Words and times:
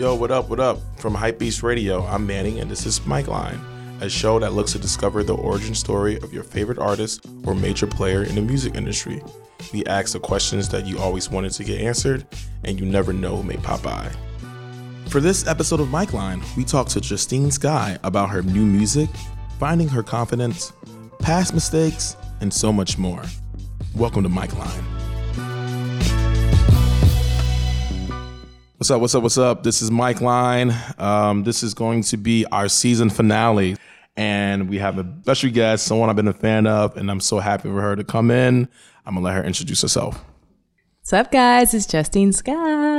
Yo, 0.00 0.14
what 0.14 0.30
up, 0.30 0.48
what 0.48 0.58
up? 0.58 0.78
From 0.98 1.14
Hypebeast 1.14 1.62
Radio, 1.62 2.02
I'm 2.06 2.26
Manny, 2.26 2.58
and 2.58 2.70
this 2.70 2.86
is 2.86 3.04
Mike 3.04 3.26
Line, 3.26 3.60
a 4.00 4.08
show 4.08 4.38
that 4.38 4.54
looks 4.54 4.72
to 4.72 4.78
discover 4.78 5.22
the 5.22 5.34
origin 5.34 5.74
story 5.74 6.16
of 6.22 6.32
your 6.32 6.42
favorite 6.42 6.78
artist 6.78 7.26
or 7.44 7.54
major 7.54 7.86
player 7.86 8.22
in 8.22 8.34
the 8.34 8.40
music 8.40 8.76
industry. 8.76 9.22
We 9.74 9.84
ask 9.84 10.14
the 10.14 10.18
questions 10.18 10.70
that 10.70 10.86
you 10.86 10.98
always 10.98 11.28
wanted 11.28 11.52
to 11.52 11.64
get 11.64 11.82
answered, 11.82 12.26
and 12.64 12.80
you 12.80 12.86
never 12.86 13.12
know 13.12 13.36
who 13.36 13.42
may 13.42 13.58
pop 13.58 13.82
by. 13.82 14.10
For 15.10 15.20
this 15.20 15.46
episode 15.46 15.80
of 15.80 15.90
Mike 15.90 16.14
Line, 16.14 16.42
we 16.56 16.64
talk 16.64 16.88
to 16.88 17.00
Justine 17.02 17.50
Skye 17.50 17.98
about 18.02 18.30
her 18.30 18.40
new 18.40 18.64
music, 18.64 19.10
finding 19.58 19.88
her 19.88 20.02
confidence, 20.02 20.72
past 21.18 21.52
mistakes, 21.52 22.16
and 22.40 22.50
so 22.50 22.72
much 22.72 22.96
more. 22.96 23.22
Welcome 23.94 24.22
to 24.22 24.30
Mike 24.30 24.56
Line. 24.56 24.99
What's 28.80 28.90
up? 28.90 29.02
What's 29.02 29.14
up? 29.14 29.22
What's 29.22 29.36
up? 29.36 29.62
This 29.62 29.82
is 29.82 29.90
Mike 29.90 30.22
Line. 30.22 30.74
Um, 30.96 31.44
this 31.44 31.62
is 31.62 31.74
going 31.74 32.02
to 32.04 32.16
be 32.16 32.46
our 32.46 32.66
season 32.66 33.10
finale, 33.10 33.76
and 34.16 34.70
we 34.70 34.78
have 34.78 34.96
a 34.96 35.06
special 35.20 35.50
guest, 35.50 35.84
someone 35.84 36.08
I've 36.08 36.16
been 36.16 36.28
a 36.28 36.32
fan 36.32 36.66
of, 36.66 36.96
and 36.96 37.10
I'm 37.10 37.20
so 37.20 37.40
happy 37.40 37.68
for 37.68 37.78
her 37.78 37.94
to 37.94 38.04
come 38.04 38.30
in. 38.30 38.70
I'm 39.04 39.16
gonna 39.16 39.26
let 39.26 39.34
her 39.34 39.44
introduce 39.44 39.82
herself. 39.82 40.24
What's 41.02 41.12
up, 41.12 41.30
guys? 41.30 41.74
It's 41.74 41.84
Justine 41.84 42.32
Skye. 42.32 42.54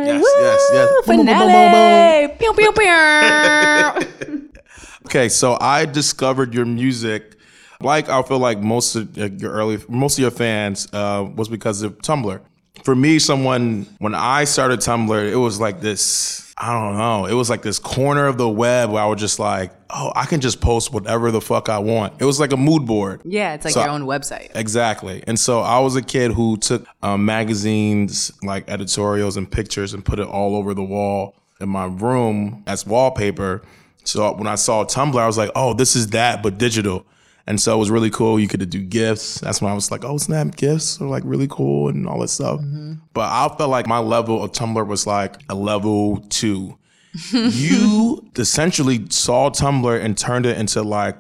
Yes, 0.05 0.23
yes, 0.23 0.69
yes. 0.71 1.07
Boom, 1.07 1.17
boom, 1.17 1.25
boom, 1.25 1.35
Finale. 1.35 2.27
Pew, 2.37 2.53
pew. 2.53 4.49
Okay, 5.07 5.29
so 5.29 5.57
I 5.59 5.85
discovered 5.85 6.53
your 6.53 6.65
music, 6.65 7.37
like 7.79 8.07
I 8.07 8.21
feel 8.21 8.37
like 8.37 8.59
most 8.59 8.95
of 8.95 9.17
your 9.17 9.51
early, 9.51 9.79
most 9.89 10.19
of 10.19 10.21
your 10.21 10.29
fans, 10.29 10.87
uh, 10.93 11.27
was 11.35 11.49
because 11.49 11.81
of 11.81 11.97
Tumblr. 12.03 12.39
For 12.83 12.95
me, 12.95 13.19
someone 13.19 13.85
when 13.99 14.15
I 14.15 14.45
started 14.45 14.79
Tumblr, 14.79 15.31
it 15.31 15.35
was 15.35 15.59
like 15.59 15.81
this. 15.81 16.53
I 16.57 16.71
don't 16.73 16.97
know. 16.97 17.25
It 17.25 17.33
was 17.33 17.49
like 17.49 17.63
this 17.63 17.79
corner 17.79 18.27
of 18.27 18.37
the 18.37 18.47
web 18.47 18.91
where 18.91 19.01
I 19.01 19.05
was 19.07 19.19
just 19.19 19.39
like, 19.39 19.71
oh, 19.89 20.11
I 20.15 20.25
can 20.25 20.41
just 20.41 20.61
post 20.61 20.93
whatever 20.93 21.31
the 21.31 21.41
fuck 21.41 21.69
I 21.69 21.79
want. 21.79 22.21
It 22.21 22.25
was 22.25 22.39
like 22.39 22.53
a 22.53 22.57
mood 22.57 22.85
board. 22.85 23.21
yeah, 23.25 23.53
it's 23.55 23.65
like 23.65 23.73
So- 23.73 23.81
your 23.81 23.89
own 23.89 24.03
website. 24.03 24.51
Exactly. 24.55 25.23
And 25.27 25.39
so 25.39 25.61
I 25.61 25.79
was 25.79 25.95
a 25.95 26.01
kid 26.03 26.31
who 26.31 26.57
took 26.57 26.85
um, 27.01 27.25
magazines, 27.25 28.31
like 28.43 28.69
editorials 28.69 29.37
and 29.37 29.49
pictures, 29.51 29.93
and 29.93 30.05
put 30.05 30.19
it 30.19 30.27
all 30.27 30.55
over 30.55 30.73
the 30.73 30.83
wall 30.83 31.35
in 31.59 31.69
my 31.69 31.85
room 31.85 32.63
as 32.67 32.85
wallpaper. 32.85 33.61
So 34.03 34.31
when 34.33 34.47
I 34.47 34.55
saw 34.55 34.83
Tumblr, 34.85 35.19
I 35.19 35.27
was 35.27 35.37
like, 35.37 35.51
oh, 35.55 35.73
this 35.73 35.95
is 35.95 36.07
that, 36.07 36.41
but 36.43 36.57
digital. 36.57 37.05
And 37.47 37.59
so 37.59 37.75
it 37.75 37.79
was 37.79 37.89
really 37.89 38.09
cool. 38.09 38.39
You 38.39 38.47
could 38.47 38.69
do 38.69 38.81
gifts. 38.81 39.39
That's 39.39 39.61
when 39.61 39.71
I 39.71 39.75
was 39.75 39.91
like, 39.91 40.05
oh, 40.05 40.17
snap, 40.17 40.55
gifts 40.55 41.01
are 41.01 41.07
like 41.07 41.23
really 41.25 41.47
cool 41.49 41.89
and 41.89 42.07
all 42.07 42.19
that 42.19 42.29
stuff. 42.29 42.59
Mm-hmm. 42.59 42.93
But 43.13 43.29
I 43.29 43.53
felt 43.57 43.69
like 43.69 43.87
my 43.87 43.99
level 43.99 44.43
of 44.43 44.51
Tumblr 44.51 44.85
was 44.85 45.07
like 45.07 45.37
a 45.49 45.55
level 45.55 46.17
two. 46.29 46.77
you 47.31 48.29
essentially 48.37 49.05
saw 49.09 49.49
Tumblr 49.49 50.03
and 50.03 50.17
turned 50.17 50.45
it 50.45 50.57
into 50.57 50.81
like 50.81 51.19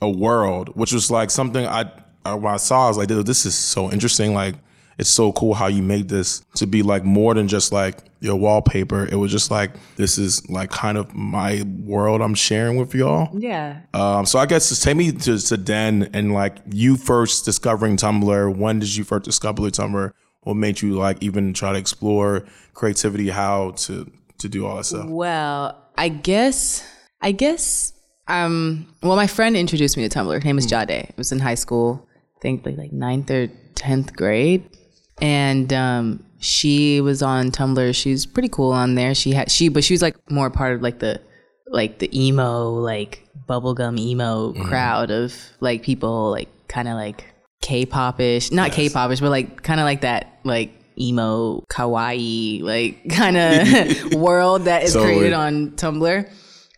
a 0.00 0.10
world, 0.10 0.70
which 0.74 0.92
was 0.92 1.10
like 1.10 1.30
something 1.30 1.66
I, 1.66 1.90
I 2.24 2.34
when 2.34 2.52
I 2.52 2.56
saw, 2.56 2.86
I 2.86 2.88
was 2.88 2.98
like, 2.98 3.08
this 3.08 3.46
is 3.46 3.54
so 3.54 3.90
interesting. 3.90 4.34
Like, 4.34 4.54
it's 4.98 5.10
so 5.10 5.32
cool 5.32 5.54
how 5.54 5.68
you 5.68 5.82
made 5.82 6.08
this 6.08 6.40
to 6.56 6.66
be 6.66 6.82
like 6.82 7.04
more 7.04 7.34
than 7.34 7.48
just 7.48 7.72
like 7.72 7.98
your 8.20 8.36
wallpaper. 8.36 9.06
It 9.06 9.14
was 9.14 9.30
just 9.30 9.50
like 9.50 9.70
this 9.96 10.18
is 10.18 10.48
like 10.50 10.70
kind 10.70 10.98
of 10.98 11.14
my 11.14 11.62
world 11.84 12.20
I'm 12.20 12.34
sharing 12.34 12.76
with 12.76 12.94
y'all. 12.94 13.30
Yeah. 13.38 13.80
Um, 13.94 14.26
so 14.26 14.38
I 14.38 14.46
guess 14.46 14.68
just 14.68 14.82
take 14.82 14.96
me 14.96 15.12
to, 15.12 15.38
to 15.38 15.56
Den 15.56 16.10
and 16.12 16.34
like 16.34 16.58
you 16.70 16.96
first 16.96 17.44
discovering 17.44 17.96
Tumblr. 17.96 18.56
When 18.56 18.80
did 18.80 18.94
you 18.94 19.04
first 19.04 19.24
discover 19.24 19.62
Tumblr? 19.62 20.12
What 20.42 20.54
made 20.54 20.82
you 20.82 20.94
like 20.94 21.18
even 21.22 21.52
try 21.52 21.72
to 21.72 21.78
explore 21.78 22.44
creativity? 22.74 23.28
How 23.28 23.72
to 23.72 24.10
to 24.38 24.48
do 24.48 24.66
all 24.66 24.76
that 24.76 24.84
stuff? 24.84 25.06
Well, 25.08 25.80
I 25.96 26.08
guess, 26.08 26.86
I 27.20 27.32
guess, 27.32 27.92
um, 28.28 28.86
well, 29.02 29.16
my 29.16 29.26
friend 29.26 29.56
introduced 29.56 29.96
me 29.96 30.08
to 30.08 30.18
Tumblr. 30.18 30.32
Her 30.32 30.40
name 30.40 30.58
is 30.58 30.66
Jade. 30.66 30.90
It 30.90 31.14
was 31.16 31.32
in 31.32 31.40
high 31.40 31.54
school, 31.54 32.08
I 32.36 32.40
think 32.40 32.64
like, 32.64 32.76
like 32.76 32.92
ninth 32.92 33.30
or 33.30 33.48
10th 33.74 34.14
grade. 34.14 34.68
And, 35.20 35.72
um, 35.72 36.24
she 36.40 37.00
was 37.00 37.22
on 37.22 37.50
Tumblr. 37.50 37.94
She's 37.94 38.24
pretty 38.24 38.48
cool 38.48 38.72
on 38.72 38.94
there. 38.94 39.14
She 39.14 39.32
had, 39.32 39.50
she, 39.50 39.68
but 39.68 39.82
she 39.82 39.94
was 39.94 40.02
like 40.02 40.16
more 40.30 40.50
part 40.50 40.74
of 40.76 40.82
like 40.82 41.00
the, 41.00 41.20
like 41.66 41.98
the 41.98 42.08
emo, 42.18 42.70
like 42.70 43.26
bubblegum 43.48 43.98
emo 43.98 44.52
crowd 44.52 45.10
of 45.10 45.34
like 45.60 45.82
people, 45.82 46.30
like 46.30 46.48
kind 46.68 46.86
of 46.88 46.94
like 46.94 47.24
K-pop-ish, 47.60 48.52
not 48.52 48.72
K-pop-ish, 48.72 49.20
but 49.20 49.30
like 49.30 49.62
kind 49.62 49.80
of 49.80 49.84
like 49.84 50.02
that, 50.02 50.38
like 50.44 50.72
emo, 50.98 51.64
kawaii, 51.70 52.62
like 52.62 53.08
kind 53.10 53.36
of 53.36 54.14
world 54.20 54.64
that 54.64 54.84
is 54.84 54.92
Totally. 54.92 55.16
created 55.16 55.32
on 55.34 55.70
Tumblr. 55.72 56.30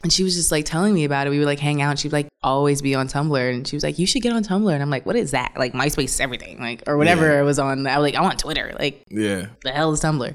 And 0.02 0.10
she 0.12 0.22
was 0.24 0.34
just 0.34 0.50
like 0.50 0.64
telling 0.64 0.94
me 0.94 1.04
about 1.04 1.26
it. 1.26 1.30
We 1.30 1.38
would 1.38 1.46
like 1.46 1.58
hang 1.60 1.82
out. 1.82 1.90
And 1.90 1.98
she'd 1.98 2.12
like 2.12 2.28
always 2.42 2.80
be 2.80 2.94
on 2.94 3.06
Tumblr. 3.08 3.54
And 3.54 3.68
she 3.68 3.76
was 3.76 3.82
like, 3.84 3.98
"You 3.98 4.06
should 4.06 4.22
get 4.22 4.32
on 4.32 4.42
Tumblr." 4.42 4.72
And 4.72 4.82
I'm 4.82 4.88
like, 4.88 5.04
"What 5.04 5.14
is 5.16 5.32
that? 5.32 5.52
Like 5.58 5.74
MySpace, 5.74 6.04
is 6.04 6.20
everything, 6.20 6.58
like 6.58 6.82
or 6.86 6.96
whatever 6.96 7.26
Yeah. 7.32 7.40
it 7.40 7.44
was 7.44 7.58
on." 7.58 7.86
I 7.86 7.98
was 7.98 8.04
like, 8.04 8.14
"I 8.14 8.22
want 8.22 8.38
Twitter. 8.38 8.74
Like 8.78 9.04
Yeah. 9.10 9.46
the 9.62 9.70
hell 9.72 9.92
is 9.92 10.00
Tumblr?" 10.00 10.34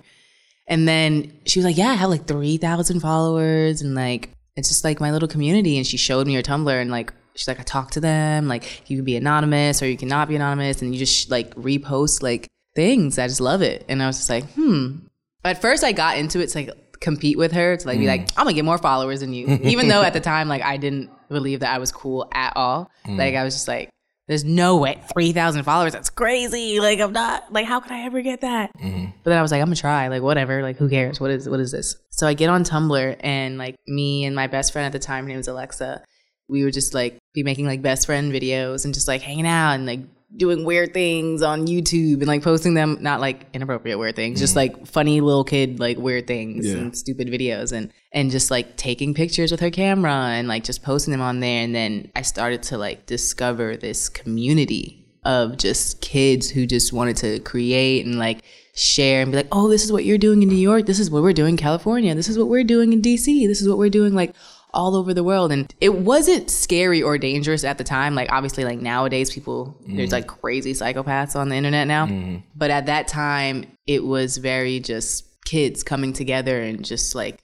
And 0.67 0.87
then 0.87 1.31
she 1.45 1.59
was 1.59 1.65
like, 1.65 1.77
"Yeah, 1.77 1.89
I 1.89 1.93
have 1.95 2.09
like 2.09 2.27
three 2.27 2.57
thousand 2.57 2.99
followers, 2.99 3.81
and 3.81 3.95
like 3.95 4.29
it's 4.55 4.69
just 4.69 4.83
like 4.83 4.99
my 4.99 5.11
little 5.11 5.27
community." 5.27 5.77
And 5.77 5.85
she 5.87 5.97
showed 5.97 6.27
me 6.27 6.35
her 6.35 6.41
Tumblr, 6.43 6.81
and 6.81 6.91
like 6.91 7.11
she's 7.35 7.47
like, 7.47 7.59
"I 7.59 7.63
talk 7.63 7.91
to 7.91 7.99
them. 7.99 8.47
Like 8.47 8.87
you 8.89 8.97
can 8.97 9.05
be 9.05 9.15
anonymous 9.15 9.81
or 9.81 9.87
you 9.87 9.97
cannot 9.97 10.27
be 10.27 10.35
anonymous, 10.35 10.81
and 10.83 10.93
you 10.93 10.99
just 10.99 11.31
like 11.31 11.53
repost 11.55 12.21
like 12.21 12.47
things. 12.75 13.17
I 13.17 13.27
just 13.27 13.41
love 13.41 13.63
it." 13.63 13.83
And 13.89 14.03
I 14.03 14.05
was 14.07 14.17
just 14.17 14.29
like, 14.29 14.45
"Hmm." 14.53 14.97
At 15.43 15.61
first, 15.61 15.83
I 15.83 15.91
got 15.91 16.17
into 16.17 16.39
it 16.39 16.47
to 16.49 16.57
like 16.59 16.84
compete 17.05 17.37
with 17.37 17.51
her 17.53 17.77
to 17.77 17.87
like 17.87 17.99
be 17.99 18.07
like, 18.07 18.27
mm. 18.27 18.33
"I'm 18.35 18.45
gonna 18.45 18.53
get 18.53 18.65
more 18.65 18.77
followers 18.77 19.21
than 19.21 19.31
you," 19.31 19.47
even 19.63 19.87
though 19.87 20.01
at 20.01 20.13
the 20.13 20.19
time 20.19 20.49
like 20.49 20.63
I 20.63 20.75
didn't 20.77 21.09
believe 21.29 21.61
that 21.61 21.73
I 21.73 21.77
was 21.77 21.91
cool 21.91 22.27
at 22.33 22.53
all. 22.55 22.91
Mm. 23.05 23.17
Like 23.17 23.35
I 23.35 23.43
was 23.43 23.53
just 23.53 23.67
like. 23.67 23.89
There's 24.27 24.43
no 24.43 24.77
way. 24.77 24.99
3,000 25.13 25.61
followers. 25.65 25.93
That's 25.93 26.09
crazy. 26.09 26.79
Like, 26.79 26.99
I'm 26.99 27.13
not, 27.13 27.53
like, 27.53 27.67
how 27.67 27.79
could 27.79 27.91
I 27.91 28.05
ever 28.05 28.23
get 28.23 28.41
that? 28.41 28.71
Mm-hmm. 28.75 29.11
But 29.23 29.29
then 29.29 29.37
I 29.37 29.43
was 29.43 29.51
like, 29.51 29.61
I'm 29.61 29.67
gonna 29.67 29.75
try. 29.75 30.07
Like, 30.07 30.23
whatever. 30.23 30.63
Like, 30.63 30.77
who 30.77 30.89
cares? 30.89 31.19
What 31.19 31.29
is 31.29 31.47
what 31.47 31.59
is 31.59 31.71
this? 31.71 31.95
So 32.09 32.25
I 32.25 32.33
get 32.33 32.49
on 32.49 32.63
Tumblr 32.63 33.17
and 33.19 33.59
like 33.59 33.75
me 33.85 34.25
and 34.25 34.35
my 34.35 34.47
best 34.47 34.73
friend 34.73 34.87
at 34.87 34.93
the 34.93 34.97
time, 34.97 35.25
her 35.25 35.27
name 35.27 35.37
was 35.37 35.47
Alexa. 35.47 36.03
We 36.47 36.63
would 36.63 36.73
just 36.73 36.95
like 36.95 37.19
be 37.35 37.43
making 37.43 37.67
like 37.67 37.83
best 37.83 38.07
friend 38.07 38.33
videos 38.33 38.83
and 38.83 38.95
just 38.95 39.07
like 39.07 39.21
hanging 39.21 39.45
out 39.45 39.73
and 39.73 39.85
like 39.85 39.99
doing 40.37 40.65
weird 40.65 40.93
things 40.93 41.41
on 41.41 41.67
YouTube 41.67 42.15
and 42.15 42.27
like 42.27 42.43
posting 42.43 42.73
them, 42.73 42.97
not 43.01 43.19
like 43.21 43.47
inappropriate 43.53 43.97
weird 43.97 44.15
things, 44.15 44.39
just 44.39 44.55
mm-hmm. 44.55 44.75
like 44.75 44.87
funny 44.87 45.21
little 45.21 45.43
kid 45.43 45.79
like 45.79 45.97
weird 45.97 46.27
things 46.27 46.65
Yeah. 46.65 46.77
and 46.77 46.97
stupid 46.97 47.27
videos 47.27 47.71
and 47.71 47.91
and 48.11 48.31
just 48.31 48.51
like 48.51 48.77
taking 48.77 49.13
pictures 49.13 49.51
with 49.51 49.59
her 49.59 49.69
camera 49.69 50.13
and 50.13 50.47
like 50.47 50.63
just 50.63 50.83
posting 50.83 51.11
them 51.11 51.21
on 51.21 51.39
there. 51.39 51.63
And 51.63 51.73
then 51.73 52.11
I 52.15 52.21
started 52.21 52.63
to 52.63 52.77
like 52.77 53.05
discover 53.05 53.77
this 53.77 54.09
community 54.09 55.05
of 55.23 55.57
just 55.57 56.01
kids 56.01 56.49
who 56.49 56.65
just 56.67 56.93
wanted 56.93 57.17
to 57.17 57.39
create 57.39 58.05
and 58.05 58.19
like 58.19 58.43
share 58.75 59.21
and 59.21 59.31
be 59.31 59.37
like, 59.37 59.47
oh, 59.51 59.69
this 59.69 59.83
is 59.83 59.91
what 59.91 60.05
you're 60.05 60.17
doing 60.17 60.43
in 60.43 60.49
New 60.49 60.55
York. 60.55 60.85
This 60.85 60.99
is 60.99 61.09
what 61.09 61.23
we're 61.23 61.33
doing 61.33 61.53
in 61.53 61.57
California. 61.57 62.13
This 62.13 62.27
is 62.27 62.37
what 62.37 62.47
we're 62.47 62.63
doing 62.63 62.93
in 62.93 63.01
DC. 63.01 63.47
This 63.47 63.61
is 63.61 63.67
what 63.67 63.77
we're 63.77 63.89
doing 63.89 64.13
like 64.13 64.35
all 64.75 64.95
over 64.95 65.13
the 65.13 65.23
world. 65.23 65.51
And 65.51 65.73
it 65.81 65.95
wasn't 65.95 66.51
scary 66.51 67.01
or 67.01 67.17
dangerous 67.17 67.63
at 67.63 67.77
the 67.77 67.83
time. 67.83 68.13
Like 68.13 68.31
obviously 68.31 68.63
like 68.63 68.79
nowadays 68.79 69.33
people 69.33 69.75
there's 69.87 70.09
mm-hmm. 70.09 70.13
like 70.13 70.27
crazy 70.27 70.73
psychopaths 70.73 71.35
on 71.35 71.49
the 71.49 71.55
internet 71.55 71.87
now. 71.87 72.05
Mm-hmm. 72.05 72.37
But 72.55 72.69
at 72.69 72.85
that 72.85 73.07
time 73.07 73.65
it 73.87 74.03
was 74.03 74.37
very 74.37 74.79
just 74.79 75.25
kids 75.45 75.83
coming 75.83 76.11
together 76.11 76.61
and 76.61 76.83
just 76.83 77.15
like 77.15 77.39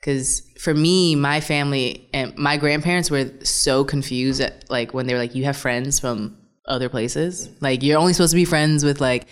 because 0.00 0.42
for 0.58 0.74
me 0.74 1.14
my 1.14 1.40
family 1.40 2.08
and 2.12 2.36
my 2.36 2.56
grandparents 2.56 3.10
were 3.10 3.30
so 3.42 3.84
confused 3.84 4.40
at 4.40 4.68
like 4.70 4.92
when 4.92 5.06
they 5.06 5.14
were 5.14 5.20
like 5.20 5.34
you 5.34 5.44
have 5.44 5.56
friends 5.56 6.00
from 6.00 6.36
other 6.66 6.88
places 6.88 7.50
like 7.60 7.82
you're 7.82 7.98
only 7.98 8.14
supposed 8.14 8.30
to 8.30 8.36
be 8.36 8.46
friends 8.46 8.82
with 8.82 8.98
like 8.98 9.26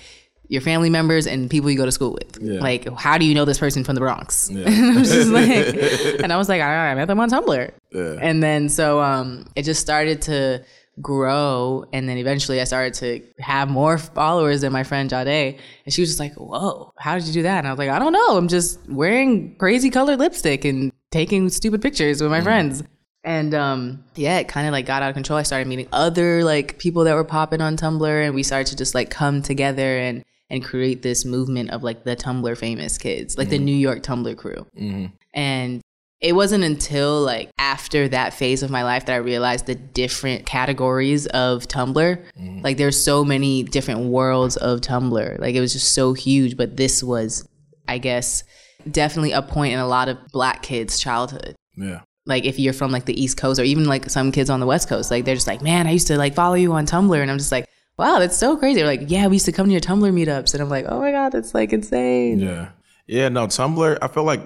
your 0.48 0.60
family 0.60 0.91
members 0.91 1.27
and 1.27 1.48
people 1.48 1.71
you 1.71 1.77
go 1.78 1.84
to 1.86 1.92
school 1.92 2.12
with. 2.12 2.39
Yeah. 2.41 2.60
like 2.60 2.89
how 2.98 3.16
do 3.18 3.24
you 3.24 3.34
know 3.34 3.44
this 3.44 3.59
person 3.59 3.84
from 3.84 3.94
the 3.94 4.00
bronx? 4.00 4.48
And 4.48 4.66
i 4.66 4.98
was 4.98 5.30
like 5.30 6.21
and 6.22 6.33
i 6.33 6.36
was 6.36 6.48
like 6.48 6.60
i, 6.60 6.91
I 6.91 6.94
met 6.94 7.06
them 7.06 7.21
on 7.21 7.30
tumblr 7.30 7.71
Yeah. 7.91 8.16
and 8.21 8.42
then 8.42 8.68
so 8.68 9.00
um 9.00 9.47
it 9.56 9.62
just 9.62 9.80
started 9.80 10.21
to 10.22 10.65
grow 11.00 11.84
and 11.92 12.09
then 12.09 12.18
eventually 12.18 12.60
i 12.60 12.65
started 12.65 12.92
to 12.94 13.22
have 13.42 13.68
more 13.71 13.97
followers 13.98 14.60
than 14.60 14.72
my 14.72 14.83
friend 14.84 15.09
Jade 15.09 15.59
and 15.86 15.92
she 15.92 16.03
was 16.03 16.10
just 16.10 16.21
like 16.21 16.34
whoa 16.34 16.92
how 16.98 17.15
did 17.16 17.27
you 17.27 17.33
do 17.33 17.42
that? 17.42 17.59
And 17.59 17.66
i 17.66 17.71
was 17.71 17.78
like 17.78 17.88
i 17.91 17.98
don't 17.98 18.12
know 18.12 18.36
i'm 18.36 18.48
just 18.48 18.78
wearing 18.88 19.56
crazy 19.56 19.91
colored 19.91 20.18
lipstick 20.18 20.65
and 20.65 20.92
taking 21.10 21.48
stupid 21.48 21.80
pictures 21.83 22.21
with 22.22 22.30
my 22.30 22.41
friends. 22.41 22.83
And 23.24 23.54
um 23.54 24.04
yeah 24.16 24.38
it 24.38 24.48
kind 24.48 24.66
of 24.66 24.72
like 24.72 24.84
got 24.86 25.03
out 25.03 25.10
of 25.10 25.15
control. 25.15 25.38
I 25.38 25.42
started 25.45 25.68
meeting 25.68 25.86
other 25.92 26.42
like 26.45 26.78
people 26.78 27.04
that 27.04 27.15
were 27.15 27.24
popping 27.24 27.60
on 27.60 27.77
tumblr 27.77 28.24
and 28.27 28.34
we 28.34 28.42
started 28.42 28.66
to 28.68 28.77
just 28.77 28.95
like 28.95 29.10
come 29.10 29.42
together 29.42 29.97
and 29.98 30.24
and 30.53 30.65
create 30.65 31.03
this 31.03 31.25
movement 31.25 31.71
of 31.71 31.83
like 31.83 32.04
the 32.04 32.15
tumblr 32.15 32.57
famous 32.57 32.97
kids 32.97 33.37
like 33.37 33.49
the 33.49 33.57
mm-hmm. 33.57 33.65
new 33.65 33.75
york 33.75 34.03
tumblr 34.03 34.37
crew 34.37 34.65
mm-hmm. 34.77 35.07
and 35.34 35.83
it 36.22 36.37
wasn't 36.37 36.63
until 36.63 37.21
like 37.21 37.51
after 37.59 38.09
that 38.09 38.33
phase 38.33 38.63
of 38.63 38.71
my 38.71 38.84
life 38.84 39.07
that 39.07 39.15
I 39.15 39.16
realized 39.16 39.66
the 39.66 39.75
different 39.75 40.47
categories 40.47 41.27
of 41.27 41.66
Tumblr. 41.66 41.95
Mm-hmm. 41.97 42.60
Like 42.60 42.77
there's 42.77 43.03
so 43.03 43.25
many 43.25 43.65
different 43.65 44.04
worlds 44.04 44.57
of 44.57 44.81
Tumblr. 44.83 45.41
Like 45.41 45.57
it 45.57 45.60
was 45.60 45.72
just 45.72 45.91
so 45.93 46.13
huge, 46.13 46.57
but 46.57 46.77
this 46.77 47.03
was 47.03 47.47
I 47.89 47.98
guess 47.98 48.45
definitely 48.91 49.33
a 49.33 49.43
point 49.43 49.72
in 49.72 49.81
a 49.81 49.87
lot 49.87 50.09
of 50.09 50.16
black 50.28 50.63
kids' 50.63 51.01
childhood. 51.01 51.57
Yeah. 51.77 52.03
Like 52.25 52.45
if 52.45 52.57
you're 52.59 52.72
from 52.72 52.93
like 52.93 53.05
the 53.07 53.21
East 53.21 53.37
Coast 53.37 53.59
or 53.59 53.65
even 53.65 53.87
like 53.87 54.09
some 54.09 54.31
kids 54.31 54.48
on 54.48 54.60
the 54.60 54.66
West 54.66 54.89
Coast, 54.89 55.10
like 55.10 55.25
they're 55.25 55.34
just 55.34 55.48
like, 55.48 55.60
man, 55.60 55.89
I 55.89 55.91
used 55.91 56.07
to 56.07 56.16
like 56.16 56.34
follow 56.34 56.55
you 56.55 56.72
on 56.72 56.87
Tumblr, 56.87 57.21
and 57.21 57.31
I'm 57.31 57.39
just 57.39 57.51
like, 57.51 57.66
wow, 57.98 58.18
that's 58.18 58.36
so 58.36 58.56
crazy. 58.56 58.77
They're 58.80 58.86
like, 58.86 59.10
yeah, 59.10 59.27
we 59.27 59.34
used 59.36 59.47
to 59.47 59.53
come 59.53 59.66
to 59.66 59.72
your 59.72 59.80
Tumblr 59.80 60.12
meetups, 60.12 60.54
and 60.54 60.62
I'm 60.62 60.68
like, 60.68 60.86
oh 60.89 61.00
my 61.00 61.10
god, 61.12 61.33
that's 61.33 61.54
like 61.54 61.72
insane. 61.72 62.41
Yeah. 62.41 62.71
Yeah, 63.06 63.28
no, 63.28 63.47
Tumblr, 63.47 63.98
I 64.00 64.09
feel 64.09 64.24
like 64.24 64.41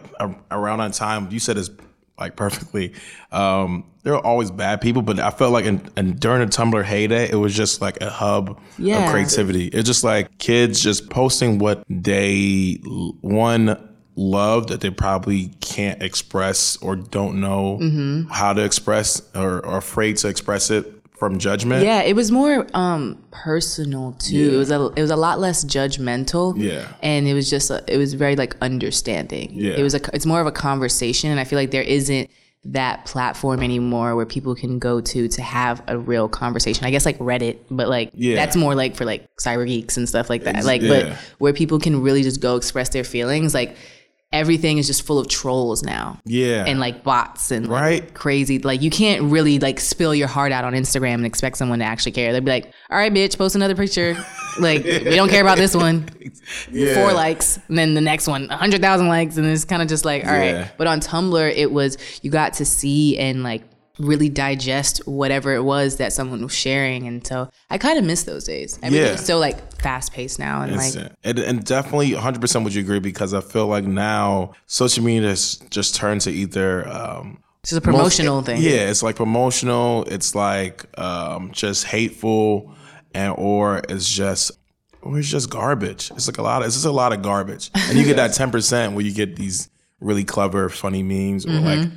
around 0.51 0.79
that 0.79 0.95
time, 0.95 1.31
you 1.31 1.39
said 1.39 1.57
it's 1.59 1.71
like 2.19 2.35
perfectly. 2.37 2.95
Um, 3.31 3.85
there 4.03 4.15
are 4.15 4.25
always 4.25 4.51
bad 4.51 4.81
people, 4.81 5.03
but 5.03 5.19
I 5.21 5.31
felt 5.31 5.53
like 5.53 5.67
in, 5.67 5.81
in, 5.97 6.17
during 6.17 6.41
the 6.41 6.47
Tumblr 6.47 6.83
heyday, 6.83 7.31
it 7.31 7.35
was 7.35 7.55
just 7.55 7.81
like 7.83 8.01
a 8.01 8.09
hub 8.09 8.59
Yeah. 8.79 9.05
of 9.05 9.11
creativity. 9.13 9.67
It's 9.67 9.87
just 9.87 10.03
like 10.05 10.39
kids 10.39 10.81
just 10.81 11.11
posting 11.11 11.59
what 11.59 11.85
they, 11.91 12.79
one, 13.21 13.77
love 14.17 14.69
that 14.69 14.81
they 14.81 14.89
probably 14.91 15.49
can't 15.61 16.03
express 16.03 16.77
or 16.79 16.97
don't 16.97 17.39
know 17.41 17.79
Mm-hmm. 17.83 18.31
how 18.33 18.55
to 18.55 18.65
express 18.65 19.21
or, 19.35 19.65
are 19.67 19.77
afraid 19.77 20.17
to 20.19 20.29
express 20.29 20.71
it 20.71 20.96
from 21.19 21.39
judgment. 21.39 21.83
Yeah, 21.85 22.03
it 22.03 22.15
was 22.15 22.31
more 22.31 22.67
um 22.75 23.23
personal 23.31 24.13
too. 24.19 24.51
It 24.55 24.57
was 24.57 24.71
a 24.71 24.87
it 24.97 25.01
was 25.01 25.11
a 25.11 25.17
lot 25.17 25.39
less 25.41 25.65
judgmental. 25.65 26.55
Yeah. 26.57 26.87
and 27.03 27.27
it 27.27 27.35
was 27.35 27.49
just 27.51 27.71
a, 27.71 27.83
it 27.89 27.97
was 27.97 28.15
very 28.15 28.37
like 28.37 28.57
understanding. 28.61 29.51
Yeah. 29.53 29.73
it 29.75 29.83
was 29.83 29.95
a 29.95 30.01
it's 30.15 30.27
more 30.27 30.41
of 30.41 30.47
a 30.47 30.53
conversation, 30.53 31.31
and 31.31 31.41
I 31.41 31.45
feel 31.45 31.59
like 31.59 31.71
there 31.71 31.83
isn't 31.83 32.31
that 32.73 33.05
platform 33.07 33.63
anymore 33.63 34.17
where 34.17 34.27
people 34.27 34.55
can 34.57 34.81
go 34.81 35.01
to 35.01 35.29
to 35.29 35.43
have 35.43 35.83
a 35.87 35.97
real 35.97 36.29
conversation. 36.29 36.85
I 36.85 36.91
guess 36.91 37.07
like 37.07 37.19
Reddit, 37.19 37.59
but 37.71 37.89
like 37.89 38.11
Yeah. 38.15 38.35
that's 38.35 38.57
more 38.57 38.75
like 38.75 38.97
for 38.97 39.05
like 39.05 39.29
cyber 39.37 39.67
geeks 39.67 39.97
and 39.97 40.09
stuff 40.09 40.29
like 40.29 40.43
that. 40.45 40.65
Like, 40.65 40.83
yeah. 40.83 40.89
but 40.89 41.13
where 41.39 41.53
people 41.53 41.79
can 41.79 42.03
really 42.03 42.25
just 42.25 42.41
go 42.41 42.57
express 42.57 42.89
their 42.89 43.05
feelings, 43.05 43.55
like 43.55 43.77
everything 44.33 44.79
is 44.79 44.87
just 44.87 45.03
full 45.07 45.19
of 45.19 45.29
trolls 45.29 45.83
now 45.83 46.19
Yeah. 46.25 46.65
and 46.67 46.81
like 46.81 47.05
bots 47.05 47.51
and 47.51 47.69
like, 47.69 47.81
Right. 47.81 48.15
crazy. 48.15 48.59
Like 48.59 48.83
you 48.83 48.91
can't 48.91 49.23
really 49.23 49.59
like 49.59 49.79
spill 49.81 50.15
your 50.15 50.27
heart 50.29 50.53
out 50.53 50.65
on 50.65 50.73
Instagram 50.75 51.15
and 51.15 51.27
expect 51.27 51.57
someone 51.57 51.79
to 51.79 51.85
actually 51.85 52.13
care. 52.13 52.33
They'd 52.33 52.45
be 52.45 52.51
like, 52.51 52.73
"All 52.91 52.99
right, 52.99 53.13
bitch, 53.13 53.39
post 53.39 53.55
another 53.55 53.75
picture. 53.77 54.17
like 54.59 54.85
we 54.85 55.15
don't 55.17 55.29
care 55.29 55.43
about 55.43 55.59
this 55.59 55.75
one. 55.75 56.09
Yeah. 56.71 56.95
Four 56.95 57.13
likes, 57.13 57.59
and 57.69 57.79
then 57.79 57.95
the 57.95 58.01
next 58.01 58.27
one, 58.27 58.49
a 58.51 58.57
hundred 58.57 58.81
thousand 58.81 59.09
likes, 59.09 59.37
and 59.37 59.47
it's 59.47 59.65
kind 59.65 59.81
of 59.81 59.89
just 59.89 60.05
like, 60.05 60.25
all 60.27 60.33
right. 60.33 60.47
Yeah. 60.47 60.69
But 60.77 60.87
on 60.87 61.01
Tumblr, 61.01 61.53
it 61.57 61.71
was 61.71 61.97
you 62.23 62.31
got 62.31 62.55
to 62.55 62.65
see 62.65 63.17
and 63.19 63.43
like 63.43 63.63
really 63.99 64.29
digest 64.29 64.99
whatever 65.07 65.55
it 65.55 65.63
was 65.65 65.97
that 65.97 66.13
someone 66.13 66.43
was 66.43 66.55
sharing, 66.55 67.07
and 67.07 67.27
so 67.27 67.49
I 67.71 67.79
kind 67.79 67.99
of 67.99 68.05
miss 68.05 68.25
those 68.25 68.45
days. 68.45 68.79
Everything's 68.83 69.21
Yeah. 69.21 69.25
so 69.25 69.39
like 69.39 69.81
fast 69.81 70.13
paced 70.13 70.39
now, 70.39 70.63
and 70.63 70.77
like 70.77 70.95
and, 71.25 71.39
and 71.39 71.65
definitely 71.65 72.11
100% 72.11 72.65
would 72.65 72.75
you 72.75 72.83
agree 72.83 73.01
because 73.01 73.33
I 73.35 73.41
feel 73.41 73.67
like 73.69 73.85
now 73.85 74.53
social 74.67 75.03
media 75.05 75.29
has 75.31 75.57
just 75.71 75.95
turned 75.95 76.21
to 76.23 76.31
either 76.31 76.87
um, 76.89 77.39
it's 77.63 77.73
a 77.73 77.81
promotional 77.81 78.37
most- 78.37 78.47
thing. 78.47 78.61
Yeah, 78.63 78.91
it's 78.91 79.03
like 79.03 79.17
promotional. 79.17 80.05
It's 80.05 80.35
like 80.35 80.85
um, 80.99 81.51
just 81.53 81.85
hateful, 81.85 82.75
and 83.15 83.35
or 83.39 83.83
it's 83.89 84.09
just 84.09 84.53
or 85.03 85.19
it's 85.19 85.29
just 85.31 85.49
garbage. 85.51 86.11
It's 86.13 86.29
like 86.29 86.39
a 86.39 86.43
lot. 86.43 86.63
Of, 86.63 86.67
it's 86.67 86.77
just 86.77 86.87
a 86.87 86.91
lot 86.93 87.13
of 87.13 87.23
garbage, 87.23 87.71
and 87.75 87.97
you 87.99 88.05
get 88.05 88.17
that 88.23 88.33
10% 88.33 88.93
where 88.95 89.05
you 89.05 89.13
get 89.13 89.37
these 89.37 89.69
really 90.01 90.25
clever, 90.25 90.69
funny 90.69 91.03
memes 91.03 91.47
or 91.47 91.51
Mm-hmm. 91.51 91.65
like. 91.67 91.89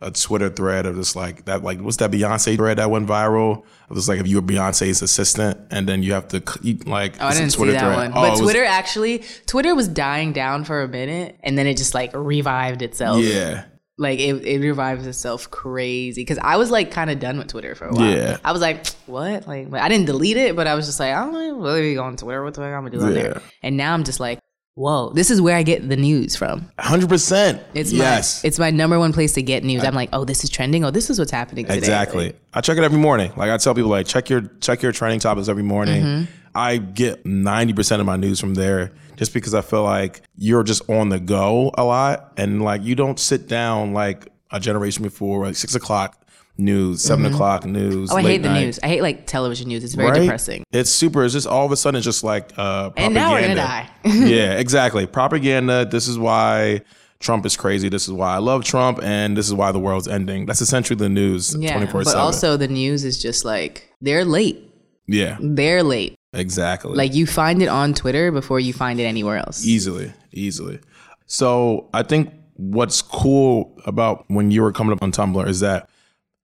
A 0.00 0.12
Twitter 0.12 0.48
thread 0.48 0.86
of 0.86 0.94
just 0.94 1.16
like 1.16 1.44
that, 1.46 1.64
like 1.64 1.80
what's 1.80 1.96
that 1.96 2.12
Beyonce 2.12 2.54
thread 2.56 2.78
that 2.78 2.88
went 2.88 3.08
viral? 3.08 3.64
It 3.90 3.94
was 3.94 4.08
like 4.08 4.20
if 4.20 4.28
you 4.28 4.36
were 4.36 4.46
Beyonce's 4.46 5.02
assistant, 5.02 5.58
and 5.72 5.88
then 5.88 6.04
you 6.04 6.12
have 6.12 6.28
to 6.28 6.42
like. 6.86 7.14
Oh, 7.20 7.26
I 7.26 7.32
didn't 7.34 7.50
see 7.50 7.56
Twitter 7.56 7.72
that 7.72 7.80
thread. 7.80 7.96
one. 7.96 8.10
Oh, 8.12 8.14
but 8.22 8.28
it 8.28 8.30
was- 8.30 8.40
Twitter 8.40 8.64
actually, 8.64 9.24
Twitter 9.46 9.74
was 9.74 9.88
dying 9.88 10.32
down 10.32 10.62
for 10.62 10.82
a 10.82 10.88
minute, 10.88 11.36
and 11.42 11.58
then 11.58 11.66
it 11.66 11.76
just 11.76 11.94
like 11.94 12.12
revived 12.14 12.82
itself. 12.82 13.24
Yeah. 13.24 13.64
Like 14.00 14.20
it, 14.20 14.34
it 14.46 14.60
revives 14.60 15.04
itself 15.08 15.50
crazy. 15.50 16.20
Because 16.20 16.38
I 16.38 16.56
was 16.58 16.70
like 16.70 16.92
kind 16.92 17.10
of 17.10 17.18
done 17.18 17.36
with 17.36 17.48
Twitter 17.48 17.74
for 17.74 17.86
a 17.86 17.92
while. 17.92 18.08
Yeah. 18.08 18.36
I 18.44 18.52
was 18.52 18.60
like, 18.60 18.86
what? 19.06 19.48
Like, 19.48 19.74
I 19.74 19.88
didn't 19.88 20.06
delete 20.06 20.36
it, 20.36 20.54
but 20.54 20.68
I 20.68 20.76
was 20.76 20.86
just 20.86 21.00
like, 21.00 21.12
I 21.12 21.24
don't 21.24 21.32
know, 21.32 21.58
really 21.58 21.94
go 21.94 22.04
on 22.04 22.16
Twitter. 22.16 22.44
What 22.44 22.54
the 22.54 22.60
heck 22.62 22.72
I'm 22.72 22.84
gonna 22.84 22.90
do 22.96 23.00
on 23.04 23.08
Yeah. 23.16 23.22
there? 23.22 23.42
And 23.64 23.76
now 23.76 23.94
I'm 23.94 24.04
just 24.04 24.20
like, 24.20 24.38
whoa, 24.78 25.10
this 25.12 25.30
is 25.30 25.40
where 25.42 25.56
I 25.56 25.62
get 25.62 25.88
the 25.88 25.96
news 25.96 26.36
from. 26.36 26.70
Hundred 26.78 27.08
percent. 27.08 27.60
It's 27.74 27.92
yes, 27.92 28.42
my, 28.42 28.48
it's 28.48 28.58
my 28.58 28.70
number 28.70 28.98
one 28.98 29.12
place 29.12 29.32
to 29.34 29.42
get 29.42 29.64
news. 29.64 29.84
I'm 29.84 29.94
like, 29.94 30.10
oh, 30.12 30.24
this 30.24 30.44
is 30.44 30.50
trending. 30.50 30.84
Oh, 30.84 30.90
this 30.90 31.10
is 31.10 31.18
what's 31.18 31.32
happening 31.32 31.66
today. 31.66 31.78
exactly. 31.78 32.34
I 32.54 32.60
check 32.60 32.78
it 32.78 32.84
every 32.84 32.98
morning. 32.98 33.32
Like 33.36 33.50
I 33.50 33.56
tell 33.56 33.74
people, 33.74 33.90
like 33.90 34.06
check 34.06 34.30
your 34.30 34.42
check 34.60 34.82
your 34.82 34.92
trending 34.92 35.20
topics 35.20 35.48
every 35.48 35.64
morning. 35.64 36.02
Mm-hmm. 36.02 36.32
I 36.54 36.76
get 36.78 37.26
ninety 37.26 37.72
percent 37.72 38.00
of 38.00 38.06
my 38.06 38.16
news 38.16 38.40
from 38.40 38.54
there, 38.54 38.92
just 39.16 39.34
because 39.34 39.52
I 39.52 39.60
feel 39.60 39.82
like 39.82 40.22
you're 40.36 40.62
just 40.62 40.88
on 40.88 41.08
the 41.08 41.20
go 41.20 41.72
a 41.76 41.84
lot, 41.84 42.32
and 42.36 42.62
like 42.62 42.84
you 42.84 42.94
don't 42.94 43.18
sit 43.18 43.48
down 43.48 43.92
like 43.92 44.28
a 44.50 44.60
generation 44.60 45.02
before, 45.02 45.44
like 45.44 45.56
six 45.56 45.74
o'clock 45.74 46.24
news, 46.58 47.02
7 47.02 47.24
o'clock 47.26 47.64
news. 47.64 48.10
oh, 48.12 48.16
I 48.16 48.22
hate 48.22 48.42
the 48.42 48.48
night. 48.48 48.60
news. 48.64 48.78
I 48.82 48.88
hate 48.88 49.02
like 49.02 49.26
television 49.26 49.68
news. 49.68 49.84
It's 49.84 49.94
very 49.94 50.10
Right? 50.10 50.20
depressing. 50.22 50.64
It's 50.72 50.90
super. 50.90 51.24
It's 51.24 51.32
just 51.32 51.46
all 51.46 51.64
of 51.64 51.72
a 51.72 51.76
sudden, 51.76 51.96
it's 51.98 52.04
just 52.04 52.24
like 52.24 52.50
uh, 52.58 52.90
propaganda. 52.90 53.02
And 53.04 53.14
now 53.14 53.32
we're 53.32 53.40
gonna 53.42 53.54
die. 53.54 53.88
yeah, 54.04 54.58
exactly. 54.58 55.06
Propaganda. 55.06 55.84
This 55.84 56.08
is 56.08 56.18
why 56.18 56.82
Trump 57.20 57.46
is 57.46 57.56
crazy. 57.56 57.88
This 57.88 58.06
is 58.08 58.12
why 58.12 58.34
I 58.34 58.38
love 58.38 58.64
Trump, 58.64 59.00
and 59.02 59.36
this 59.36 59.46
is 59.46 59.54
why 59.54 59.72
the 59.72 59.78
world's 59.78 60.08
ending. 60.08 60.46
That's 60.46 60.60
essentially 60.60 60.96
the 60.96 61.08
news. 61.08 61.56
Yeah, 61.58 61.72
twenty 61.72 61.86
four 61.90 62.02
but 62.04 62.16
also 62.16 62.56
the 62.56 62.68
news 62.68 63.04
is 63.04 63.20
just 63.22 63.44
like 63.44 63.92
they're 64.00 64.24
late. 64.24 64.64
Yeah, 65.06 65.38
They're 65.40 65.82
late. 65.82 66.16
exactly. 66.34 66.92
Like 66.94 67.14
you 67.14 67.26
find 67.26 67.62
it 67.62 67.68
on 67.68 67.94
Twitter 67.94 68.30
before 68.30 68.60
you 68.60 68.74
find 68.74 69.00
it 69.00 69.04
anywhere 69.04 69.38
else. 69.38 69.64
easily, 69.64 70.12
easily. 70.32 70.80
So 71.26 71.88
I 71.94 72.02
think 72.02 72.30
what's 72.56 73.00
cool 73.00 73.74
about 73.86 74.24
when 74.28 74.50
you 74.50 74.60
were 74.62 74.70
coming 74.72 74.92
up 74.92 75.02
on 75.02 75.12
Tumblr 75.12 75.46
is 75.48 75.60
that 75.60 75.88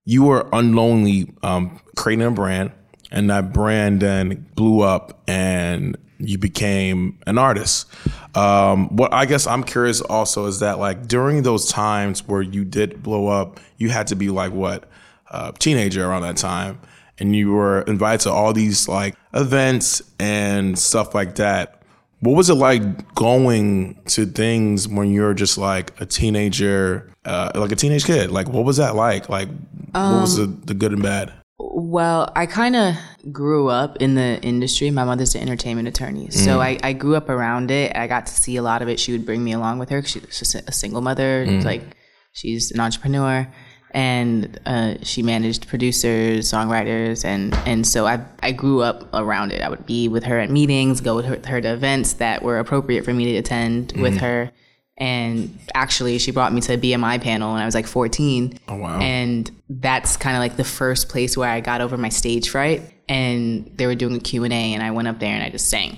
you 0.05 0.23
were 0.23 0.47
unknowingly 0.53 1.33
um, 1.43 1.79
creating 1.95 2.25
a 2.25 2.31
brand, 2.31 2.71
and 3.11 3.29
that 3.29 3.51
brand 3.51 4.01
then 4.01 4.45
blew 4.55 4.81
up, 4.81 5.21
and 5.27 5.97
you 6.19 6.37
became 6.37 7.19
an 7.27 7.37
artist. 7.37 7.87
Um, 8.35 8.95
what 8.95 9.13
I 9.13 9.25
guess 9.25 9.47
I'm 9.47 9.63
curious 9.63 10.01
also 10.01 10.45
is 10.45 10.59
that 10.59 10.79
like 10.79 11.07
during 11.07 11.43
those 11.43 11.69
times 11.69 12.27
where 12.27 12.41
you 12.41 12.63
did 12.63 13.03
blow 13.03 13.27
up, 13.27 13.59
you 13.77 13.89
had 13.89 14.07
to 14.07 14.15
be 14.15 14.29
like 14.29 14.53
what 14.53 14.87
uh, 15.31 15.51
teenager 15.53 16.05
around 16.05 16.21
that 16.21 16.37
time, 16.37 16.79
and 17.17 17.35
you 17.35 17.51
were 17.51 17.81
invited 17.81 18.21
to 18.21 18.31
all 18.31 18.53
these 18.53 18.87
like 18.87 19.15
events 19.33 20.01
and 20.19 20.77
stuff 20.77 21.15
like 21.15 21.35
that. 21.35 21.81
What 22.25 22.35
was 22.35 22.49
it 22.49 22.55
like 22.55 23.13
going 23.13 24.01
to 24.07 24.25
things 24.25 24.87
when 24.87 25.11
you're 25.11 25.35
just 25.35 25.59
like 25.59 25.99
a 26.01 26.07
teenager, 26.07 27.11
uh, 27.23 27.51
like 27.53 27.71
a 27.71 27.75
teenage 27.75 28.05
kid? 28.05 28.31
Like, 28.31 28.49
what 28.49 28.65
was 28.65 28.77
that 28.77 28.95
like? 28.95 29.29
Like, 29.29 29.47
what 29.91 30.21
was 30.21 30.37
the, 30.37 30.45
um, 30.45 30.61
the 30.65 30.73
good 30.73 30.91
and 30.91 31.03
bad? 31.03 31.31
Well, 31.57 32.31
I 32.35 32.47
kind 32.47 32.75
of 32.75 32.95
grew 33.31 33.69
up 33.69 33.97
in 33.97 34.15
the 34.15 34.41
industry. 34.41 34.89
My 34.89 35.03
mother's 35.03 35.35
an 35.35 35.41
entertainment 35.41 35.87
attorney. 35.87 36.31
So 36.31 36.57
mm. 36.57 36.59
I, 36.59 36.79
I 36.81 36.93
grew 36.93 37.15
up 37.15 37.29
around 37.29 37.69
it. 37.69 37.95
I 37.95 38.07
got 38.07 38.25
to 38.25 38.33
see 38.33 38.55
a 38.57 38.63
lot 38.63 38.81
of 38.81 38.89
it. 38.89 38.99
She 38.99 39.11
would 39.11 39.25
bring 39.25 39.43
me 39.43 39.53
along 39.53 39.77
with 39.77 39.89
her 39.89 40.01
she's 40.01 40.23
just 40.23 40.55
a 40.55 40.71
single 40.71 41.01
mother. 41.01 41.45
Mm. 41.45 41.63
Like, 41.63 41.95
she's 42.33 42.71
an 42.71 42.79
entrepreneur. 42.79 43.47
And 43.95 44.59
uh, 44.65 44.95
she 45.03 45.23
managed 45.23 45.67
producers, 45.67 46.51
songwriters, 46.51 47.23
and, 47.23 47.55
and 47.65 47.87
so 47.87 48.05
I, 48.05 48.23
I 48.41 48.51
grew 48.51 48.81
up 48.81 49.07
around 49.13 49.53
it. 49.53 49.61
I 49.61 49.69
would 49.69 49.85
be 49.85 50.09
with 50.09 50.25
her 50.25 50.37
at 50.37 50.49
meetings, 50.49 50.99
go 50.99 51.15
with 51.15 51.25
her, 51.25 51.39
her 51.47 51.61
to 51.61 51.73
events 51.73 52.13
that 52.13 52.43
were 52.43 52.59
appropriate 52.59 53.05
for 53.05 53.13
me 53.13 53.31
to 53.31 53.37
attend 53.37 53.93
with 53.93 54.17
her. 54.17 54.51
And 54.97 55.57
actually, 55.73 56.17
she 56.19 56.31
brought 56.31 56.53
me 56.53 56.61
to 56.61 56.73
a 56.73 56.77
BMI 56.77 57.21
panel 57.21 57.53
when 57.53 57.61
I 57.61 57.65
was 57.65 57.75
like 57.75 57.87
14. 57.87 58.59
Oh, 58.67 58.75
wow. 58.75 58.99
And 58.99 59.49
that's 59.69 60.15
kind 60.15 60.37
of 60.37 60.41
like 60.41 60.55
the 60.55 60.63
first 60.63 61.09
place 61.09 61.35
where 61.35 61.49
I 61.49 61.59
got 61.59 61.81
over 61.81 61.97
my 61.97 62.09
stage 62.09 62.49
fright. 62.49 62.81
And 63.09 63.71
they 63.75 63.87
were 63.87 63.95
doing 63.95 64.15
a 64.15 64.19
Q&A 64.19 64.49
and 64.49 64.81
I 64.81 64.91
went 64.91 65.07
up 65.07 65.19
there 65.19 65.33
and 65.33 65.43
I 65.43 65.49
just 65.49 65.69
sang. 65.69 65.97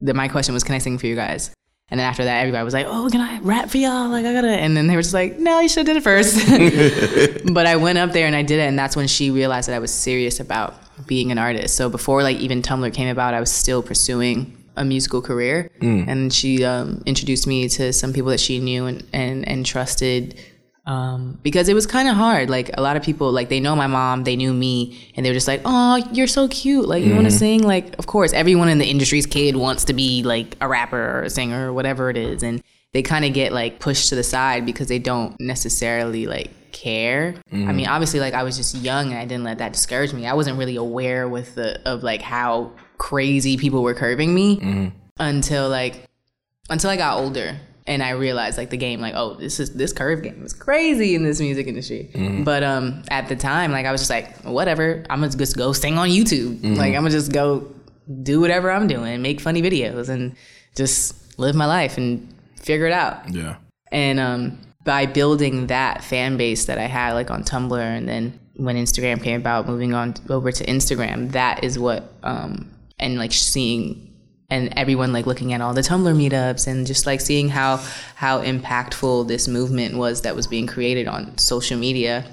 Then 0.00 0.16
my 0.16 0.28
question 0.28 0.54
was, 0.54 0.64
can 0.64 0.74
I 0.74 0.78
sing 0.78 0.98
for 0.98 1.06
you 1.06 1.14
guys? 1.14 1.54
And 1.90 1.98
then 1.98 2.06
after 2.06 2.24
that, 2.24 2.40
everybody 2.40 2.64
was 2.64 2.74
like, 2.74 2.86
oh, 2.88 3.08
can 3.10 3.20
I 3.20 3.40
rap 3.40 3.68
for 3.68 3.78
y'all? 3.78 4.08
Like, 4.08 4.24
I 4.24 4.32
gotta. 4.32 4.48
And 4.48 4.76
then 4.76 4.86
they 4.86 4.94
were 4.94 5.02
just 5.02 5.14
like, 5.14 5.38
no, 5.38 5.58
you 5.58 5.68
should 5.68 5.86
have 5.86 5.94
did 5.94 5.96
it 5.96 6.04
first. 6.04 7.44
but 7.52 7.66
I 7.66 7.76
went 7.76 7.98
up 7.98 8.12
there 8.12 8.26
and 8.26 8.36
I 8.36 8.42
did 8.42 8.60
it. 8.60 8.68
And 8.68 8.78
that's 8.78 8.94
when 8.94 9.08
she 9.08 9.30
realized 9.30 9.68
that 9.68 9.74
I 9.74 9.80
was 9.80 9.92
serious 9.92 10.38
about 10.38 10.74
being 11.06 11.32
an 11.32 11.38
artist. 11.38 11.74
So 11.74 11.88
before 11.88 12.22
like 12.22 12.38
even 12.38 12.62
Tumblr 12.62 12.92
came 12.94 13.08
about, 13.08 13.34
I 13.34 13.40
was 13.40 13.50
still 13.50 13.82
pursuing 13.82 14.56
a 14.76 14.84
musical 14.84 15.20
career. 15.20 15.70
And 16.08 16.32
she 16.32 16.64
um, 16.64 17.02
introduced 17.06 17.46
me 17.46 17.68
to 17.70 17.92
some 17.92 18.12
people 18.12 18.30
that 18.30 18.40
she 18.40 18.60
knew 18.60 18.86
and, 18.86 19.04
and, 19.12 19.48
and 19.48 19.66
trusted 19.66 20.38
um, 20.86 21.38
because 21.42 21.68
it 21.68 21.74
was 21.74 21.86
kind 21.86 22.08
of 22.08 22.16
hard. 22.16 22.50
Like 22.50 22.70
a 22.74 22.82
lot 22.82 22.96
of 22.96 23.02
people, 23.02 23.30
like 23.32 23.48
they 23.48 23.60
know 23.60 23.76
my 23.76 23.86
mom, 23.86 24.24
they 24.24 24.36
knew 24.36 24.52
me, 24.52 25.12
and 25.14 25.24
they 25.24 25.30
were 25.30 25.34
just 25.34 25.48
like, 25.48 25.62
"Oh, 25.64 25.96
you're 26.12 26.26
so 26.26 26.48
cute! 26.48 26.88
Like 26.88 27.04
you 27.04 27.14
want 27.14 27.26
to 27.26 27.30
mm-hmm. 27.30 27.38
sing? 27.38 27.62
Like 27.62 27.98
of 27.98 28.06
course, 28.06 28.32
everyone 28.32 28.68
in 28.68 28.78
the 28.78 28.86
industry's 28.86 29.26
kid 29.26 29.56
wants 29.56 29.84
to 29.84 29.92
be 29.92 30.22
like 30.22 30.56
a 30.60 30.68
rapper 30.68 31.18
or 31.18 31.22
a 31.22 31.30
singer 31.30 31.68
or 31.68 31.72
whatever 31.72 32.10
it 32.10 32.16
is." 32.16 32.42
And 32.42 32.62
they 32.92 33.02
kind 33.02 33.24
of 33.24 33.32
get 33.32 33.52
like 33.52 33.78
pushed 33.78 34.08
to 34.08 34.14
the 34.14 34.24
side 34.24 34.66
because 34.66 34.88
they 34.88 34.98
don't 34.98 35.38
necessarily 35.40 36.26
like 36.26 36.50
care. 36.72 37.34
I 37.52 37.56
mean, 37.56 37.68
mm-hmm. 37.68 37.92
obviously, 37.92 38.20
like 38.20 38.34
I 38.34 38.42
was 38.42 38.56
just 38.56 38.74
young 38.76 39.10
and 39.10 39.18
I 39.18 39.24
didn't 39.24 39.44
let 39.44 39.58
that 39.58 39.72
discourage 39.72 40.12
me. 40.12 40.26
I 40.26 40.34
wasn't 40.34 40.58
really 40.58 40.76
aware 40.76 41.28
with 41.28 41.54
the 41.54 41.80
of 41.88 42.02
like 42.02 42.22
how 42.22 42.72
crazy 42.98 43.56
people 43.56 43.82
were 43.82 43.94
curving 43.94 44.34
me 44.34 44.56
mm-hmm. 44.56 44.88
until 45.18 45.68
like 45.68 46.06
until 46.68 46.90
I 46.90 46.96
got 46.96 47.18
older. 47.18 47.56
And 47.86 48.02
I 48.02 48.10
realized 48.10 48.58
like 48.58 48.70
the 48.70 48.76
game, 48.76 49.00
like, 49.00 49.14
oh, 49.16 49.34
this 49.34 49.58
is 49.58 49.74
this 49.74 49.92
curve 49.92 50.22
game 50.22 50.44
is 50.44 50.52
crazy 50.52 51.14
in 51.14 51.22
this 51.24 51.40
music 51.40 51.66
industry. 51.66 52.10
But 52.44 52.62
um, 52.62 53.02
at 53.10 53.28
the 53.28 53.36
time, 53.36 53.72
like, 53.72 53.86
I 53.86 53.92
was 53.92 54.00
just 54.00 54.10
like, 54.10 54.36
whatever, 54.44 55.04
I'm 55.10 55.20
gonna 55.20 55.32
just 55.32 55.56
go 55.56 55.72
sing 55.72 55.98
on 55.98 56.08
YouTube. 56.08 56.62
Like, 56.76 56.94
I'm 56.94 57.02
gonna 57.02 57.10
just 57.10 57.32
go 57.32 57.66
do 58.22 58.40
whatever 58.40 58.70
I'm 58.70 58.86
doing, 58.86 59.22
make 59.22 59.40
funny 59.40 59.62
videos, 59.62 60.08
and 60.08 60.36
just 60.76 61.38
live 61.38 61.54
my 61.54 61.66
life 61.66 61.96
and 61.96 62.32
figure 62.56 62.86
it 62.86 62.92
out. 62.92 63.28
Yeah. 63.32 63.56
And 63.92 64.20
um, 64.20 64.58
by 64.84 65.06
building 65.06 65.66
that 65.68 66.04
fan 66.04 66.36
base 66.36 66.66
that 66.66 66.78
I 66.78 66.86
had, 66.86 67.14
like 67.14 67.30
on 67.30 67.44
Tumblr, 67.44 67.78
and 67.80 68.08
then 68.08 68.38
when 68.56 68.76
Instagram 68.76 69.22
came 69.22 69.40
about, 69.40 69.66
moving 69.66 69.94
on 69.94 70.14
over 70.28 70.52
to 70.52 70.64
Instagram, 70.66 71.32
that 71.32 71.64
is 71.64 71.78
what, 71.78 72.12
um, 72.22 72.70
and 72.98 73.16
like 73.16 73.32
seeing 73.32 74.09
and 74.50 74.72
everyone 74.76 75.12
like 75.12 75.26
looking 75.26 75.52
at 75.52 75.60
all 75.60 75.72
the 75.74 75.80
Tumblr 75.80 76.14
meetups 76.14 76.66
and 76.66 76.86
just 76.86 77.06
like 77.06 77.20
seeing 77.20 77.48
how 77.48 77.76
how 78.16 78.42
impactful 78.42 79.28
this 79.28 79.46
movement 79.48 79.96
was 79.96 80.22
that 80.22 80.34
was 80.36 80.46
being 80.46 80.66
created 80.66 81.06
on 81.08 81.36
social 81.38 81.78
media 81.78 82.24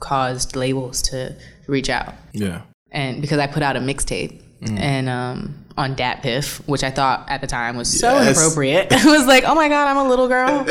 caused 0.00 0.56
labels 0.56 1.02
to 1.02 1.34
reach 1.66 1.88
out. 1.90 2.14
Yeah. 2.32 2.62
And 2.90 3.20
because 3.20 3.38
I 3.38 3.46
put 3.46 3.62
out 3.62 3.76
a 3.76 3.80
mixtape 3.80 4.40
and 4.78 5.08
um 5.08 5.54
on 5.76 5.96
DatPiff, 5.96 6.60
which 6.68 6.84
I 6.84 6.90
thought 6.90 7.28
at 7.28 7.40
the 7.40 7.46
time 7.48 7.76
was 7.76 7.88
so 8.00 8.08
Yes. 8.14 8.38
inappropriate. 8.38 8.92
I 8.92 9.04
was 9.06 9.26
like, 9.26 9.42
oh 9.44 9.54
my 9.56 9.68
God, 9.68 9.88
I'm 9.88 9.96
a 9.96 10.08
little 10.08 10.28
girl. 10.28 10.64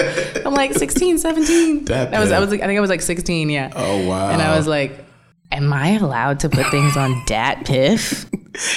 I'm 0.46 0.54
like 0.54 0.74
16, 0.74 1.18
17. 1.18 1.84
Dat 1.86 2.12
That 2.12 2.20
was, 2.22 2.32
I 2.32 2.40
was 2.40 2.50
like, 2.50 2.62
I 2.62 2.68
think 2.68 2.78
I 2.78 2.82
was 2.82 2.90
like 2.90 3.02
16, 3.02 3.50
yeah. 3.50 3.70
Oh 3.76 4.08
wow. 4.08 4.30
And 4.30 4.42
I 4.42 4.56
was 4.56 4.66
like, 4.66 5.04
am 5.52 5.72
I 5.74 5.92
allowed 5.98 6.40
to 6.42 6.50
put 6.50 6.68
things 6.72 6.98
on 6.98 7.14
DatPiff? 7.28 8.30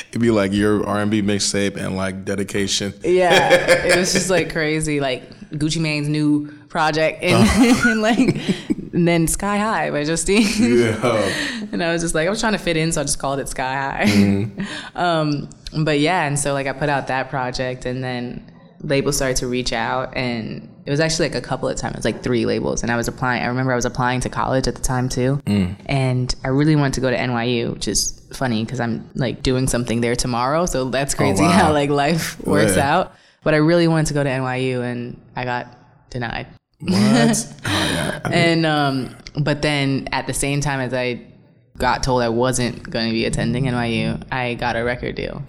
it'd 0.09 0.21
be 0.21 0.31
like 0.31 0.53
your 0.53 0.87
R 0.87 1.01
and 1.01 1.11
B 1.11 1.23
mixtape 1.23 1.77
and 1.77 1.97
like 1.97 2.25
dedication. 2.25 2.95
Yeah, 3.05 3.51
it 3.85 3.97
was 3.97 4.13
just 4.13 4.31
like 4.31 4.53
crazy, 4.53 5.01
like 5.01 5.29
Gucci 5.51 5.81
Mane's 5.81 6.09
new 6.09 6.51
project, 6.69 7.23
and, 7.23 7.49
and 7.87 8.03
like, 8.03 8.19
and 8.19 9.07
then 9.07 9.27
Sky 9.27 9.59
High 9.59 9.91
by 9.91 10.05
Justine. 10.05 10.47
Yeah. 10.59 11.33
and 11.73 11.83
I 11.83 11.93
was 11.93 12.03
just 12.03 12.15
like, 12.15 12.27
I 12.27 12.31
was 12.31 12.41
trying 12.41 12.53
to 12.55 12.59
fit 12.59 12.77
in, 12.77 12.93
so 12.93 13.01
I 13.01 13.05
just 13.05 13.19
called 13.19 13.39
it 13.41 13.49
Sky 13.49 13.75
High. 13.75 14.67
um, 14.95 15.49
but 15.85 16.01
yeah, 16.01 16.27
and 16.27 16.39
so 16.39 16.53
like 16.53 16.67
I 16.67 16.73
put 16.73 16.89
out 16.89 17.07
that 17.09 17.31
project, 17.31 17.85
and 17.87 18.03
then 18.03 18.51
labels 18.81 19.17
started 19.17 19.37
to 19.39 19.47
reach 19.47 19.73
out, 19.73 20.17
and 20.17 20.69
it 20.87 20.91
was 20.91 21.01
actually 21.01 21.29
like 21.29 21.35
a 21.37 21.41
couple 21.41 21.69
of 21.69 21.77
times, 21.77 21.95
it 21.95 21.99
was 21.99 22.05
like 22.05 22.23
three 22.23 22.47
labels, 22.47 22.83
and 22.83 22.93
I 22.93 22.97
was 22.97 23.09
applying. 23.09 23.43
I 23.43 23.47
remember 23.47 23.73
I 23.73 23.77
was 23.77 23.85
applying 23.85 24.21
to 24.21 24.29
college 24.29 24.69
at 24.69 24.77
the 24.77 24.83
time 24.83 25.09
too, 25.09 25.43
and 25.87 26.35
I 26.45 26.49
really 26.49 26.77
wanted 26.77 26.95
to 26.95 27.01
go 27.01 27.11
to 27.11 27.17
NYU, 27.17 27.73
which 27.75 27.89
is 27.89 28.23
funny 28.33 28.65
because 28.65 28.81
I'm 28.81 29.09
like 29.15 29.43
doing 29.43 29.67
something 29.67 30.01
there 30.01 30.15
tomorrow, 30.17 30.67
so 30.67 30.89
that's 30.91 31.15
crazy 31.15 31.43
wow. 31.43 31.51
how 31.51 31.73
like 31.73 31.91
life 31.91 32.39
works 32.47 32.77
Yeah. 32.77 32.97
out. 32.99 33.15
But 33.43 33.55
I 33.55 33.59
really 33.59 33.87
wanted 33.89 34.07
to 34.07 34.15
go 34.15 34.25
to 34.25 34.31
NYU, 34.31 34.83
and 34.83 35.21
I 35.35 35.45
got 35.45 35.67
denied. 36.11 36.47
What? 36.81 36.93
oh 37.65 37.91
yeah. 37.93 38.21
And 38.31 38.65
um, 38.67 39.17
but 39.41 39.63
then 39.63 40.09
at 40.13 40.27
the 40.27 40.35
same 40.35 40.61
time 40.61 40.81
as 40.81 40.93
I 40.95 41.21
got 41.79 42.03
told 42.03 42.23
I 42.23 42.29
wasn't 42.29 42.89
going 42.89 43.07
to 43.09 43.13
be 43.13 43.25
attending 43.25 43.65
NYU, 43.65 44.23
I 44.33 44.55
got 44.55 44.77
a 44.77 44.85
record 44.85 45.15
deal. 45.15 45.43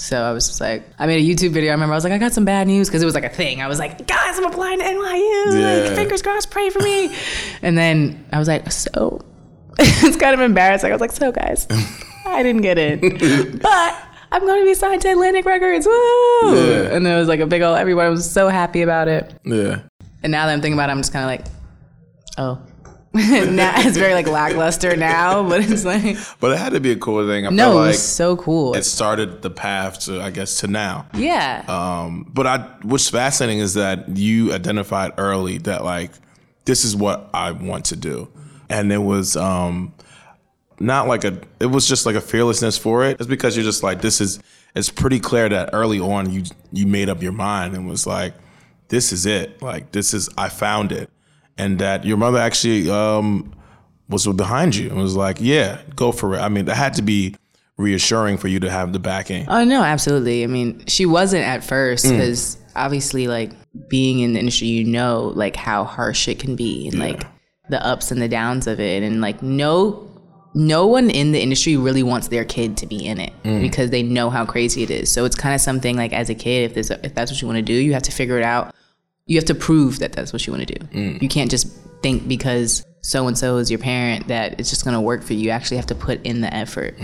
So 0.00 0.22
I 0.22 0.32
was 0.32 0.48
just 0.48 0.62
like, 0.62 0.82
I 0.98 1.06
made 1.06 1.22
a 1.22 1.34
YouTube 1.34 1.50
video. 1.50 1.70
I 1.70 1.74
remember 1.74 1.92
I 1.92 1.96
was 1.96 2.04
like, 2.04 2.14
I 2.14 2.18
got 2.18 2.32
some 2.32 2.46
bad 2.46 2.66
news 2.66 2.88
because 2.88 3.02
it 3.02 3.04
was 3.04 3.14
like 3.14 3.24
a 3.24 3.28
thing. 3.28 3.60
I 3.60 3.68
was 3.68 3.78
like, 3.78 4.06
guys, 4.06 4.38
I'm 4.38 4.46
applying 4.46 4.78
to 4.78 4.84
NYU. 4.84 5.60
Yeah. 5.60 5.82
Like, 5.84 5.94
fingers 5.94 6.22
crossed, 6.22 6.50
pray 6.50 6.70
for 6.70 6.80
me. 6.80 7.14
and 7.60 7.76
then 7.76 8.24
I 8.32 8.38
was 8.38 8.48
like, 8.48 8.72
so 8.72 9.20
it's 9.78 10.16
kind 10.16 10.32
of 10.32 10.40
embarrassing. 10.40 10.90
I 10.90 10.94
was 10.94 11.02
like, 11.02 11.12
so 11.12 11.30
guys, 11.30 11.66
I 12.26 12.42
didn't 12.42 12.62
get 12.62 12.78
in, 12.78 13.58
but. 13.58 14.06
I'm 14.32 14.42
going 14.46 14.60
to 14.60 14.64
be 14.64 14.74
signed 14.74 15.02
to 15.02 15.08
Atlantic 15.10 15.44
Records. 15.44 15.86
Woo! 15.86 15.92
Yeah. 16.54 16.94
And 16.94 17.04
there 17.04 17.18
was 17.18 17.26
like 17.26 17.40
a 17.40 17.46
big 17.48 17.62
old, 17.62 17.76
everyone 17.76 18.10
was 18.10 18.30
so 18.30 18.46
happy 18.46 18.82
about 18.82 19.08
it. 19.08 19.34
Yeah. 19.44 19.80
And 20.22 20.30
now 20.30 20.46
that 20.46 20.52
I'm 20.52 20.60
thinking 20.60 20.74
about 20.74 20.88
it, 20.88 20.92
I'm 20.92 21.00
just 21.00 21.12
kind 21.12 21.24
of 21.24 21.26
like, 21.26 21.52
oh. 22.38 22.62
now 23.14 23.72
it's 23.76 23.96
very 23.96 24.14
like 24.14 24.28
lackluster 24.28 24.94
now, 24.96 25.48
but 25.48 25.68
it's 25.68 25.84
like 25.84 26.16
But 26.40 26.52
it 26.52 26.58
had 26.58 26.74
to 26.74 26.80
be 26.80 26.92
a 26.92 26.96
cool 26.96 27.26
thing. 27.26 27.46
I 27.46 27.50
no, 27.50 27.72
felt 27.72 27.74
it 27.74 27.88
was 27.88 28.02
so 28.02 28.36
cool. 28.36 28.74
it 28.74 28.84
started 28.84 29.42
the 29.42 29.50
path 29.50 30.00
to 30.00 30.20
I 30.20 30.30
guess 30.30 30.60
to 30.60 30.68
now. 30.68 31.06
yeah, 31.14 31.64
Um, 31.66 32.30
but 32.32 32.46
I, 32.46 32.58
what's 32.82 33.10
fascinating 33.10 33.58
is 33.58 33.74
that 33.74 34.16
you 34.16 34.52
identified 34.52 35.12
early 35.18 35.58
that 35.58 35.82
like 35.84 36.12
this 36.66 36.84
is 36.84 36.94
what 36.94 37.28
I 37.34 37.50
want 37.50 37.86
to 37.86 37.96
do, 37.96 38.28
and 38.68 38.92
it 38.92 38.98
was 38.98 39.36
um, 39.36 39.92
not 40.78 41.08
like 41.08 41.24
a, 41.24 41.40
it 41.58 41.66
was 41.66 41.88
just 41.88 42.06
like 42.06 42.14
a 42.14 42.20
fearlessness 42.20 42.78
for 42.78 43.04
it. 43.04 43.16
It's 43.18 43.26
because 43.28 43.56
you're 43.56 43.64
just 43.64 43.82
like 43.82 44.02
this 44.02 44.20
is. 44.20 44.38
It's 44.72 44.88
pretty 44.88 45.18
clear 45.18 45.48
that 45.48 45.70
early 45.72 45.98
on 45.98 46.30
you 46.30 46.44
you 46.70 46.86
made 46.86 47.08
up 47.08 47.22
your 47.24 47.32
mind 47.32 47.74
and 47.74 47.88
was 47.88 48.06
like, 48.06 48.34
this 48.86 49.12
is 49.12 49.26
it. 49.26 49.60
Like 49.60 49.90
this 49.90 50.14
is 50.14 50.28
I 50.38 50.48
found 50.48 50.92
it, 50.92 51.10
and 51.58 51.78
that 51.78 52.04
your 52.04 52.16
mother 52.16 52.38
actually 52.38 52.90
um, 52.90 53.52
was 54.08 54.26
behind 54.26 54.74
you 54.76 54.88
and 54.90 54.98
was 54.98 55.16
like, 55.16 55.38
yeah, 55.40 55.80
go 55.96 56.12
for 56.12 56.34
it. 56.34 56.38
I 56.38 56.48
mean, 56.48 56.64
that 56.66 56.74
had 56.76 56.94
to 56.94 57.02
be 57.02 57.34
reassuring 57.76 58.36
for 58.36 58.48
you 58.48 58.60
to 58.60 58.70
have 58.70 58.92
the 58.92 58.98
backing. 58.98 59.46
Oh 59.48 59.64
no, 59.64 59.82
absolutely. 59.82 60.44
I 60.44 60.46
mean, 60.46 60.84
she 60.86 61.06
wasn't 61.06 61.44
at 61.46 61.64
first 61.64 62.04
Mm. 62.06 62.10
because 62.12 62.58
obviously, 62.76 63.26
like 63.28 63.52
being 63.88 64.20
in 64.20 64.32
the 64.34 64.38
industry, 64.40 64.68
you 64.68 64.84
know, 64.84 65.32
like 65.34 65.56
how 65.56 65.84
harsh 65.84 66.28
it 66.28 66.38
can 66.38 66.56
be 66.56 66.88
and 66.88 66.98
like 66.98 67.22
the 67.70 67.84
ups 67.84 68.10
and 68.10 68.20
the 68.20 68.28
downs 68.28 68.66
of 68.66 68.80
it, 68.80 69.02
and 69.02 69.20
like 69.20 69.42
no, 69.42 70.06
no 70.54 70.86
one 70.86 71.08
in 71.08 71.32
the 71.32 71.40
industry 71.40 71.76
really 71.76 72.02
wants 72.02 72.28
their 72.28 72.44
kid 72.44 72.76
to 72.78 72.86
be 72.86 73.06
in 73.06 73.18
it 73.20 73.32
Mm. 73.44 73.62
because 73.62 73.90
they 73.90 74.02
know 74.02 74.28
how 74.28 74.44
crazy 74.44 74.82
it 74.82 74.90
is. 74.90 75.10
So 75.10 75.24
it's 75.24 75.36
kind 75.36 75.54
of 75.54 75.60
something 75.60 75.96
like 75.96 76.12
as 76.12 76.28
a 76.28 76.34
kid, 76.34 76.64
if 76.64 76.74
there's 76.74 76.90
if 76.90 77.14
that's 77.14 77.30
what 77.30 77.40
you 77.40 77.46
want 77.48 77.56
to 77.58 77.62
do, 77.62 77.72
you 77.72 77.92
have 77.94 78.02
to 78.02 78.12
figure 78.12 78.36
it 78.38 78.44
out. 78.44 78.74
You 79.30 79.36
have 79.36 79.44
to 79.46 79.54
prove 79.54 80.00
that 80.00 80.12
that's 80.12 80.32
what 80.32 80.44
you 80.44 80.52
want 80.52 80.66
to 80.66 80.74
do. 80.74 80.84
Mm. 80.86 81.22
You 81.22 81.28
can't 81.28 81.50
just 81.50 81.68
think 82.02 82.26
because 82.26 82.84
so 83.02 83.28
and 83.28 83.38
so 83.38 83.58
is 83.58 83.70
your 83.70 83.78
parent 83.78 84.26
that 84.28 84.58
it's 84.58 84.70
just 84.70 84.84
gonna 84.84 85.00
work 85.00 85.22
for 85.22 85.34
you. 85.34 85.40
You 85.40 85.50
actually 85.50 85.76
have 85.76 85.86
to 85.86 85.94
put 85.94 86.20
in 86.26 86.40
the 86.40 86.52
effort 86.52 86.98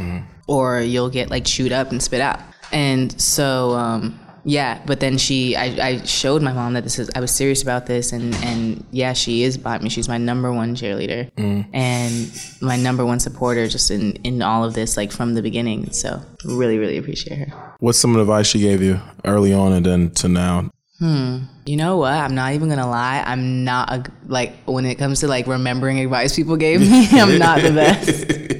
or 0.46 0.80
you'll 0.80 1.08
get 1.08 1.30
like 1.30 1.44
chewed 1.44 1.72
up 1.72 1.90
and 1.90 2.02
spit 2.02 2.20
out. 2.20 2.40
And 2.72 3.18
so, 3.20 3.70
um, 3.72 4.18
yeah, 4.44 4.80
but 4.86 5.00
then 5.00 5.18
she, 5.18 5.56
I, 5.56 5.64
I 5.88 6.02
showed 6.04 6.40
my 6.40 6.52
mom 6.52 6.74
that 6.74 6.84
this 6.84 6.98
is, 7.00 7.10
I 7.16 7.20
was 7.20 7.32
serious 7.32 7.62
about 7.62 7.86
this, 7.86 8.12
and 8.12 8.32
and 8.36 8.84
yeah, 8.92 9.12
she 9.12 9.42
is 9.42 9.58
behind 9.58 9.82
me. 9.82 9.88
She's 9.88 10.08
my 10.08 10.18
number 10.18 10.52
one 10.52 10.76
cheerleader 10.76 11.30
and 11.72 12.30
my 12.60 12.76
number 12.76 13.04
one 13.04 13.18
supporter, 13.18 13.66
just 13.66 13.90
in 13.90 14.12
in 14.22 14.42
all 14.42 14.64
of 14.64 14.74
this, 14.74 14.96
like 14.96 15.10
from 15.10 15.34
the 15.34 15.42
beginning. 15.42 15.90
So 15.90 16.22
really, 16.44 16.78
really 16.78 16.96
appreciate 16.96 17.38
her. 17.38 17.74
What's 17.80 17.98
some 17.98 18.14
advice 18.16 18.46
she 18.46 18.60
gave 18.60 18.82
you 18.82 19.00
early 19.24 19.52
on 19.52 19.72
and 19.72 19.84
then 19.84 20.10
to 20.12 20.28
now? 20.28 20.70
You 21.00 21.76
know 21.76 21.98
what? 21.98 22.12
I'm 22.12 22.34
not 22.34 22.54
even 22.54 22.68
gonna 22.68 22.88
lie. 22.88 23.22
I'm 23.26 23.64
not 23.64 23.92
a, 23.92 24.04
like 24.26 24.54
when 24.64 24.86
it 24.86 24.96
comes 24.96 25.20
to 25.20 25.28
like 25.28 25.46
remembering 25.46 26.00
advice 26.00 26.34
people 26.36 26.56
gave 26.56 26.80
me. 26.80 27.08
I'm 27.20 27.38
not 27.38 27.60
the 27.62 27.72
best. 27.72 28.32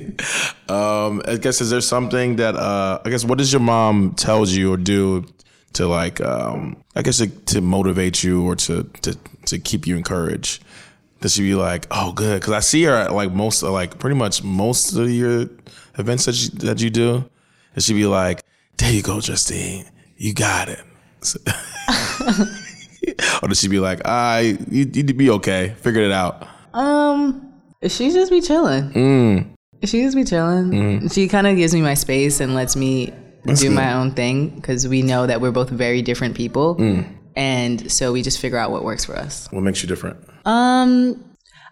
Um, 0.68 1.22
I 1.28 1.36
guess 1.36 1.60
is 1.60 1.70
there 1.70 1.80
something 1.80 2.36
that 2.36 2.56
uh, 2.56 3.00
I 3.04 3.10
guess 3.10 3.24
what 3.24 3.38
does 3.38 3.52
your 3.52 3.60
mom 3.60 4.14
tells 4.14 4.50
you 4.50 4.72
or 4.72 4.76
do 4.76 5.24
to 5.74 5.86
like 5.86 6.20
um, 6.20 6.82
I 6.96 7.02
guess 7.02 7.18
to, 7.18 7.28
to 7.28 7.60
motivate 7.60 8.24
you 8.24 8.44
or 8.44 8.56
to 8.56 8.82
to 9.02 9.16
to 9.44 9.58
keep 9.58 9.86
you 9.86 9.94
encouraged? 9.96 10.64
Does 11.20 11.34
she 11.34 11.42
be 11.42 11.54
like, 11.54 11.86
oh, 11.90 12.12
good? 12.12 12.40
Because 12.40 12.52
I 12.52 12.60
see 12.60 12.82
her 12.84 12.94
at 12.94 13.12
like 13.12 13.30
most 13.30 13.62
like 13.62 13.98
pretty 13.98 14.16
much 14.16 14.42
most 14.42 14.96
of 14.96 15.08
your 15.08 15.48
events 15.98 16.24
that 16.24 16.34
you, 16.34 16.50
that 16.66 16.80
you 16.80 16.90
do. 16.90 17.28
And 17.74 17.84
she 17.84 17.94
be 17.94 18.06
like, 18.06 18.42
there 18.78 18.92
you 18.92 19.02
go, 19.02 19.20
Justine, 19.20 19.86
you 20.16 20.34
got 20.34 20.68
it. 20.68 20.80
Or 23.42 23.48
does 23.48 23.60
she 23.60 23.68
be 23.68 23.78
like, 23.78 24.00
I 24.04 24.58
you 24.70 24.90
you 24.92 25.04
be 25.04 25.30
okay, 25.30 25.74
figured 25.80 26.04
it 26.04 26.12
out. 26.12 26.46
Um, 26.74 27.52
she 27.86 28.10
just 28.10 28.30
be 28.30 28.40
chilling. 28.40 29.54
She 29.84 30.02
just 30.02 30.16
be 30.16 30.24
chilling. 30.24 31.08
She 31.08 31.28
kind 31.28 31.46
of 31.46 31.56
gives 31.56 31.72
me 31.74 31.82
my 31.82 31.94
space 31.94 32.40
and 32.40 32.54
lets 32.54 32.76
me 32.76 33.12
do 33.54 33.70
my 33.70 33.92
own 33.94 34.10
thing 34.12 34.50
because 34.50 34.88
we 34.88 35.02
know 35.02 35.26
that 35.26 35.40
we're 35.40 35.52
both 35.52 35.70
very 35.70 36.02
different 36.02 36.34
people, 36.34 36.76
and 37.36 37.90
so 37.90 38.12
we 38.12 38.22
just 38.22 38.40
figure 38.40 38.58
out 38.58 38.70
what 38.70 38.84
works 38.84 39.04
for 39.04 39.16
us. 39.16 39.46
What 39.52 39.62
makes 39.62 39.82
you 39.82 39.88
different? 39.88 40.18
Um, 40.44 41.24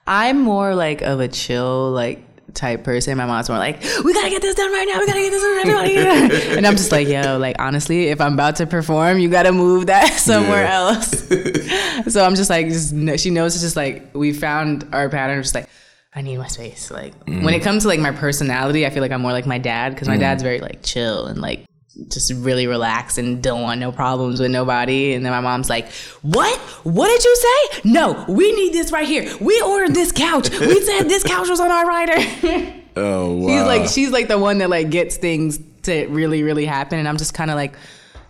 I'm 0.07 0.41
more 0.41 0.75
like 0.75 1.03
of 1.03 1.21
a 1.21 1.29
chill 1.29 1.91
like 1.91 2.23
type 2.53 2.85
person. 2.85 3.17
My 3.17 3.27
mom's 3.27 3.49
more 3.49 3.59
like, 3.59 3.83
we 4.05 4.13
gotta 4.13 4.31
get 4.31 4.43
this 4.43 4.55
done 4.55 4.73
right 4.73 4.87
now. 4.91 5.01
We 5.01 5.07
gotta 5.07 5.21
get 5.21 5.31
this 5.31 5.43
done. 5.43 5.59
Everybody, 5.59 5.95
get 5.95 6.31
it." 6.33 6.57
and 6.59 6.67
I'm 6.67 6.77
just 6.77 6.93
like, 6.93 7.09
yo, 7.09 7.39
like 7.39 7.57
honestly, 7.59 8.09
if 8.09 8.21
I'm 8.21 8.35
about 8.35 8.57
to 8.57 8.67
perform, 8.67 9.19
you 9.19 9.29
gotta 9.29 9.53
move 9.53 9.87
that 9.87 10.13
somewhere 10.19 10.65
Yeah. 10.65 10.75
else. 10.75 11.29
so 12.13 12.25
I'm 12.25 12.35
just 12.35 12.51
like, 12.51 12.69
just 12.69 12.95
she 13.21 13.31
knows 13.31 13.55
it's 13.55 13.63
just 13.63 13.77
like 13.77 14.15
we 14.15 14.33
found 14.33 14.87
our 14.93 15.09
pattern. 15.09 15.43
Just 15.43 15.55
like. 15.55 15.69
I 16.17 16.23
need 16.23 16.39
my 16.39 16.47
space. 16.47 16.93
Like 16.93 17.13
when 17.25 17.49
it 17.49 17.61
mm. 17.61 17.65
comes 17.65 17.83
to 17.83 17.89
like 17.89 17.99
my 17.99 18.13
personality, 18.13 18.87
I 18.87 18.91
feel 18.91 19.03
like 19.03 19.11
I'm 19.11 19.23
more 19.23 19.33
like 19.33 19.47
my 19.47 19.59
dad 19.59 19.95
because 19.95 20.07
my 20.07 20.17
mm. 20.17 20.21
dad's 20.21 20.45
very 20.45 20.61
like 20.61 20.81
chill 20.85 21.27
and 21.27 21.41
like 21.41 21.65
just 22.09 22.33
really 22.33 22.67
relaxed 22.67 23.19
and 23.19 23.43
don't 23.43 23.63
want 23.63 23.81
no 23.81 23.93
problems 23.93 24.41
with 24.41 24.51
nobody. 24.51 25.15
And 25.15 25.25
then 25.25 25.33
my 25.33 25.41
mom's 25.41 25.71
like, 25.71 25.91
"What? 26.23 26.59
What 26.85 27.09
did 27.09 27.25
you 27.25 27.37
say? 27.37 27.81
No, 27.85 28.25
we 28.29 28.53
need 28.53 28.73
this 28.73 28.93
right 28.93 29.07
here. 29.07 29.31
We 29.41 29.61
ordered 29.63 29.95
this 29.95 30.13
couch. 30.13 30.51
We 30.51 30.81
said 30.81 31.05
this 31.05 31.23
couch 31.35 31.49
was 31.49 31.61
on 31.61 31.71
our 31.71 31.87
rider." 31.87 32.83
Oh 32.97 33.33
wow. 33.33 33.49
she's 33.49 33.67
like, 33.67 33.89
she's 33.89 34.11
like 34.11 34.29
the 34.29 34.39
one 34.39 34.59
that 34.59 34.71
like 34.71 34.91
gets 34.91 35.17
things 35.17 35.61
to 35.83 36.07
really, 36.07 36.43
really 36.43 36.67
happen, 36.67 36.99
and 36.99 37.09
I'm 37.09 37.17
just 37.17 37.35
kind 37.35 37.51
of 37.51 37.57
like, 37.57 37.75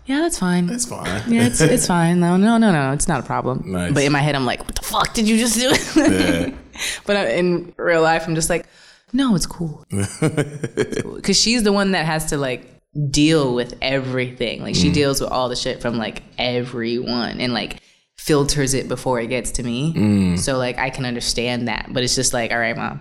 yeah, 0.06 0.21
that's 0.21 0.38
fine. 0.38 0.66
That's 0.66 0.85
fine. 0.85 1.23
yeah, 1.33 1.47
it's, 1.47 1.61
it's 1.62 1.87
fine. 1.87 2.21
No, 2.21 2.37
no, 2.37 2.59
no, 2.59 2.73
no, 2.73 2.92
it's 2.92 3.09
not 3.09 3.21
a 3.21 3.23
problem. 3.23 3.62
Nice. 3.73 3.94
But 3.94 4.02
in 4.02 4.12
my 4.12 4.21
head, 4.21 4.35
I'm 4.35 4.44
like, 4.44 4.61
what 4.61 4.75
the 4.75 4.83
fuck 4.83 5.14
did 5.14 5.26
you 5.26 5.38
just 5.38 5.59
do? 5.59 6.00
Yeah. 6.00 6.54
but 7.06 7.16
uh, 7.16 7.30
in 7.30 7.73
real 7.78 8.02
life, 8.02 8.26
I'm 8.26 8.35
just 8.35 8.50
like, 8.50 8.66
no, 9.14 9.35
it's 9.35 9.47
cool. 9.47 9.87
Because 9.90 11.40
she's 11.40 11.62
the 11.62 11.73
one 11.73 11.92
that 11.92 12.04
has 12.04 12.26
to 12.26 12.37
like 12.37 12.73
deal 13.10 13.54
with 13.54 13.76
everything. 13.82 14.62
Like 14.62 14.74
she 14.74 14.90
mm. 14.90 14.94
deals 14.94 15.20
with 15.20 15.30
all 15.30 15.48
the 15.48 15.56
shit 15.56 15.80
from 15.80 15.96
like 15.96 16.22
everyone 16.38 17.40
and 17.40 17.52
like 17.52 17.80
filters 18.16 18.74
it 18.74 18.88
before 18.88 19.20
it 19.20 19.26
gets 19.26 19.52
to 19.52 19.62
me. 19.62 19.92
Mm. 19.94 20.38
So 20.38 20.56
like 20.58 20.78
I 20.78 20.90
can 20.90 21.04
understand 21.04 21.68
that. 21.68 21.88
But 21.90 22.02
it's 22.02 22.14
just 22.14 22.32
like, 22.32 22.52
all 22.52 22.58
right, 22.58 22.76
mom, 22.76 23.00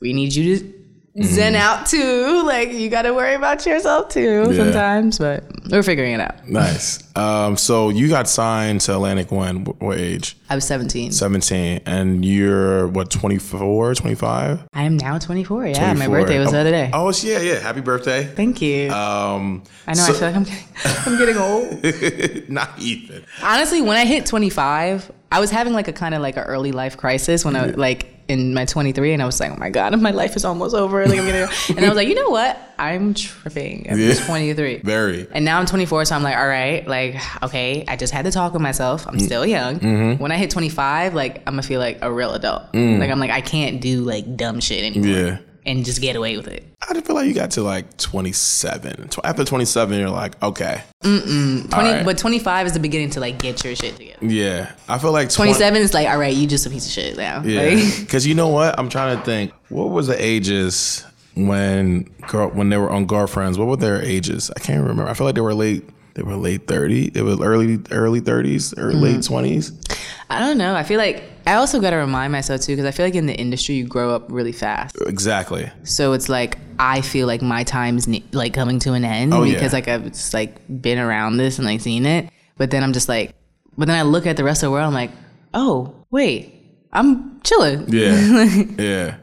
we 0.00 0.12
need 0.12 0.34
you 0.34 0.58
to 0.58 0.74
zen 1.22 1.54
out 1.54 1.86
too. 1.86 2.42
Like 2.46 2.72
you 2.72 2.88
got 2.88 3.02
to 3.02 3.14
worry 3.14 3.34
about 3.34 3.64
yourself 3.66 4.08
too 4.10 4.46
Yeah. 4.50 4.56
sometimes. 4.56 5.18
But 5.18 5.44
we're 5.70 5.82
figuring 5.82 6.12
it 6.14 6.20
out. 6.20 6.48
Nice. 6.48 7.02
Um, 7.16 7.56
so 7.56 7.90
you 7.90 8.08
got 8.08 8.28
signed 8.28 8.80
to 8.82 8.94
Atlantic 8.94 9.30
when? 9.30 9.64
What 9.64 9.98
age? 9.98 10.36
I 10.48 10.54
was 10.54 10.64
17. 10.64 11.12
17. 11.12 11.82
And 11.86 12.24
you're, 12.24 12.88
what, 12.88 13.10
24, 13.10 13.94
25? 13.94 14.62
I 14.72 14.82
am 14.82 14.96
now 14.96 15.18
24. 15.18 15.66
Yeah, 15.68 15.92
my 15.94 16.08
birthday 16.08 16.38
was 16.38 16.50
the 16.52 16.58
other 16.58 16.70
day. 16.70 16.90
Oh, 16.92 17.12
yeah, 17.22 17.40
yeah. 17.40 17.58
Happy 17.60 17.80
birthday. 17.82 18.24
Thank 18.24 18.60
you. 18.62 18.90
Um, 18.90 19.62
I 19.86 19.94
know. 19.94 20.04
I 20.06 20.12
feel 20.12 20.20
like 20.22 20.34
I'm 20.36 20.44
getting, 20.44 20.64
I'm 21.06 21.18
getting 21.18 21.36
old. 21.36 22.48
not 22.48 22.70
even. 22.78 23.24
Honestly, 23.42 23.80
when 23.82 23.96
I 23.96 24.04
hit 24.06 24.26
25, 24.26 25.12
I 25.32 25.38
was 25.38 25.50
having 25.50 25.72
like 25.72 25.88
a 25.88 25.92
kind 25.92 26.14
of 26.14 26.22
like 26.22 26.36
an 26.36 26.42
early 26.44 26.72
life 26.72 26.96
crisis 26.96 27.44
when 27.44 27.54
I 27.54 27.66
was 27.66 27.76
like 27.76 28.08
in 28.26 28.54
my 28.54 28.64
23, 28.64 29.12
and 29.12 29.22
I 29.22 29.26
was 29.26 29.40
like, 29.40 29.50
oh 29.50 29.56
my 29.56 29.70
god, 29.70 30.00
my 30.00 30.10
life 30.10 30.36
is 30.36 30.44
almost 30.44 30.74
over. 30.74 31.06
Like 31.06 31.18
I'm 31.18 31.26
getting, 31.26 31.42
and 31.76 31.84
I 31.84 31.88
was 31.88 31.96
like, 31.96 32.08
you 32.08 32.14
know 32.14 32.30
what? 32.30 32.58
I'm 32.78 33.14
tripping. 33.14 33.86
I'm 33.90 33.98
Yeah. 33.98 34.14
23. 34.14 34.78
Very. 34.78 35.26
And 35.32 35.44
now 35.44 35.58
I'm 35.58 35.66
24, 35.66 36.06
so 36.06 36.16
I'm 36.16 36.22
like, 36.22 36.36
all 36.36 36.48
right, 36.48 36.86
like, 36.86 37.20
okay, 37.42 37.84
I 37.86 37.96
just 37.96 38.12
had 38.12 38.24
to 38.24 38.30
talk 38.30 38.52
with 38.52 38.62
myself. 38.62 39.06
I'm 39.06 39.16
mm. 39.16 39.22
still 39.22 39.44
young. 39.44 39.78
Mm-hmm. 39.78 40.22
When 40.22 40.32
I 40.32 40.36
hit 40.36 40.50
25, 40.50 41.14
like, 41.14 41.38
I'm 41.46 41.54
gonna 41.54 41.62
feel 41.62 41.80
like 41.80 41.98
a 42.02 42.12
real 42.12 42.32
adult. 42.34 42.72
Mm. 42.72 42.98
Like, 42.98 43.10
I'm 43.10 43.20
like, 43.20 43.30
I 43.30 43.40
can't 43.40 43.80
do 43.80 44.02
like 44.02 44.36
dumb 44.36 44.60
shit 44.60 44.84
anymore 44.84 45.16
Yeah. 45.16 45.38
And 45.66 45.84
just 45.84 46.00
get 46.00 46.16
away 46.16 46.36
with 46.36 46.48
it. 46.48 46.64
I 46.88 46.94
just 46.94 47.06
feel 47.06 47.14
like 47.16 47.26
you 47.28 47.34
got 47.34 47.50
to 47.52 47.62
like 47.62 47.96
27. 47.98 49.10
After 49.24 49.44
27, 49.44 49.98
you're 49.98 50.08
like, 50.10 50.42
okay. 50.42 50.82
20, 51.02 51.66
right. 51.72 52.04
But 52.04 52.18
25 52.18 52.66
is 52.66 52.72
the 52.72 52.80
beginning 52.80 53.10
to 53.10 53.20
like 53.20 53.38
get 53.38 53.62
your 53.64 53.74
shit 53.76 53.96
together. 53.96 54.24
Yeah. 54.26 54.72
I 54.88 54.98
feel 54.98 55.12
like 55.12 55.28
20 55.30 55.50
27 55.52 55.82
is 55.82 55.94
like, 55.94 56.08
all 56.08 56.18
right, 56.18 56.34
you 56.34 56.46
just 56.46 56.66
a 56.66 56.70
piece 56.70 56.86
of 56.86 56.92
shit 56.92 57.16
now. 57.16 57.42
Yeah, 57.42 57.62
Like, 57.74 57.84
because 58.00 58.26
you 58.26 58.34
know 58.34 58.48
what? 58.48 58.78
I'm 58.78 58.88
trying 58.88 59.18
to 59.18 59.24
think. 59.24 59.52
What 59.68 59.90
was 59.90 60.06
the 60.06 60.22
ages 60.22 61.04
when 61.34 62.02
girl 62.28 62.48
when 62.50 62.68
they 62.70 62.76
were 62.76 62.90
on 62.90 63.06
girlfriends? 63.06 63.58
What 63.58 63.68
were 63.68 63.76
their 63.76 64.02
ages? 64.02 64.50
I 64.56 64.60
can't 64.60 64.80
remember. 64.80 65.06
I 65.08 65.14
feel 65.14 65.26
like 65.26 65.34
they 65.34 65.40
were 65.40 65.54
late. 65.54 65.88
They 66.14 66.22
were 66.22 66.34
late 66.36 66.66
30. 66.66 67.12
It 67.14 67.22
was 67.22 67.40
early 67.40 67.78
early 67.92 68.20
30s 68.20 68.76
or 68.76 68.90
Mm-hmm. 68.90 69.00
late 69.00 69.16
20s. 69.16 69.96
I 70.28 70.40
don't 70.40 70.58
know. 70.58 70.74
I 70.74 70.82
feel 70.82 70.98
like 70.98 71.22
I 71.46 71.54
also 71.54 71.80
got 71.80 71.90
to 71.90 71.96
remind 71.96 72.32
myself 72.32 72.60
too, 72.60 72.72
because 72.72 72.86
I 72.86 72.90
feel 72.90 73.06
like 73.06 73.14
in 73.14 73.26
the 73.26 73.34
industry, 73.34 73.74
you 73.74 73.84
grow 73.86 74.14
up 74.14 74.26
really 74.30 74.52
fast. 74.52 74.96
Exactly. 75.06 75.70
So 75.84 76.12
it's 76.12 76.28
like, 76.28 76.58
I 76.78 77.00
feel 77.00 77.26
like 77.26 77.42
my 77.42 77.64
time's 77.64 78.06
ne- 78.08 78.24
like 78.32 78.54
coming 78.54 78.78
to 78.80 78.92
an 78.92 79.04
end 79.04 79.34
Oh, 79.34 79.42
yeah. 79.42 79.54
because 79.54 79.72
like 79.72 79.88
I've 79.88 80.04
just 80.04 80.32
like 80.34 80.60
been 80.82 80.98
around 80.98 81.36
this 81.36 81.58
and 81.58 81.66
like 81.66 81.80
seen 81.80 82.06
it. 82.06 82.28
But 82.56 82.70
then 82.70 82.82
I'm 82.82 82.92
just 82.92 83.08
like, 83.08 83.34
but 83.78 83.86
then 83.88 83.96
I 83.96 84.02
look 84.02 84.26
at 84.26 84.36
the 84.36 84.44
rest 84.44 84.62
of 84.62 84.68
the 84.68 84.72
world, 84.72 84.86
I'm 84.86 84.94
like, 84.94 85.10
oh, 85.54 85.94
wait, 86.10 86.54
I'm 86.92 87.40
chilling. 87.42 87.86
Yeah. 87.88 88.64
yeah. 88.78 89.16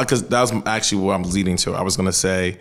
Because 0.00 0.28
that 0.28 0.40
was 0.40 0.52
actually 0.66 1.02
what 1.02 1.14
I'm 1.14 1.24
leading 1.24 1.56
to. 1.58 1.74
I 1.74 1.82
was 1.82 1.96
gonna 1.96 2.12
say. 2.12 2.58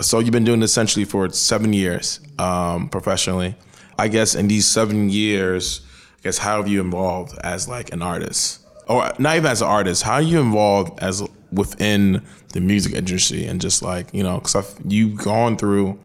So 0.00 0.18
you've 0.18 0.30
been 0.32 0.44
doing 0.44 0.60
this 0.60 0.72
essentially 0.72 1.06
for 1.06 1.28
seven 1.30 1.72
years 1.72 2.20
um, 2.38 2.88
professionally. 2.90 3.56
I 3.98 4.08
guess 4.08 4.34
in 4.34 4.46
these 4.46 4.66
seven 4.66 5.08
years, 5.08 5.80
I 6.18 6.22
guess 6.22 6.38
how 6.38 6.56
have 6.56 6.68
you 6.68 6.80
involved 6.80 7.36
as 7.42 7.68
like 7.68 7.92
an 7.92 8.02
artist, 8.02 8.66
or 8.88 9.12
not 9.18 9.36
even 9.36 9.50
as 9.50 9.62
an 9.62 9.68
artist? 9.68 10.02
How 10.02 10.14
are 10.14 10.22
you 10.22 10.40
involved 10.40 10.98
as 11.02 11.22
within 11.52 12.22
the 12.52 12.60
music 12.60 12.92
industry 12.94 13.44
and 13.46 13.60
just 13.60 13.82
like 13.82 14.12
you 14.12 14.22
know, 14.22 14.38
because 14.38 14.76
you've 14.86 15.18
gone 15.18 15.56
through 15.56 15.98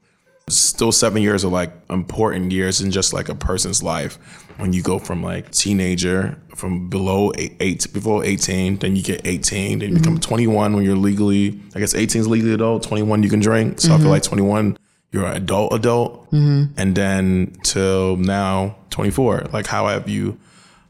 still 0.48 0.92
seven 0.92 1.22
years 1.22 1.44
of 1.44 1.52
like 1.52 1.72
important 1.90 2.52
years 2.52 2.82
in 2.82 2.92
just 2.92 3.14
like 3.14 3.30
a 3.30 3.36
person's 3.36 3.82
life. 3.82 4.18
When 4.58 4.74
you 4.74 4.84
go 4.84 5.00
from 5.00 5.24
like 5.24 5.50
teenager 5.52 6.38
from 6.56 6.90
below 6.90 7.32
eight, 7.38 7.56
eight 7.60 7.88
below 7.94 8.22
18 8.22 8.78
then 8.78 8.96
you 8.96 9.02
get 9.02 9.26
18 9.26 9.80
then 9.80 9.90
you 9.90 9.96
become 9.96 10.16
mm-hmm. 10.16 10.30
21 10.30 10.76
when 10.76 10.84
you're 10.84 10.96
legally 10.96 11.60
i 11.74 11.80
guess 11.80 11.96
18 11.96 12.22
is 12.22 12.28
legally 12.28 12.54
adult 12.54 12.84
21 12.84 13.24
you 13.24 13.30
can 13.30 13.40
drink. 13.40 13.80
So 13.80 13.88
i 13.88 13.92
feel 13.92 14.02
mm-hmm. 14.02 14.10
like 14.10 14.24
21 14.24 14.78
you're 15.12 15.26
an 15.26 15.36
adult 15.36 15.74
adult 15.74 16.32
mm-hmm. 16.32 16.71
and 16.78 16.95
then 16.95 17.56
till 17.63 18.15
now 18.17 18.76
24 18.91 19.47
like 19.52 19.67
how 19.67 19.88
have 19.88 20.08
you 20.08 20.38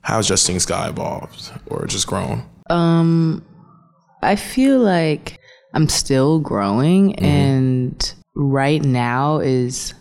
how's 0.01 0.27
justine 0.27 0.60
skye 0.60 0.89
evolved 0.89 1.51
or 1.67 1.86
just 1.88 2.07
grown? 2.07 2.43
Um 2.69 3.43
I 4.23 4.36
feel 4.36 4.79
like 4.79 5.39
I'm 5.73 5.89
still 5.89 6.39
growing, 6.39 7.13
mm-hmm. 7.13 7.25
and 7.25 8.13
right 8.36 8.84
now 8.84 9.39
is 9.39 9.93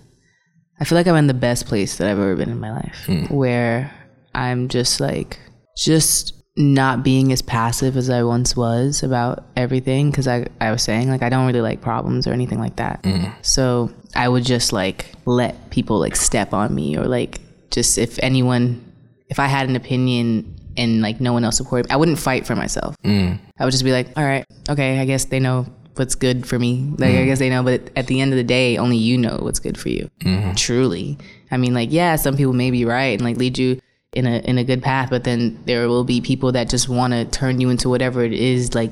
I 0.80 0.84
feel 0.84 0.96
like 0.96 1.06
I'm 1.06 1.16
in 1.16 1.26
the 1.26 1.34
best 1.34 1.66
place 1.66 1.96
that 1.96 2.08
I've 2.08 2.18
ever 2.18 2.36
been 2.36 2.50
in 2.50 2.60
my 2.60 2.72
life, 2.72 3.04
hmm. 3.06 3.24
where 3.24 3.92
I'm 4.34 4.68
just 4.68 5.00
like 5.00 5.38
just 5.76 6.34
not 6.56 7.02
being 7.02 7.32
as 7.32 7.42
passive 7.42 7.96
as 7.96 8.10
I 8.10 8.22
once 8.22 8.56
was 8.56 9.02
about 9.02 9.44
everything 9.56 10.10
because 10.10 10.26
I, 10.26 10.46
I 10.60 10.70
was 10.72 10.82
saying 10.82 11.08
like 11.08 11.22
I 11.22 11.28
don't 11.28 11.46
really 11.46 11.60
like 11.60 11.80
problems 11.80 12.26
or 12.26 12.32
anything 12.32 12.58
like 12.58 12.76
that. 12.76 13.00
Hmm. 13.04 13.26
So 13.42 13.90
I 14.14 14.28
would 14.28 14.44
just 14.44 14.72
like 14.72 15.12
let 15.24 15.70
people 15.70 15.98
like 15.98 16.16
step 16.16 16.52
on 16.52 16.74
me 16.74 16.96
or 16.96 17.04
like 17.04 17.40
just 17.70 17.98
if 17.98 18.18
anyone 18.22 18.84
if 19.28 19.38
I 19.38 19.46
had 19.46 19.68
an 19.68 19.76
opinion 19.76 20.56
and 20.76 21.02
like 21.02 21.20
no 21.20 21.32
one 21.32 21.44
else 21.44 21.56
supported 21.56 21.88
me, 21.88 21.94
I 21.94 21.96
wouldn't 21.96 22.18
fight 22.18 22.46
for 22.46 22.56
myself. 22.56 22.96
Mm. 23.04 23.38
I 23.58 23.64
would 23.64 23.70
just 23.70 23.84
be 23.84 23.92
like, 23.92 24.08
all 24.16 24.24
right, 24.24 24.44
okay, 24.68 24.98
I 24.98 25.04
guess 25.04 25.26
they 25.26 25.40
know 25.40 25.66
what's 25.94 26.14
good 26.14 26.46
for 26.46 26.58
me. 26.58 26.92
Like, 26.98 27.10
I 27.10 27.18
mm. 27.18 27.26
guess 27.26 27.38
they 27.38 27.50
know, 27.50 27.62
but 27.62 27.90
at 27.96 28.06
the 28.06 28.20
end 28.20 28.32
of 28.32 28.36
the 28.36 28.44
day, 28.44 28.76
only 28.78 28.96
you 28.96 29.18
know 29.18 29.38
what's 29.40 29.58
good 29.58 29.78
for 29.78 29.88
you. 29.88 30.10
Mm-hmm. 30.20 30.54
Truly. 30.54 31.18
I 31.50 31.56
mean, 31.56 31.74
like, 31.74 31.92
yeah, 31.92 32.16
some 32.16 32.36
people 32.36 32.52
may 32.52 32.70
be 32.70 32.84
right 32.84 33.18
and 33.18 33.22
like 33.22 33.36
lead 33.36 33.58
you 33.58 33.80
in 34.12 34.26
a 34.26 34.38
in 34.38 34.58
a 34.58 34.64
good 34.64 34.82
path, 34.82 35.10
but 35.10 35.24
then 35.24 35.60
there 35.66 35.88
will 35.88 36.04
be 36.04 36.20
people 36.20 36.52
that 36.52 36.68
just 36.68 36.88
want 36.88 37.12
to 37.12 37.24
turn 37.24 37.60
you 37.60 37.70
into 37.70 37.88
whatever 37.88 38.24
it 38.24 38.32
is 38.32 38.74
like 38.74 38.90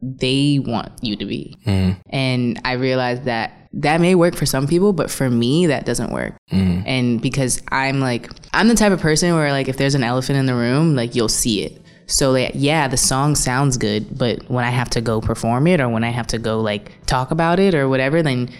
they 0.00 0.60
want 0.64 0.92
you 1.02 1.16
to 1.16 1.24
be. 1.24 1.58
Mm-hmm. 1.66 2.00
And 2.10 2.60
I 2.64 2.72
realized 2.72 3.24
that 3.24 3.63
that 3.76 4.00
may 4.00 4.14
work 4.14 4.34
for 4.36 4.46
some 4.46 4.66
people, 4.66 4.92
but 4.92 5.10
for 5.10 5.28
me, 5.28 5.66
that 5.66 5.84
doesn't 5.84 6.12
work. 6.12 6.36
Mm-hmm. 6.52 6.86
And 6.86 7.20
because 7.20 7.60
I'm 7.70 8.00
like, 8.00 8.30
I'm 8.52 8.68
the 8.68 8.74
type 8.74 8.92
of 8.92 9.00
person 9.00 9.34
where 9.34 9.50
like 9.50 9.68
if 9.68 9.76
there's 9.76 9.94
an 9.94 10.04
elephant 10.04 10.38
in 10.38 10.46
the 10.46 10.54
room, 10.54 10.94
like 10.94 11.14
you'll 11.14 11.28
see 11.28 11.64
it. 11.64 11.80
So 12.06 12.30
like, 12.32 12.52
yeah, 12.54 12.86
the 12.86 12.96
song 12.96 13.34
sounds 13.34 13.76
good, 13.76 14.16
but 14.16 14.48
when 14.48 14.64
I 14.64 14.70
have 14.70 14.90
to 14.90 15.00
go 15.00 15.20
perform 15.20 15.66
it 15.66 15.80
or 15.80 15.88
when 15.88 16.04
I 16.04 16.10
have 16.10 16.26
to 16.28 16.38
go 16.38 16.60
like 16.60 16.92
talk 17.06 17.30
about 17.30 17.58
it 17.58 17.74
or 17.74 17.88
whatever, 17.88 18.22
then 18.22 18.50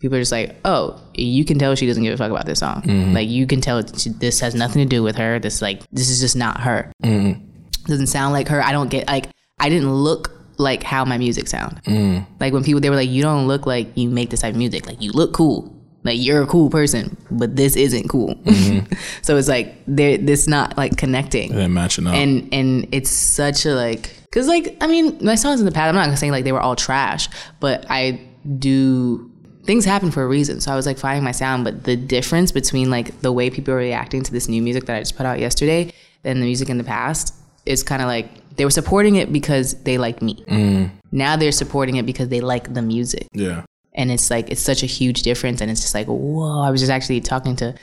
people 0.00 0.16
are 0.16 0.20
just 0.20 0.32
like, 0.32 0.56
oh, 0.64 1.00
you 1.14 1.44
can 1.44 1.58
tell 1.58 1.74
she 1.74 1.86
doesn't 1.86 2.02
give 2.02 2.14
a 2.14 2.16
fuck 2.16 2.30
about 2.30 2.46
this 2.46 2.58
song. 2.58 2.82
Mm-hmm. 2.82 3.12
Like 3.12 3.28
you 3.28 3.46
can 3.46 3.60
tell 3.60 3.86
she, 3.86 4.10
this 4.10 4.40
has 4.40 4.54
nothing 4.54 4.82
to 4.82 4.88
do 4.88 5.02
with 5.02 5.16
her. 5.16 5.38
This 5.38 5.62
like 5.62 5.82
this 5.92 6.10
is 6.10 6.20
just 6.20 6.36
not 6.36 6.60
her. 6.62 6.90
Mm-hmm. 7.04 7.44
Doesn't 7.84 8.08
sound 8.08 8.32
like 8.32 8.48
her. 8.48 8.62
I 8.62 8.72
don't 8.72 8.90
get 8.90 9.06
like 9.06 9.28
I 9.60 9.68
didn't 9.68 9.92
look 9.92 10.35
like 10.58 10.82
how 10.82 11.04
my 11.04 11.18
music 11.18 11.48
sound. 11.48 11.82
Mm. 11.84 12.26
Like 12.40 12.52
when 12.52 12.64
people 12.64 12.80
they 12.80 12.90
were 12.90 12.96
like, 12.96 13.10
you 13.10 13.22
don't 13.22 13.46
look 13.46 13.66
like 13.66 13.88
you 13.96 14.08
make 14.08 14.30
this 14.30 14.40
type 14.40 14.52
of 14.52 14.58
music. 14.58 14.86
Like 14.86 15.00
you 15.02 15.12
look 15.12 15.32
cool. 15.32 15.72
Like 16.04 16.18
you're 16.20 16.42
a 16.42 16.46
cool 16.46 16.70
person, 16.70 17.16
but 17.32 17.56
this 17.56 17.74
isn't 17.74 18.08
cool. 18.08 18.36
Mm-hmm. 18.36 18.94
so 19.22 19.36
it's 19.36 19.48
like 19.48 19.76
there 19.86 20.16
this 20.16 20.46
not 20.46 20.76
like 20.76 20.96
connecting 20.96 21.50
and 21.50 21.58
then 21.58 21.72
matching 21.72 22.06
up 22.06 22.14
and 22.14 22.48
and 22.52 22.86
it's 22.92 23.10
such 23.10 23.66
a 23.66 23.74
like 23.74 24.14
because 24.24 24.46
like 24.48 24.76
i 24.80 24.86
mean 24.86 25.16
my 25.24 25.34
songs 25.34 25.60
in 25.60 25.66
the 25.66 25.72
past 25.72 25.88
i'm 25.88 25.94
not 25.94 26.04
gonna 26.04 26.16
say 26.16 26.30
like 26.30 26.44
they 26.44 26.52
were 26.52 26.60
all 26.60 26.76
trash 26.76 27.28
but 27.60 27.86
i 27.88 28.20
do 28.58 29.30
things 29.64 29.84
happen 29.84 30.10
for 30.10 30.22
a 30.22 30.26
reason 30.26 30.60
so 30.60 30.72
i 30.72 30.76
was 30.76 30.86
like 30.86 30.98
finding 30.98 31.24
my 31.24 31.32
sound 31.32 31.64
but 31.64 31.84
the 31.84 31.96
difference 31.96 32.52
between 32.52 32.90
like 32.90 33.20
the 33.20 33.32
way 33.32 33.50
people 33.50 33.74
are 33.74 33.78
reacting 33.78 34.22
to 34.22 34.32
this 34.32 34.48
new 34.48 34.62
music 34.62 34.86
that 34.86 34.96
i 34.96 35.00
just 35.00 35.16
put 35.16 35.26
out 35.26 35.38
yesterday 35.38 35.92
and 36.24 36.40
the 36.40 36.46
music 36.46 36.68
in 36.68 36.78
the 36.78 36.84
past 36.84 37.34
is 37.64 37.82
kind 37.82 38.02
of 38.02 38.08
like 38.08 38.28
they 38.56 38.64
were 38.64 38.70
supporting 38.70 39.16
it 39.16 39.32
because 39.32 39.74
they 39.82 39.98
like 39.98 40.22
me. 40.22 40.44
Mm. 40.48 40.90
Now 41.12 41.36
they're 41.36 41.52
supporting 41.52 41.96
it 41.96 42.06
because 42.06 42.28
they 42.28 42.40
like 42.40 42.74
the 42.74 42.82
music. 42.82 43.28
Yeah. 43.32 43.64
And 43.94 44.10
it's 44.10 44.30
like 44.30 44.50
it's 44.50 44.60
such 44.60 44.82
a 44.82 44.86
huge 44.86 45.22
difference. 45.22 45.60
And 45.60 45.70
it's 45.70 45.80
just 45.80 45.94
like 45.94 46.06
whoa. 46.06 46.60
I 46.60 46.70
was 46.70 46.80
just 46.80 46.92
actually 46.92 47.20
talking 47.20 47.56
to 47.56 47.74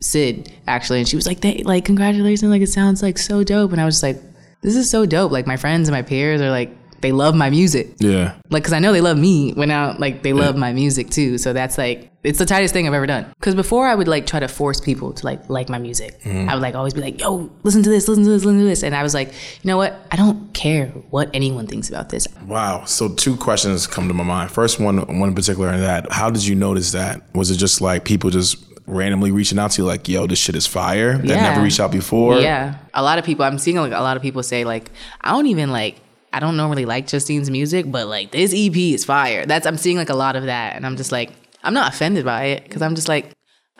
sid 0.00 0.52
actually. 0.66 1.00
And 1.00 1.08
she 1.08 1.16
was 1.16 1.26
like 1.26 1.40
they 1.40 1.62
like 1.64 1.84
congratulations. 1.84 2.50
Like 2.50 2.62
it 2.62 2.68
sounds 2.68 3.02
like 3.02 3.18
so 3.18 3.42
dope. 3.44 3.72
And 3.72 3.80
i 3.80 3.84
was 3.84 3.96
just 3.96 4.02
like 4.02 4.20
this 4.62 4.76
is 4.76 4.90
so 4.90 5.06
dope. 5.06 5.32
Like 5.32 5.46
my 5.46 5.56
friends 5.56 5.88
and 5.88 5.94
my 5.94 6.02
peers 6.02 6.40
are 6.40 6.50
like 6.50 6.70
they 7.00 7.12
love 7.12 7.34
my 7.34 7.50
music 7.50 7.88
yeah 7.98 8.34
like 8.50 8.62
because 8.62 8.72
i 8.72 8.78
know 8.78 8.92
they 8.92 9.00
love 9.00 9.18
me 9.18 9.52
when 9.52 9.70
out 9.70 10.00
like 10.00 10.22
they 10.22 10.32
love 10.32 10.56
my 10.56 10.72
music 10.72 11.10
too 11.10 11.38
so 11.38 11.52
that's 11.52 11.78
like 11.78 12.10
it's 12.24 12.38
the 12.38 12.46
tightest 12.46 12.74
thing 12.74 12.86
i've 12.86 12.94
ever 12.94 13.06
done 13.06 13.24
because 13.38 13.54
before 13.54 13.86
i 13.86 13.94
would 13.94 14.08
like 14.08 14.26
try 14.26 14.40
to 14.40 14.48
force 14.48 14.80
people 14.80 15.12
to 15.12 15.24
like 15.24 15.48
like 15.48 15.68
my 15.68 15.78
music 15.78 16.20
mm-hmm. 16.22 16.48
i 16.48 16.54
would 16.54 16.62
like 16.62 16.74
always 16.74 16.94
be 16.94 17.00
like 17.00 17.20
yo 17.20 17.50
listen 17.62 17.82
to 17.82 17.90
this 17.90 18.08
listen 18.08 18.24
to 18.24 18.30
this 18.30 18.44
listen 18.44 18.58
to 18.58 18.64
this 18.66 18.82
and 18.82 18.94
i 18.94 19.02
was 19.02 19.14
like 19.14 19.28
you 19.28 19.68
know 19.68 19.76
what 19.76 20.06
i 20.10 20.16
don't 20.16 20.52
care 20.54 20.88
what 21.10 21.30
anyone 21.32 21.66
thinks 21.66 21.88
about 21.88 22.08
this 22.08 22.26
Wow. 22.46 22.84
So 22.86 23.10
two 23.10 23.36
questions 23.36 23.86
come 23.86 24.08
to 24.08 24.14
my 24.14 24.24
mind. 24.24 24.50
First 24.50 24.80
one, 24.80 24.96
one 25.18 25.28
in 25.28 25.34
particular, 25.34 25.70
in 25.72 25.80
that 25.80 26.10
how 26.10 26.30
did 26.30 26.46
you 26.46 26.54
notice 26.54 26.92
that? 26.92 27.22
Was 27.34 27.50
it 27.50 27.56
just 27.56 27.80
like 27.82 28.04
people 28.06 28.30
just 28.30 28.56
randomly 28.86 29.30
reaching 29.30 29.58
out 29.58 29.72
to 29.72 29.82
you 29.82 29.86
like, 29.86 30.08
yo, 30.08 30.26
this 30.26 30.38
shit 30.38 30.56
is 30.56 30.66
fire. 30.66 31.18
That 31.18 31.26
Yeah. 31.26 31.42
never 31.42 31.62
reached 31.62 31.78
out 31.78 31.92
before. 31.92 32.40
Yeah, 32.40 32.76
a 32.94 33.02
lot 33.02 33.18
of 33.18 33.24
people. 33.26 33.44
I'm 33.44 33.58
seeing 33.58 33.76
like 33.76 33.92
a 33.92 34.00
lot 34.00 34.16
of 34.16 34.22
people 34.22 34.42
say 34.42 34.64
like, 34.64 34.90
I 35.20 35.32
don't 35.32 35.46
even 35.46 35.70
like. 35.70 36.00
I 36.32 36.40
don't 36.40 36.56
normally 36.56 36.84
like 36.84 37.06
Justine's 37.06 37.50
music, 37.50 37.90
but 37.90 38.06
like 38.06 38.30
this 38.32 38.52
EP 38.54 38.76
is 38.76 39.04
fire. 39.04 39.46
That's 39.46 39.66
I'm 39.66 39.78
seeing 39.78 39.96
like 39.96 40.10
a 40.10 40.14
lot 40.14 40.36
of 40.36 40.44
that, 40.44 40.76
and 40.76 40.84
I'm 40.86 40.96
just 40.96 41.12
like, 41.12 41.30
I'm 41.64 41.74
not 41.74 41.92
offended 41.92 42.24
by 42.24 42.44
it 42.44 42.64
because 42.64 42.82
I'm 42.82 42.94
just 42.94 43.08
like, 43.08 43.30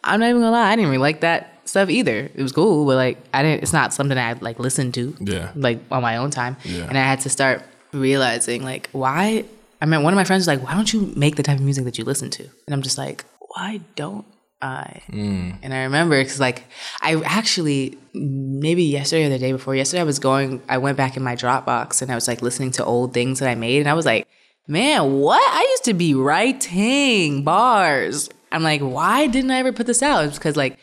I'm 0.05 0.21
not 0.21 0.29
even 0.31 0.41
gonna 0.43 0.53
lie, 0.53 0.71
I 0.71 0.77
didn't 0.77 0.91
really 0.91 1.03
like 1.03 1.21
that 1.21 1.61
stuff 1.69 1.91
either. 1.91 2.31
It 2.35 2.43
was 2.43 2.53
cool, 2.53 2.87
but 2.87 2.97
like 2.97 3.19
I 3.35 3.43
didn't. 3.43 3.63
It's 3.63 3.73
not 3.73 3.93
something 3.93 4.17
I 4.17 4.33
like 4.35 4.59
listened 4.59 4.95
to. 4.95 5.15
Yeah. 5.21 5.53
like 5.55 5.79
on 5.91 6.03
my 6.03 6.17
own 6.17 6.31
time, 6.31 6.57
Yeah. 6.65 6.87
and 6.89 6.97
I 6.97 7.03
had 7.03 7.21
to 7.21 7.29
start 7.31 7.63
realizing 7.93 8.63
like 8.65 8.89
why. 8.93 9.45
I 9.81 9.87
mean, 9.87 10.03
one 10.03 10.13
of 10.13 10.17
my 10.17 10.25
friends 10.25 10.41
was 10.43 10.49
like, 10.49 10.63
"Why 10.63 10.75
don't 10.75 10.93
you 10.93 11.13
make 11.17 11.37
the 11.37 11.43
type 11.43 11.59
of 11.59 11.65
music 11.65 11.85
that 11.85 11.99
you 11.99 12.05
listen 12.05 12.31
to?" 12.31 12.43
And 12.67 12.75
I'm 12.75 12.83
just 12.83 12.99
like, 12.99 13.25
"Why 13.55 13.81
don't 13.95 14.25
I?" 14.61 15.03
Mm. 15.11 15.59
And 15.63 15.75
I 15.75 15.85
remember 15.85 16.21
because 16.21 16.41
like 16.41 16.65
I 17.01 17.21
actually 17.25 17.99
maybe 18.15 18.85
yesterday 18.85 19.27
or 19.27 19.29
the 19.29 19.39
day 19.39 19.53
before 19.53 19.75
yesterday 19.75 20.01
I 20.01 20.05
was 20.05 20.19
going. 20.19 20.63
I 20.69 20.79
went 20.79 20.97
back 20.97 21.17
in 21.17 21.23
my 21.23 21.37
Dropbox 21.37 22.03
and 22.03 22.11
I 22.11 22.15
was 22.15 22.29
like 22.29 22.43
listening 22.43 22.71
to 22.73 22.85
old 22.85 23.15
things 23.15 23.39
that 23.41 23.49
I 23.49 23.55
made, 23.55 23.81
and 23.81 23.89
I 23.89 23.95
was 23.95 24.07
like, 24.07 24.27
"Man, 24.67 25.15
what? 25.15 25.43
I 25.43 25.63
used 25.71 25.85
to 25.85 25.95
be 25.95 26.15
writing 26.15 27.45
bars." 27.45 28.29
I'm 28.51 28.63
like, 28.63 28.81
"Why 28.81 29.27
didn't 29.27 29.51
I 29.51 29.59
ever 29.59 29.73
put 29.73 29.87
this 29.87 30.03
out?" 30.03 30.25
It's 30.25 30.39
because 30.39 30.57
like 30.57 30.79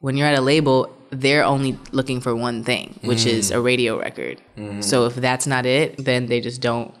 when 0.00 0.16
you're 0.16 0.28
at 0.28 0.38
a 0.38 0.42
label, 0.42 0.92
they're 1.10 1.44
only 1.44 1.78
looking 1.92 2.20
for 2.20 2.34
one 2.34 2.64
thing, 2.64 2.98
which 3.02 3.26
is 3.26 3.50
mm. 3.50 3.56
a 3.56 3.60
radio 3.60 3.98
record. 3.98 4.40
Mm-hmm. 4.56 4.80
So 4.80 5.06
if 5.06 5.14
that's 5.14 5.46
not 5.46 5.66
it, 5.66 5.96
then 6.04 6.26
they 6.26 6.40
just 6.40 6.60
don't 6.60 6.94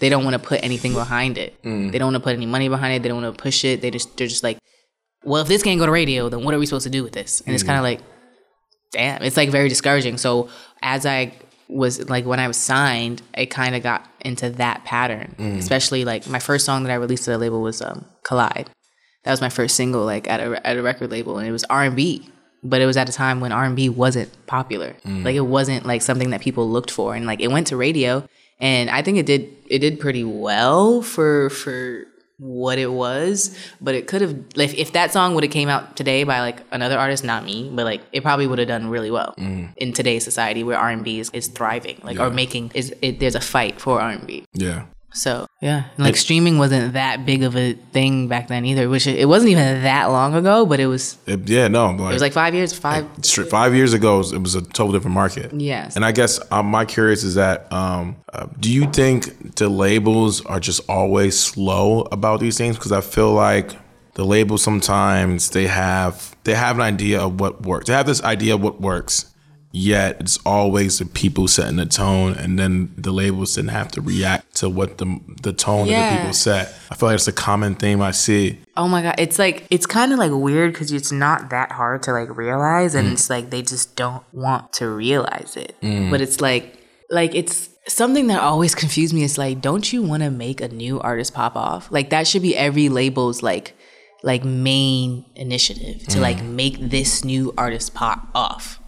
they 0.00 0.08
don't 0.08 0.24
want 0.24 0.34
to 0.34 0.38
put 0.40 0.62
anything 0.64 0.94
behind 0.94 1.38
it. 1.38 1.62
Mm. 1.62 1.92
They 1.92 1.98
don't 1.98 2.12
want 2.12 2.22
to 2.22 2.26
put 2.26 2.34
any 2.34 2.46
money 2.46 2.68
behind 2.68 2.94
it. 2.94 3.02
They 3.02 3.08
don't 3.08 3.22
want 3.22 3.36
to 3.36 3.42
push 3.42 3.64
it. 3.64 3.82
They 3.82 3.90
just 3.90 4.16
they're 4.16 4.26
just 4.26 4.42
like, 4.42 4.58
well, 5.24 5.42
if 5.42 5.48
this 5.48 5.62
can't 5.62 5.78
go 5.78 5.86
to 5.86 5.92
radio, 5.92 6.28
then 6.28 6.44
what 6.44 6.54
are 6.54 6.58
we 6.58 6.66
supposed 6.66 6.84
to 6.84 6.90
do 6.90 7.02
with 7.02 7.12
this? 7.12 7.40
And 7.42 7.54
it's 7.54 7.62
mm-hmm. 7.62 7.68
kind 7.72 7.78
of 7.78 7.84
like, 7.84 8.00
damn, 8.92 9.22
it's 9.22 9.36
like 9.36 9.50
very 9.50 9.68
discouraging. 9.68 10.18
So 10.18 10.48
as 10.82 11.04
I 11.04 11.32
was 11.68 12.08
like 12.08 12.26
when 12.26 12.40
I 12.40 12.48
was 12.48 12.56
signed, 12.56 13.22
I 13.36 13.46
kind 13.46 13.74
of 13.74 13.82
got 13.82 14.06
into 14.20 14.50
that 14.50 14.84
pattern. 14.84 15.34
Mm. 15.38 15.58
Especially 15.58 16.04
like 16.04 16.26
my 16.28 16.38
first 16.38 16.64
song 16.64 16.84
that 16.84 16.92
I 16.92 16.96
released 16.96 17.24
to 17.24 17.30
the 17.30 17.38
label 17.38 17.62
was 17.62 17.82
um, 17.82 18.04
Collide. 18.22 18.70
That 19.24 19.30
was 19.30 19.40
my 19.40 19.50
first 19.50 19.76
single 19.76 20.04
like 20.04 20.28
at 20.28 20.40
a 20.40 20.66
at 20.66 20.76
a 20.76 20.82
record 20.82 21.10
label, 21.10 21.38
and 21.38 21.46
it 21.46 21.52
was 21.52 21.64
R 21.64 21.84
and 21.84 21.96
B. 21.96 22.28
But 22.62 22.82
it 22.82 22.86
was 22.86 22.98
at 22.98 23.08
a 23.08 23.12
time 23.12 23.40
when 23.40 23.52
R 23.52 23.64
and 23.64 23.76
B 23.76 23.88
wasn't 23.88 24.30
popular. 24.46 24.96
Mm. 25.06 25.24
Like 25.24 25.34
it 25.34 25.40
wasn't 25.40 25.86
like 25.86 26.02
something 26.02 26.30
that 26.30 26.40
people 26.40 26.68
looked 26.68 26.90
for, 26.90 27.14
and 27.14 27.26
like 27.26 27.40
it 27.40 27.48
went 27.48 27.68
to 27.68 27.76
radio, 27.76 28.26
and 28.58 28.90
I 28.90 29.02
think 29.02 29.18
it 29.18 29.26
did 29.26 29.54
it 29.66 29.78
did 29.78 30.00
pretty 30.00 30.24
well 30.24 31.02
for 31.02 31.50
for 31.50 32.06
what 32.40 32.78
it 32.78 32.90
was. 32.90 33.56
But 33.80 33.94
it 33.94 34.06
could 34.06 34.22
have 34.22 34.36
like 34.56 34.76
if 34.76 34.92
that 34.92 35.12
song 35.12 35.34
would 35.34 35.44
have 35.44 35.52
came 35.52 35.68
out 35.68 35.96
today 35.96 36.24
by 36.24 36.40
like 36.40 36.62
another 36.72 36.98
artist, 36.98 37.22
not 37.22 37.44
me, 37.44 37.70
but 37.72 37.84
like 37.84 38.02
it 38.12 38.22
probably 38.22 38.46
would 38.46 38.58
have 38.58 38.68
done 38.68 38.88
really 38.88 39.10
well 39.10 39.34
mm-hmm. 39.38 39.72
in 39.76 39.92
today's 39.92 40.24
society 40.24 40.64
where 40.64 40.78
R 40.78 40.90
and 40.90 41.04
B 41.04 41.20
is, 41.20 41.30
is 41.32 41.48
thriving, 41.48 42.00
like 42.02 42.18
or 42.18 42.30
making 42.30 42.72
is 42.74 42.94
it, 43.02 43.20
there's 43.20 43.34
a 43.34 43.40
fight 43.40 43.80
for 43.80 44.00
R 44.00 44.10
and 44.10 44.26
B. 44.26 44.44
Yeah. 44.54 44.86
So 45.12 45.46
yeah, 45.60 45.84
and, 45.96 46.04
like 46.06 46.16
streaming 46.16 46.58
wasn't 46.58 46.92
that 46.92 47.26
big 47.26 47.42
of 47.42 47.56
a 47.56 47.72
thing 47.92 48.28
back 48.28 48.46
then 48.48 48.64
either. 48.64 48.88
Which 48.88 49.06
it, 49.06 49.18
it 49.18 49.24
wasn't 49.26 49.50
even 49.52 49.82
that 49.82 50.06
long 50.06 50.34
ago, 50.34 50.64
but 50.66 50.78
it 50.80 50.86
was. 50.86 51.18
It- 51.26 51.48
yeah, 51.48 51.66
no. 51.68 51.86
Like, 51.90 52.10
It 52.10 52.12
was 52.14 52.22
like 52.22 52.32
five 52.32 52.54
years, 52.54 52.72
five. 52.72 53.04
stri- 53.20 53.48
five 53.48 53.74
years 53.74 53.92
ago, 53.92 54.14
it 54.14 54.18
was- 54.18 54.32
it 54.32 54.42
was 54.42 54.54
a 54.54 54.62
total 54.62 54.92
different 54.92 55.14
market. 55.14 55.52
Yes. 55.52 55.96
And 55.96 56.04
I 56.04 56.12
guess 56.12 56.38
um, 56.52 56.66
my 56.66 56.84
curious 56.84 57.24
is 57.24 57.34
that 57.34 57.70
um, 57.72 58.16
uh, 58.32 58.46
do 58.60 58.70
you 58.72 58.86
think 58.90 59.56
the 59.56 59.68
labels 59.68 60.44
are 60.46 60.60
just 60.60 60.80
always 60.88 61.38
slow 61.38 62.02
about 62.12 62.38
these 62.40 62.56
things? 62.56 62.76
Because 62.76 62.92
I 62.92 63.00
feel 63.00 63.32
like 63.32 63.72
the 64.14 64.24
labels 64.24 64.62
sometimes 64.62 65.50
they 65.50 65.66
have 65.66 66.36
they 66.44 66.54
have 66.54 66.76
an 66.76 66.82
idea 66.82 67.20
of 67.20 67.40
what 67.40 67.62
works. 67.62 67.86
They 67.88 67.92
have 67.94 68.06
this 68.06 68.22
idea 68.22 68.54
of 68.54 68.62
what 68.62 68.80
works. 68.80 69.26
Yet 69.72 70.16
it's 70.18 70.36
always 70.44 70.98
the 70.98 71.06
people 71.06 71.46
setting 71.46 71.76
the 71.76 71.86
tone, 71.86 72.34
and 72.34 72.58
then 72.58 72.92
the 72.98 73.12
labels 73.12 73.54
didn't 73.54 73.70
have 73.70 73.88
to 73.92 74.00
react 74.00 74.56
to 74.56 74.68
what 74.68 74.98
the 74.98 75.20
the 75.42 75.52
tone 75.52 75.82
of 75.82 75.94
the 75.94 76.16
people 76.16 76.32
set. 76.32 76.74
I 76.90 76.96
feel 76.96 77.08
like 77.08 77.14
it's 77.14 77.28
a 77.28 77.32
common 77.32 77.76
theme 77.76 78.02
I 78.02 78.10
see. 78.10 78.58
Oh 78.76 78.88
my 78.88 79.00
god, 79.00 79.14
it's 79.18 79.38
like 79.38 79.68
it's 79.70 79.86
kind 79.86 80.12
of 80.12 80.18
like 80.18 80.32
weird 80.32 80.72
because 80.72 80.90
it's 80.90 81.12
not 81.12 81.50
that 81.50 81.70
hard 81.70 82.02
to 82.04 82.12
like 82.12 82.36
realize, 82.36 82.96
and 82.96 83.08
mm. 83.08 83.12
it's 83.12 83.30
like 83.30 83.50
they 83.50 83.62
just 83.62 83.94
don't 83.94 84.24
want 84.32 84.72
to 84.74 84.88
realize 84.88 85.56
it. 85.56 85.76
Mm. 85.82 86.10
But 86.10 86.20
it's 86.20 86.40
like, 86.40 86.76
like 87.08 87.36
it's 87.36 87.68
something 87.86 88.26
that 88.26 88.40
always 88.40 88.74
confused 88.74 89.14
me. 89.14 89.22
Is 89.22 89.38
like, 89.38 89.60
don't 89.60 89.92
you 89.92 90.02
want 90.02 90.24
to 90.24 90.30
make 90.32 90.60
a 90.60 90.68
new 90.68 90.98
artist 90.98 91.32
pop 91.32 91.54
off? 91.54 91.92
Like 91.92 92.10
that 92.10 92.26
should 92.26 92.42
be 92.42 92.56
every 92.56 92.88
label's 92.88 93.40
like, 93.40 93.76
like 94.24 94.44
main 94.44 95.26
initiative 95.36 96.08
to 96.08 96.18
mm. 96.18 96.22
like 96.22 96.42
make 96.42 96.76
this 96.80 97.24
new 97.24 97.54
artist 97.56 97.94
pop 97.94 98.26
off. 98.34 98.79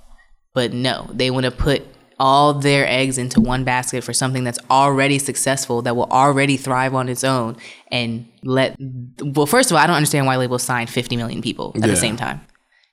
But 0.55 0.73
no, 0.73 1.09
they 1.13 1.31
want 1.31 1.45
to 1.45 1.51
put 1.51 1.83
all 2.19 2.55
their 2.55 2.87
eggs 2.87 3.19
into 3.19 3.41
one 3.41 3.65
basket 3.65 4.05
for 4.05 4.13
something 4.13 4.45
that's 4.45 4.59
already 4.71 5.19
successful, 5.19 5.83
that 5.83 5.97
will 5.97 6.11
already 6.11 6.57
thrive 6.57 6.95
on 6.95 7.09
its 7.09 7.25
own, 7.25 7.57
and 7.91 8.29
let. 8.45 8.77
Well, 9.21 9.47
first 9.47 9.71
of 9.71 9.77
all, 9.77 9.83
I 9.83 9.87
don't 9.87 9.97
understand 9.97 10.27
why 10.27 10.37
labels 10.37 10.63
sign 10.63 10.87
50 10.87 11.17
million 11.17 11.43
people 11.43 11.73
at 11.75 11.81
Yeah. 11.81 11.87
the 11.89 11.97
same 11.97 12.17
time. 12.17 12.41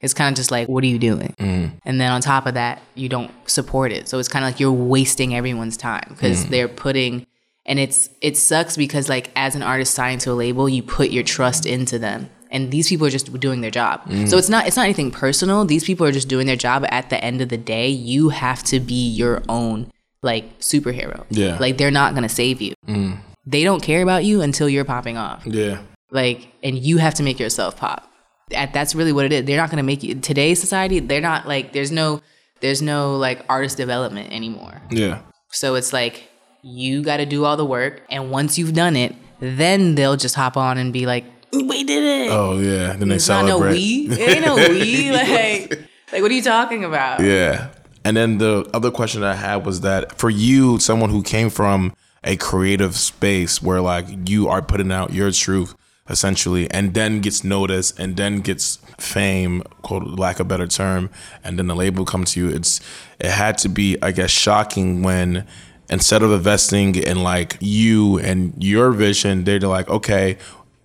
It's 0.02 0.14
kind 0.14 0.32
of 0.34 0.38
just 0.38 0.50
like, 0.50 0.70
what 0.70 0.84
are 0.84 0.88
you 0.88 0.98
doing? 0.98 1.36
Mm. 1.38 1.72
And 1.84 2.00
then 2.00 2.12
on 2.12 2.22
top 2.22 2.46
of 2.46 2.54
that, 2.54 2.82
you 2.96 3.10
don't 3.10 3.32
support 3.46 3.92
it. 3.92 4.08
So 4.08 4.18
it's 4.18 4.30
kind 4.30 4.46
of 4.46 4.52
like 4.52 4.60
you're 4.60 4.72
wasting 4.72 5.36
everyone's 5.36 5.76
time 5.76 6.06
because 6.10 6.46
mm. 6.46 6.50
they're 6.50 6.70
putting. 6.70 7.26
And 7.66 7.78
it's 7.80 8.10
it 8.22 8.36
sucks 8.36 8.78
because 8.78 9.10
like 9.10 9.30
as 9.36 9.56
an 9.56 9.62
artist 9.62 9.94
signed 9.94 10.22
to 10.22 10.32
a 10.32 10.34
label, 10.34 10.68
you 10.70 10.82
put 10.82 11.12
your 11.12 11.24
trust 11.24 11.66
into 11.66 12.00
them, 12.00 12.30
and 12.50 12.72
these 12.72 12.90
people 12.90 13.06
are 13.08 13.10
just 13.12 13.32
doing 13.40 13.62
their 13.62 13.72
job. 13.72 14.04
Mm. 14.06 14.28
So 14.30 14.38
it's 14.38 14.50
not 14.50 14.68
it's 14.68 14.76
not 14.76 14.86
anything 14.86 15.12
personal. 15.12 15.66
These 15.66 15.84
people 15.84 16.06
are 16.06 16.12
just 16.12 16.28
doing 16.28 16.48
their 16.48 16.56
job. 16.56 16.86
At 16.90 17.10
the 17.10 17.24
end 17.24 17.42
of 17.42 17.50
the 17.50 17.58
day, 17.58 17.90
you 17.90 18.30
have 18.30 18.64
to 18.66 18.80
be 18.80 19.08
your 19.10 19.42
own 19.48 19.92
like 20.22 20.60
superhero. 20.60 21.26
Yeah. 21.30 21.58
like 21.60 21.78
they're 21.78 21.92
not 21.92 22.14
gonna 22.16 22.30
save 22.30 22.62
you. 22.62 22.74
Mm. 22.88 23.18
They 23.46 23.64
don't 23.64 23.82
care 23.82 24.02
about 24.04 24.26
you 24.26 24.42
until 24.42 24.68
you're 24.70 24.86
popping 24.86 25.18
off 25.18 25.44
Yeah. 25.46 25.80
like 26.12 26.50
and 26.62 26.78
you 26.78 26.98
have 26.98 27.14
to 27.16 27.24
make 27.24 27.40
yourself 27.40 27.78
pop 27.78 28.06
that, 28.50 28.74
that's 28.74 28.94
really 28.96 29.12
what 29.14 29.26
it 29.26 29.32
is 29.32 29.46
they're 29.46 29.58
not 29.58 29.70
to 29.72 29.82
make 29.84 30.04
you 30.04 30.16
today's 30.16 30.60
society 30.60 31.00
they're 31.00 31.22
not 31.22 31.48
like 31.48 31.72
there's 31.74 31.92
no 31.92 32.22
there's 32.62 32.82
no 32.82 33.16
like 33.16 33.44
artist 33.48 33.78
development 33.78 34.32
anymore 34.32 34.82
Yeah. 34.92 35.22
so 35.52 35.76
it's 35.76 35.94
like 35.94 36.30
you 36.62 37.02
got 37.04 37.18
to 37.18 37.26
do 37.26 37.46
all 37.46 37.58
the 37.58 37.66
work 37.66 38.02
and 38.10 38.30
once 38.32 38.58
you've 38.60 38.74
done 38.74 38.96
it 38.96 39.16
then 39.40 39.96
they'll 39.96 40.18
just 40.18 40.36
hop 40.36 40.58
on 40.58 40.78
and 40.78 40.92
be 40.92 41.06
like 41.06 41.24
we 41.52 41.84
did 41.84 42.04
it 42.28 42.32
Oh 42.32 42.60
yeah. 42.60 42.94
Then 42.94 43.10
they 43.10 43.16
it's 43.16 43.28
not 43.28 43.46
celebrate. 43.46 43.70
no 43.70 43.76
we 43.76 44.08
it 44.12 44.30
ain't 44.30 44.46
no 44.46 44.56
we 44.56 45.12
like 45.12 45.80
like 46.12 46.22
what 46.22 46.32
are 46.32 46.34
you 46.34 46.42
talking 46.44 46.84
about 46.84 47.20
Yeah. 47.22 47.70
And 48.06 48.16
then 48.16 48.38
the 48.38 48.68
other 48.74 48.92
question 48.92 49.24
I 49.24 49.34
had 49.36 49.66
was 49.66 49.82
that 49.82 50.18
for 50.18 50.30
you, 50.30 50.80
someone 50.80 51.10
who 51.10 51.22
came 51.22 51.50
from 51.50 51.94
a 52.24 52.38
creative 52.38 52.96
space 52.96 53.62
where 53.62 53.82
like 53.82 54.30
you 54.30 54.48
are 54.48 54.62
putting 54.62 54.92
out 54.92 55.14
your 55.14 55.32
truth 55.32 55.76
essentially 56.10 56.70
and 56.72 56.94
then 56.94 57.22
gets 57.22 57.44
noticed 57.44 58.00
and 58.00 58.18
then 58.18 58.40
gets 58.42 58.78
fame, 58.98 59.62
quote 59.84 60.04
lack 60.04 60.40
of 60.40 60.46
a 60.48 60.50
better 60.50 60.66
term, 60.68 61.10
and 61.44 61.60
then 61.60 61.68
the 61.68 61.76
label 61.76 62.06
comes 62.06 62.34
to 62.34 62.40
you, 62.40 62.50
it's 62.50 62.80
it 63.20 63.32
had 63.32 63.58
to 63.60 63.70
be, 63.70 63.98
I 64.02 64.12
guess, 64.12 64.32
shocking 64.32 65.04
when 65.04 65.46
instead 65.90 66.24
of 66.24 66.32
investing 66.32 66.96
in 66.96 67.22
like 67.24 67.58
you 67.60 68.18
and 68.20 68.54
your 68.58 68.92
vision, 68.92 69.44
they're 69.44 69.60
like, 69.60 69.90
okay, 69.90 70.38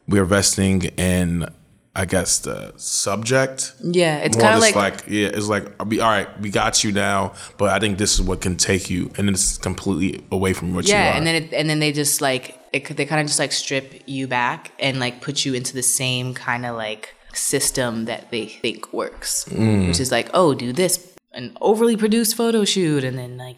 we're 0.09 0.23
investing 0.23 0.83
in 0.97 1.47
I 1.97 2.07
guess 2.07 2.41
the 2.41 2.73
subject 2.77 3.73
yeah 3.81 4.17
it's 4.19 4.37
kind 4.37 4.55
of 4.57 4.61
like, 4.61 4.75
like, 4.75 5.05
yeah, 5.07 5.29
it's 5.29 5.47
like 5.49 5.65
be 5.89 6.01
all 6.01 6.11
right. 6.11 6.29
We 6.41 6.51
got 6.51 6.83
you 6.83 6.91
now, 6.93 7.35
but 7.57 7.71
I 7.71 7.79
think 7.79 7.99
this 7.99 8.15
is 8.15 8.23
what 8.23 8.41
can 8.41 8.57
take 8.57 8.91
you, 8.91 9.13
and 9.17 9.29
it's 9.31 9.59
completely 9.59 10.25
away 10.33 10.55
from 10.55 10.75
what 10.75 10.87
you 10.87 10.95
yeah 10.95 11.13
are. 11.13 11.17
and 11.17 11.25
then 11.27 11.37
it, 11.45 11.53
and 11.53 11.71
then 11.71 11.79
they 11.79 11.93
just 11.93 12.21
like 12.21 12.59
it, 12.73 12.85
they 12.97 13.07
kind 13.07 13.21
of 13.21 13.29
just 13.29 13.39
like 13.39 13.53
strip 13.53 14.03
you 14.07 14.27
back 14.27 14.73
and 14.81 14.99
like 14.99 15.21
put 15.21 15.45
you 15.45 15.55
into 15.55 15.73
the 15.73 15.85
same 15.85 16.35
kind 16.35 16.67
of 16.67 16.75
like 16.77 17.15
system 17.33 18.07
that 18.07 18.31
they 18.31 18.47
think 18.47 18.93
works 18.93 19.45
Mm. 19.51 19.87
which 19.89 20.01
is 20.01 20.11
like 20.11 20.31
oh 20.35 20.55
do 20.55 20.73
this 20.73 21.15
an 21.33 21.57
overly 21.61 21.97
produced 21.97 22.37
photo 22.37 22.65
shoot 22.65 23.05
and 23.05 23.17
then 23.19 23.37
like 23.37 23.57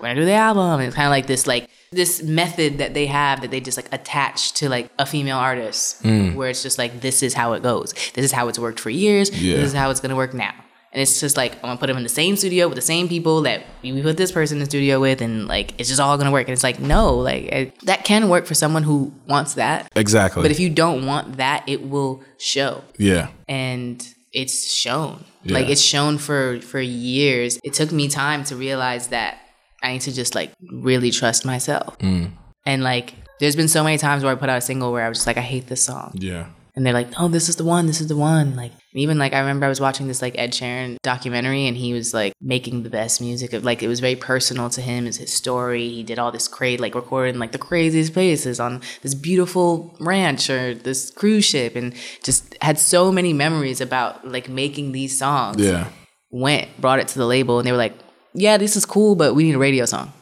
we're 0.00 0.08
gonna 0.08 0.20
do 0.20 0.24
the 0.26 0.32
album 0.32 0.80
and 0.80 0.84
it's 0.84 0.96
kind 0.96 1.06
of 1.06 1.10
like 1.10 1.26
this 1.26 1.46
like 1.46 1.68
this 1.94 2.22
method 2.22 2.78
that 2.78 2.94
they 2.94 3.06
have 3.06 3.40
that 3.42 3.50
they 3.50 3.60
just 3.60 3.78
like 3.78 3.88
attach 3.92 4.52
to 4.54 4.68
like 4.68 4.90
a 4.98 5.06
female 5.06 5.38
artist 5.38 6.02
Mm. 6.02 6.34
where 6.34 6.48
it's 6.48 6.62
just 6.62 6.78
like 6.78 7.00
this 7.00 7.22
is 7.22 7.34
how 7.34 7.52
it 7.54 7.62
goes 7.62 7.92
this 8.14 8.24
is 8.24 8.32
how 8.32 8.48
it's 8.48 8.58
worked 8.58 8.80
for 8.80 8.90
years 8.90 9.30
Yeah. 9.30 9.56
this 9.56 9.66
is 9.72 9.74
how 9.74 9.90
it's 9.90 10.00
gonna 10.00 10.16
work 10.16 10.34
now 10.34 10.54
and 10.92 11.00
it's 11.02 11.18
just 11.20 11.36
like 11.36 11.52
I'm 11.56 11.62
gonna 11.70 11.76
put 11.78 11.88
them 11.88 11.96
in 11.96 12.02
the 12.04 12.08
same 12.22 12.36
studio 12.36 12.68
with 12.68 12.76
the 12.76 12.88
same 12.94 13.08
people 13.08 13.42
that 13.42 13.64
we 13.82 14.00
put 14.02 14.16
this 14.16 14.30
person 14.30 14.58
in 14.58 14.60
the 14.60 14.66
studio 14.66 15.00
with, 15.00 15.20
and 15.20 15.48
like 15.48 15.74
it's 15.78 15.88
just 15.88 16.00
all 16.00 16.16
gonna 16.16 16.30
work. 16.30 16.46
And 16.46 16.52
it's 16.52 16.62
like 16.62 16.78
no, 16.78 17.16
like 17.16 17.42
it, 17.46 17.80
that 17.80 18.04
can 18.04 18.28
work 18.28 18.46
for 18.46 18.54
someone 18.54 18.84
who 18.84 19.12
wants 19.28 19.54
that, 19.54 19.90
exactly. 19.96 20.42
but 20.42 20.52
if 20.52 20.60
you 20.60 20.70
don't 20.70 21.04
want 21.04 21.36
that, 21.38 21.64
it 21.68 21.80
will 21.88 22.22
show, 22.38 22.84
yeah, 22.96 23.26
and 23.48 24.06
it's 24.32 24.72
shown. 24.72 25.24
Yeah. 25.42 25.54
Like 25.54 25.68
it's 25.68 25.82
shown 25.82 26.16
for 26.18 26.60
for 26.60 26.80
years. 26.80 27.58
It 27.64 27.74
took 27.74 27.90
me 27.90 28.06
time 28.06 28.44
to 28.44 28.54
realize 28.54 29.08
that 29.08 29.38
I 29.84 29.92
need 29.92 30.00
to 30.02 30.12
just 30.12 30.34
like 30.34 30.50
really 30.72 31.10
trust 31.10 31.44
myself, 31.44 31.98
Mm. 31.98 32.30
and 32.66 32.82
like 32.82 33.14
there's 33.40 33.56
been 33.56 33.68
so 33.68 33.82
many 33.84 33.98
times 33.98 34.22
where 34.22 34.32
I 34.32 34.36
put 34.36 34.48
out 34.48 34.58
a 34.58 34.60
single 34.60 34.92
where 34.92 35.04
I 35.04 35.08
was 35.08 35.18
just 35.18 35.26
like 35.26 35.36
I 35.36 35.42
hate 35.42 35.66
this 35.66 35.82
song, 35.84 36.12
yeah, 36.14 36.46
and 36.76 36.84
they're 36.86 36.92
like, 36.94 37.08
"Oh, 37.18 37.28
this 37.28 37.48
is 37.48 37.56
the 37.56 37.64
one. 37.64 37.86
This 37.86 38.00
is 38.00 38.06
the 38.08 38.16
one." 38.16 38.54
Like 38.56 38.72
even 38.94 39.18
like 39.18 39.32
I 39.32 39.40
remember 39.40 39.66
I 39.66 39.68
was 39.68 39.80
watching 39.80 40.06
this 40.06 40.22
like 40.22 40.34
Ed 40.38 40.52
Sheeran 40.52 40.96
documentary, 41.02 41.66
and 41.66 41.76
he 41.76 41.92
was 41.92 42.14
like 42.14 42.32
making 42.40 42.84
the 42.84 42.90
best 42.90 43.20
music 43.20 43.52
of 43.52 43.64
like 43.64 43.82
it 43.82 43.88
was 43.88 43.98
very 44.00 44.14
personal 44.16 44.70
to 44.70 44.80
him. 44.80 45.06
It's 45.06 45.16
his 45.18 45.32
story. 45.32 45.88
He 45.88 46.02
did 46.04 46.18
all 46.20 46.30
this 46.32 46.46
crazy 46.48 46.78
like 46.78 46.94
recording 46.94 47.38
like 47.40 47.50
the 47.52 47.58
craziest 47.58 48.12
places 48.12 48.60
on 48.60 48.80
this 49.02 49.14
beautiful 49.14 49.96
ranch 50.00 50.48
or 50.48 50.74
this 50.74 51.10
cruise 51.10 51.44
ship, 51.44 51.74
and 51.76 51.92
just 52.22 52.56
had 52.62 52.78
so 52.78 53.10
many 53.12 53.32
memories 53.32 53.80
about 53.80 54.26
like 54.26 54.48
making 54.48 54.92
these 54.92 55.18
songs. 55.18 55.60
Yeah. 55.60 55.88
Went 56.30 56.68
brought 56.80 56.98
it 57.00 57.08
to 57.08 57.18
the 57.18 57.26
label, 57.26 57.58
and 57.58 57.66
they 57.66 57.72
were 57.72 57.78
like, 57.78 57.94
"Yeah, 58.34 58.56
this 58.58 58.76
is 58.76 58.84
cool, 58.84 59.14
but 59.14 59.34
we 59.34 59.44
need 59.44 59.54
a 59.54 59.58
radio 59.58 59.84
song." 59.86 60.12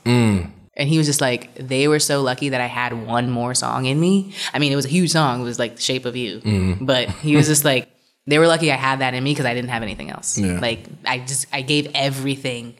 And 0.75 0.89
he 0.89 0.97
was 0.97 1.07
just 1.07 1.21
like, 1.21 1.55
they 1.57 1.87
were 1.87 1.99
so 1.99 2.23
lucky 2.23 2.49
that 2.49 2.61
I 2.61 2.67
had 2.67 3.07
one 3.07 3.31
more 3.31 3.55
song 3.55 3.85
in 3.85 4.01
me. 4.01 4.35
I 4.55 4.59
mean, 4.59 4.73
it 4.73 4.77
was 4.77 4.87
a 4.87 4.89
huge 4.89 5.11
song. 5.11 5.43
It 5.43 5.45
was 5.45 5.59
like 5.59 5.77
The 5.77 5.83
Shape 5.83 6.07
of 6.07 6.17
You. 6.17 6.41
Mm-hmm. 6.41 6.87
But 6.87 7.11
he 7.11 7.37
was 7.37 7.47
just 7.47 7.65
like, 7.65 7.91
they 8.27 8.39
were 8.39 8.47
lucky 8.47 8.73
I 8.73 8.77
had 8.77 9.01
that 9.01 9.13
in 9.13 9.23
me 9.23 9.33
because 9.33 9.45
I 9.45 9.53
didn't 9.53 9.69
have 9.69 9.83
anything 9.83 10.11
else. 10.11 10.39
Yeah. 10.39 10.61
Like, 10.61 10.87
I 11.05 11.19
just, 11.19 11.47
I 11.53 11.61
gave 11.61 11.91
everything 11.95 12.75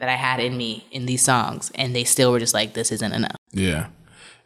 that 0.00 0.08
I 0.08 0.14
had 0.14 0.40
in 0.40 0.56
me 0.56 0.86
in 0.90 1.06
these 1.06 1.22
songs. 1.22 1.70
And 1.76 1.94
they 1.94 2.02
still 2.02 2.32
were 2.32 2.40
just 2.40 2.52
like, 2.52 2.74
this 2.74 2.90
isn't 2.90 3.12
enough. 3.12 3.36
Yeah. 3.52 3.86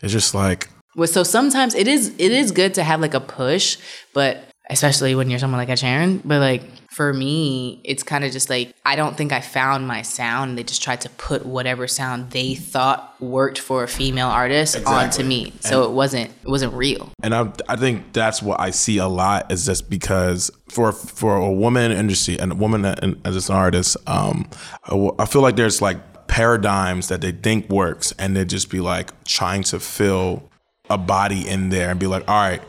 It's 0.03 0.12
just 0.12 0.35
like, 0.35 0.68
Well, 0.94 1.09
so 1.09 1.22
sometimes 1.22 1.74
it 1.74 1.88
is, 1.88 2.09
it 2.18 2.33
is 2.33 2.53
good 2.53 2.74
to 2.74 2.83
have 2.83 3.00
like 3.00 3.14
a 3.14 3.20
push, 3.20 3.79
but 4.12 4.44
especially 4.71 5.15
when 5.15 5.29
you're 5.29 5.39
someone 5.39 5.59
like 5.59 5.69
a 5.69 5.73
Sheeran. 5.73 6.23
But 6.25 6.41
like, 6.41 6.63
for 6.91 7.13
me, 7.13 7.81
it's 7.85 8.03
kind 8.03 8.25
of 8.25 8.33
just 8.33 8.51
like 8.51 8.75
I 8.85 8.97
don't 8.97 9.17
think 9.17 9.33
I 9.33 9.41
found 9.41 9.87
my 9.87 10.03
sound. 10.03 10.57
They 10.57 10.63
just 10.63 10.83
tried 10.83 11.03
to 11.03 11.11
put 11.11 11.45
whatever 11.45 11.87
sound 11.87 12.31
they 12.31 12.55
thought 12.55 13.21
worked 13.21 13.59
for 13.59 13.85
a 13.85 13.89
female 13.89 14.29
artist 14.29 14.77
onto 14.87 15.23
me. 15.23 15.53
So 15.61 15.85
it 15.85 15.91
wasn't 15.91 16.31
it 16.31 16.49
wasn't 16.49 16.73
real. 16.75 17.11
and 17.23 17.35
I, 17.35 17.53
I 17.69 17.77
think 17.77 18.13
that's 18.13 18.43
what 18.43 18.59
I 18.61 18.71
see 18.71 18.99
a 18.99 19.09
lot 19.09 19.53
is 19.53 19.67
just 19.67 19.91
because 19.91 20.51
for 20.69 20.93
for 20.93 21.37
a 21.37 21.53
woman 21.53 21.93
industry 21.93 22.39
and 22.39 22.53
a 22.53 22.55
woman 22.55 22.85
as 23.25 23.49
an 23.49 23.55
artist, 23.55 23.97
um, 24.07 24.49
I 24.85 25.11
I 25.19 25.27
feel 25.27 25.43
like 25.43 25.57
there's 25.57 25.81
like 25.83 25.99
paradigms 26.27 27.09
that 27.09 27.21
they 27.21 27.33
think 27.33 27.69
works, 27.69 28.13
and 28.19 28.37
they 28.37 28.45
just 28.45 28.71
be 28.71 28.81
like 28.81 29.25
trying 29.25 29.63
to 29.65 29.81
fill 29.81 30.49
a 30.89 30.99
body 30.99 31.47
in 31.47 31.69
there 31.69 31.91
and 31.91 32.01
be 32.01 32.07
like, 32.07 32.29
all 32.29 32.41
right, 32.41 32.63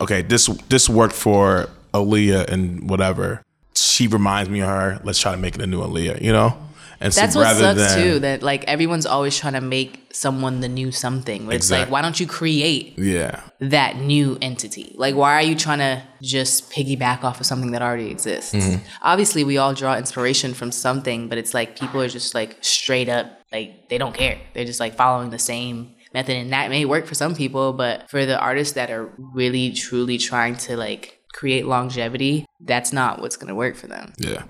okay, 0.00 0.22
this 0.22 0.46
this 0.68 0.88
worked 0.88 1.14
for 1.14 1.68
Aaliyah 1.92 2.48
and 2.48 2.88
whatever. 2.88 3.42
She 3.74 4.06
reminds 4.08 4.50
me 4.50 4.60
of 4.60 4.68
her. 4.68 5.00
Let's 5.04 5.18
try 5.18 5.32
to 5.32 5.38
make 5.38 5.54
it 5.54 5.62
a 5.62 5.66
new 5.66 5.80
Aaliyah, 5.80 6.22
you 6.22 6.32
know. 6.32 6.56
And 7.02 7.14
so 7.14 7.22
what 7.22 7.34
rather 7.36 7.60
sucks 7.60 7.94
than 7.94 8.02
too. 8.02 8.18
That 8.18 8.42
like 8.42 8.64
everyone's 8.64 9.06
always 9.06 9.38
trying 9.38 9.54
to 9.54 9.62
make 9.62 10.10
someone 10.12 10.60
the 10.60 10.68
new 10.68 10.92
something. 10.92 11.46
Where 11.46 11.56
it's 11.56 11.70
like, 11.70 11.90
why 11.90 12.02
don't 12.02 12.20
you 12.20 12.26
create 12.26 12.98
yeah, 12.98 13.40
that 13.60 13.96
new 13.96 14.36
entity? 14.42 14.94
Like, 14.96 15.14
why 15.14 15.34
are 15.34 15.42
you 15.42 15.54
trying 15.54 15.78
to 15.78 16.02
just 16.20 16.70
piggyback 16.70 17.24
off 17.24 17.40
of 17.40 17.46
something 17.46 17.70
that 17.70 17.80
already 17.80 18.10
exists? 18.10 18.52
Mm-hmm. 18.52 18.84
Obviously, 19.00 19.44
we 19.44 19.56
all 19.56 19.72
draw 19.72 19.96
inspiration 19.96 20.52
from 20.52 20.70
something, 20.72 21.28
but 21.28 21.38
it's 21.38 21.54
like 21.54 21.78
people 21.78 22.02
are 22.02 22.08
just 22.08 22.34
like 22.34 22.58
straight 22.60 23.08
up, 23.08 23.40
like, 23.50 23.88
they 23.88 23.96
don't 23.96 24.14
care. 24.14 24.38
They're 24.52 24.66
just 24.66 24.80
like 24.80 24.94
following 24.94 25.30
the 25.30 25.38
same 25.38 25.94
method. 26.12 26.36
And 26.36 26.52
that 26.52 26.70
may 26.70 26.84
work 26.84 27.06
for 27.06 27.14
some 27.14 27.34
people, 27.34 27.72
but 27.72 28.10
for 28.10 28.26
the 28.26 28.38
artists 28.38 28.74
that 28.74 28.90
are 28.90 29.12
really, 29.18 29.72
truly 29.72 30.18
trying 30.18 30.56
to 30.56 30.76
like 30.76 31.20
create 31.32 31.66
longevity, 31.66 32.46
that's 32.60 32.92
not 32.92 33.20
what's 33.20 33.36
going 33.36 33.48
to 33.48 33.54
work 33.54 33.76
for 33.76 33.86
them. 33.86 34.12
yeah. 34.18 34.44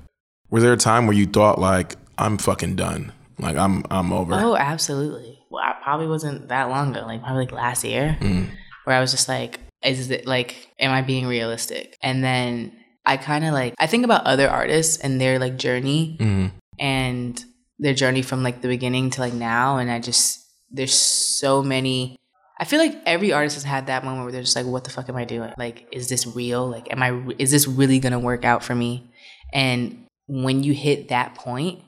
Was 0.51 0.65
there 0.65 0.73
a 0.73 0.77
time 0.77 1.07
where 1.07 1.17
you 1.17 1.27
thought 1.27 1.61
like 1.61 1.95
I'm 2.19 2.37
fucking 2.37 2.75
done? 2.75 3.13
Like 3.39 3.57
I'm 3.57 3.85
I'm 3.91 4.13
over. 4.13 4.35
Oh, 4.35 4.57
absolutely. 4.57 5.39
Well, 5.49 5.63
I 5.63 5.75
probably 5.83 6.09
wasn't 6.09 6.49
that 6.49 6.69
long 6.69 6.91
ago, 6.91 7.07
like 7.07 7.23
probably 7.23 7.45
like 7.45 7.53
last 7.53 7.85
year, 7.85 8.19
mm. 8.21 8.49
where 8.85 8.97
I 8.97 9.01
was 9.01 9.13
just 9.13 9.29
like, 9.29 9.61
is 9.85 10.11
it 10.11 10.27
like, 10.27 10.71
am 10.79 10.91
I 10.91 11.03
being 11.03 11.27
realistic? 11.27 11.97
And 12.03 12.23
then 12.23 12.73
I 13.07 13.17
kind 13.17 13.45
of 13.45 13.53
like, 13.53 13.75
I 13.79 13.87
think 13.87 14.05
about 14.05 14.27
other 14.27 14.49
artists 14.49 14.99
and 14.99 15.21
their 15.21 15.39
like 15.39 15.57
journey 15.57 16.17
mm-hmm. 16.21 16.57
and 16.79 17.45
their 17.79 17.95
journey 17.95 18.23
from 18.23 18.43
like 18.43 18.61
the 18.61 18.69
beginning 18.69 19.11
to 19.11 19.21
like 19.21 19.33
now. 19.33 19.79
And 19.79 19.91
I 19.91 20.01
just, 20.01 20.45
there's 20.71 20.95
so 20.95 21.63
many. 21.63 22.17
I 22.59 22.65
feel 22.65 22.79
like 22.79 23.01
every 23.07 23.33
artist 23.33 23.57
has 23.57 23.65
had 23.65 23.87
that 23.87 24.05
moment 24.05 24.25
where 24.25 24.33
they're 24.33 24.43
just 24.43 24.57
like, 24.57 24.67
what 24.67 24.85
the 24.85 24.91
fuck 24.91 25.09
am 25.09 25.17
I 25.17 25.25
doing? 25.25 25.53
Like, 25.57 25.89
is 25.93 26.09
this 26.09 26.27
real? 26.27 26.69
Like, 26.69 26.93
am 26.93 27.03
I, 27.03 27.35
is 27.39 27.51
this 27.51 27.67
really 27.67 27.99
gonna 27.99 28.19
work 28.19 28.45
out 28.45 28.63
for 28.63 28.75
me? 28.75 29.11
And 29.53 30.07
when 30.27 30.63
you 30.63 30.75
hit 30.75 31.09
that 31.09 31.35
point, 31.35 31.83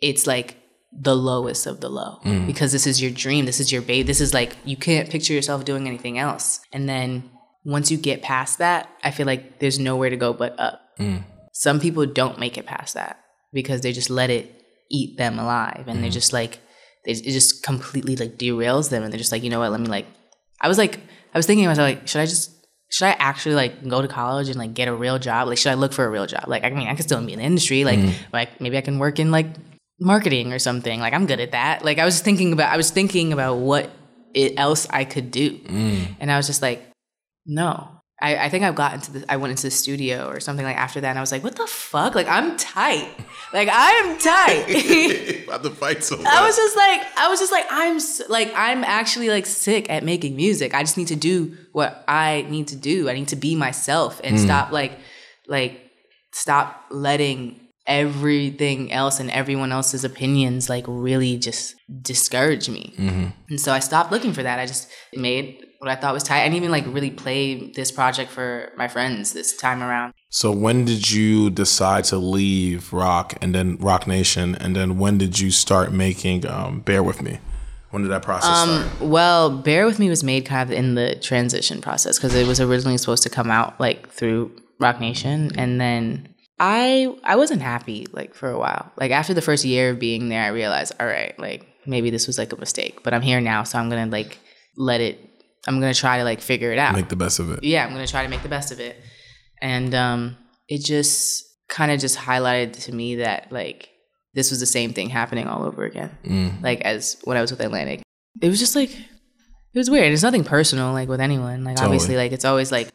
it's 0.00 0.26
like 0.26 0.56
the 0.92 1.14
lowest 1.14 1.66
of 1.66 1.80
the 1.80 1.88
low 1.88 2.18
mm. 2.24 2.46
because 2.46 2.72
this 2.72 2.86
is 2.86 3.00
your 3.00 3.10
dream. 3.10 3.44
This 3.44 3.60
is 3.60 3.70
your 3.70 3.82
babe. 3.82 4.06
This 4.06 4.20
is 4.20 4.32
like 4.32 4.56
you 4.64 4.76
can't 4.76 5.10
picture 5.10 5.32
yourself 5.32 5.64
doing 5.64 5.86
anything 5.86 6.18
else. 6.18 6.60
And 6.72 6.88
then 6.88 7.30
once 7.64 7.90
you 7.90 7.98
get 7.98 8.22
past 8.22 8.58
that, 8.58 8.88
I 9.04 9.10
feel 9.10 9.26
like 9.26 9.58
there's 9.58 9.78
nowhere 9.78 10.10
to 10.10 10.16
go 10.16 10.32
but 10.32 10.58
up. 10.58 10.80
Mm. 10.98 11.24
Some 11.52 11.80
people 11.80 12.06
don't 12.06 12.38
make 12.38 12.56
it 12.56 12.66
past 12.66 12.94
that 12.94 13.20
because 13.52 13.82
they 13.82 13.92
just 13.92 14.10
let 14.10 14.30
it 14.30 14.54
eat 14.90 15.18
them 15.18 15.38
alive 15.38 15.84
and 15.86 16.02
they're 16.02 16.10
mm. 16.10 16.14
just 16.14 16.32
like, 16.32 16.60
they, 17.08 17.20
it 17.20 17.32
just 17.32 17.62
completely 17.62 18.16
like 18.16 18.36
derails 18.36 18.90
them 18.90 19.02
and 19.02 19.12
they're 19.12 19.18
just 19.18 19.32
like, 19.32 19.42
you 19.42 19.50
know 19.50 19.60
what, 19.60 19.70
let 19.70 19.80
me 19.80 19.86
like, 19.86 20.06
I 20.60 20.68
was 20.68 20.78
like, 20.78 21.00
I 21.34 21.38
was 21.38 21.46
thinking 21.46 21.64
to 21.64 21.68
myself, 21.70 21.88
like, 21.88 22.06
should 22.06 22.20
I 22.20 22.26
just, 22.26 22.52
should 22.90 23.06
I 23.06 23.16
actually 23.18 23.54
like 23.54 23.86
go 23.86 24.00
to 24.00 24.08
college 24.08 24.48
and 24.48 24.58
like 24.58 24.74
get 24.74 24.88
a 24.88 24.94
real 24.94 25.18
job? 25.18 25.48
Like, 25.48 25.58
should 25.58 25.72
I 25.72 25.74
look 25.74 25.92
for 25.92 26.04
a 26.04 26.10
real 26.10 26.26
job? 26.26 26.44
Like, 26.46 26.64
I 26.64 26.70
mean, 26.70 26.88
I 26.88 26.94
could 26.94 27.04
still 27.04 27.24
be 27.24 27.32
in 27.32 27.38
the 27.38 27.44
industry. 27.44 27.84
Like, 27.84 27.98
mm-hmm. 27.98 28.30
like 28.32 28.60
maybe 28.60 28.78
I 28.78 28.80
can 28.80 28.98
work 28.98 29.18
in 29.18 29.30
like 29.30 29.46
marketing 30.00 30.52
or 30.52 30.58
something. 30.58 31.00
Like, 31.00 31.12
I'm 31.12 31.26
good 31.26 31.40
at 31.40 31.52
that. 31.52 31.84
Like, 31.84 31.98
I 31.98 32.04
was 32.04 32.20
thinking 32.20 32.52
about, 32.52 32.72
I 32.72 32.76
was 32.76 32.90
thinking 32.90 33.32
about 33.32 33.56
what 33.56 33.90
it, 34.34 34.54
else 34.56 34.86
I 34.90 35.04
could 35.04 35.30
do, 35.30 35.58
mm. 35.58 36.06
and 36.20 36.30
I 36.30 36.36
was 36.36 36.46
just 36.46 36.62
like, 36.62 36.86
no. 37.46 37.97
I, 38.20 38.36
I 38.36 38.48
think 38.48 38.64
I 38.64 38.72
got 38.72 38.94
into 38.94 39.12
the, 39.12 39.32
I 39.32 39.36
went 39.36 39.52
into 39.52 39.62
the 39.62 39.70
studio 39.70 40.28
or 40.28 40.40
something 40.40 40.66
like 40.66 40.76
after 40.76 41.00
that, 41.00 41.10
and 41.10 41.18
I 41.18 41.20
was 41.20 41.30
like, 41.30 41.44
what 41.44 41.54
the 41.54 41.66
fuck? 41.68 42.16
Like, 42.16 42.26
I'm 42.26 42.56
tight. 42.56 43.08
Like, 43.52 43.68
I'm 43.70 44.18
tight. 44.18 45.44
about 45.46 45.62
to 45.62 45.70
fight 45.70 46.02
so 46.02 46.16
I 46.26 46.44
was 46.44 46.56
just 46.56 46.76
like, 46.76 47.02
I 47.16 47.28
was 47.28 47.38
just 47.38 47.52
like, 47.52 47.66
I'm 47.70 48.00
like, 48.28 48.52
I'm 48.56 48.82
actually 48.82 49.30
like 49.30 49.46
sick 49.46 49.88
at 49.88 50.02
making 50.04 50.34
music. 50.34 50.74
I 50.74 50.82
just 50.82 50.96
need 50.96 51.08
to 51.08 51.16
do 51.16 51.56
what 51.72 52.04
I 52.08 52.44
need 52.50 52.68
to 52.68 52.76
do. 52.76 53.08
I 53.08 53.14
need 53.14 53.28
to 53.28 53.36
be 53.36 53.54
myself 53.54 54.20
and 54.24 54.38
stop 54.38 54.72
like, 54.72 54.98
like, 55.46 55.80
stop 56.32 56.84
letting 56.90 57.60
everything 57.86 58.92
else 58.92 59.18
and 59.18 59.30
everyone 59.30 59.72
else's 59.72 60.04
opinions 60.04 60.68
like 60.68 60.84
really 60.86 61.38
just 61.38 61.74
discourage 62.02 62.68
me. 62.68 62.92
And 63.48 63.60
so 63.60 63.72
I 63.72 63.78
stopped 63.78 64.12
looking 64.12 64.32
for 64.34 64.42
that. 64.42 64.58
I 64.58 64.66
just 64.66 64.90
made 65.14 65.64
what 65.78 65.90
I 65.90 65.94
thought 65.94 66.12
was 66.12 66.22
tight. 66.22 66.40
I 66.40 66.44
didn't 66.44 66.56
even 66.56 66.70
like 66.70 66.84
really 66.86 67.10
play 67.10 67.70
this 67.70 67.90
project 67.90 68.30
for 68.30 68.72
my 68.76 68.88
friends 68.88 69.32
this 69.32 69.56
time 69.56 69.82
around. 69.82 70.12
So 70.28 70.50
when 70.50 70.84
did 70.84 71.10
you 71.10 71.50
decide 71.50 72.04
to 72.04 72.18
leave 72.18 72.92
Roc 72.92 73.34
and 73.40 73.54
then 73.54 73.76
Roc 73.78 74.06
Nation, 74.06 74.54
and 74.56 74.76
then 74.76 74.98
when 74.98 75.18
did 75.18 75.38
you 75.38 75.50
start 75.50 75.92
making 75.92 76.46
um, 76.46 76.80
Bear 76.80 77.02
with 77.02 77.22
Me? 77.22 77.38
When 77.90 78.02
did 78.02 78.10
that 78.10 78.22
process 78.22 78.64
start? 78.64 79.00
Well, 79.00 79.50
Bear 79.50 79.86
With 79.86 79.98
Me 79.98 80.10
was 80.10 80.22
made 80.22 80.44
kind 80.44 80.68
of 80.68 80.76
in 80.76 80.94
the 80.94 81.14
transition 81.14 81.80
process 81.80 82.18
because 82.18 82.34
it 82.34 82.46
was 82.46 82.60
originally 82.60 82.98
supposed 82.98 83.22
to 83.22 83.30
come 83.30 83.50
out 83.50 83.80
like 83.80 84.10
through 84.10 84.54
Roc 84.78 85.00
Nation. 85.00 85.52
And 85.56 85.80
then 85.80 86.34
I 86.60 87.14
I 87.24 87.36
wasn't 87.36 87.62
happy 87.62 88.06
like 88.12 88.34
for 88.34 88.50
a 88.50 88.58
while. 88.58 88.92
Like 88.96 89.10
after 89.10 89.32
the 89.32 89.40
first 89.40 89.64
year 89.64 89.90
of 89.90 89.98
being 89.98 90.28
there, 90.28 90.42
I 90.42 90.48
realized, 90.48 90.92
all 91.00 91.06
right, 91.06 91.38
like 91.38 91.66
maybe 91.86 92.10
this 92.10 92.26
was 92.26 92.36
like 92.36 92.52
a 92.52 92.56
mistake. 92.56 93.02
But 93.02 93.14
I'm 93.14 93.22
here 93.22 93.40
now, 93.40 93.62
so 93.62 93.78
I'm 93.78 93.88
gonna 93.88 94.06
like 94.06 94.38
let 94.76 95.00
it 95.00 95.27
I'm 95.66 95.80
gonna 95.80 95.94
try 95.94 96.18
to 96.18 96.24
like 96.24 96.40
figure 96.40 96.72
it 96.72 96.78
out 96.78 96.94
Make 96.94 97.08
the 97.08 97.16
best 97.16 97.38
of 97.40 97.50
it. 97.50 97.64
yeah, 97.64 97.84
I'm 97.84 97.92
gonna 97.92 98.06
try 98.06 98.22
to 98.22 98.28
make 98.28 98.42
the 98.42 98.48
best 98.48 98.72
of 98.72 98.80
it. 98.80 98.96
And 99.60 99.94
um, 99.94 100.36
it 100.68 100.84
just 100.84 101.44
kind 101.68 101.90
of 101.92 102.00
just 102.00 102.16
highlighted 102.16 102.84
to 102.84 102.94
me 102.94 103.16
that 103.16 103.50
like 103.52 103.90
this 104.34 104.50
was 104.50 104.60
the 104.60 104.66
same 104.66 104.92
thing 104.92 105.08
happening 105.10 105.46
all 105.48 105.64
over 105.64 105.84
again. 105.84 106.58
Like 106.62 106.80
as 106.82 107.16
when 107.24 107.36
I 107.36 107.40
was 107.40 107.50
with 107.50 107.60
Atlantic, 107.60 108.02
it 108.40 108.48
was 108.48 108.58
just 108.58 108.76
like 108.76 108.90
it 108.90 109.78
was 109.78 109.90
weird. 109.90 110.12
It's 110.12 110.22
nothing 110.22 110.44
personal 110.44 110.92
like 110.92 111.08
with 111.08 111.20
anyone. 111.20 111.64
Like 111.64 111.80
obviously, 111.80 112.16
like 112.16 112.32
it's 112.32 112.44
always 112.44 112.70
like 112.72 112.90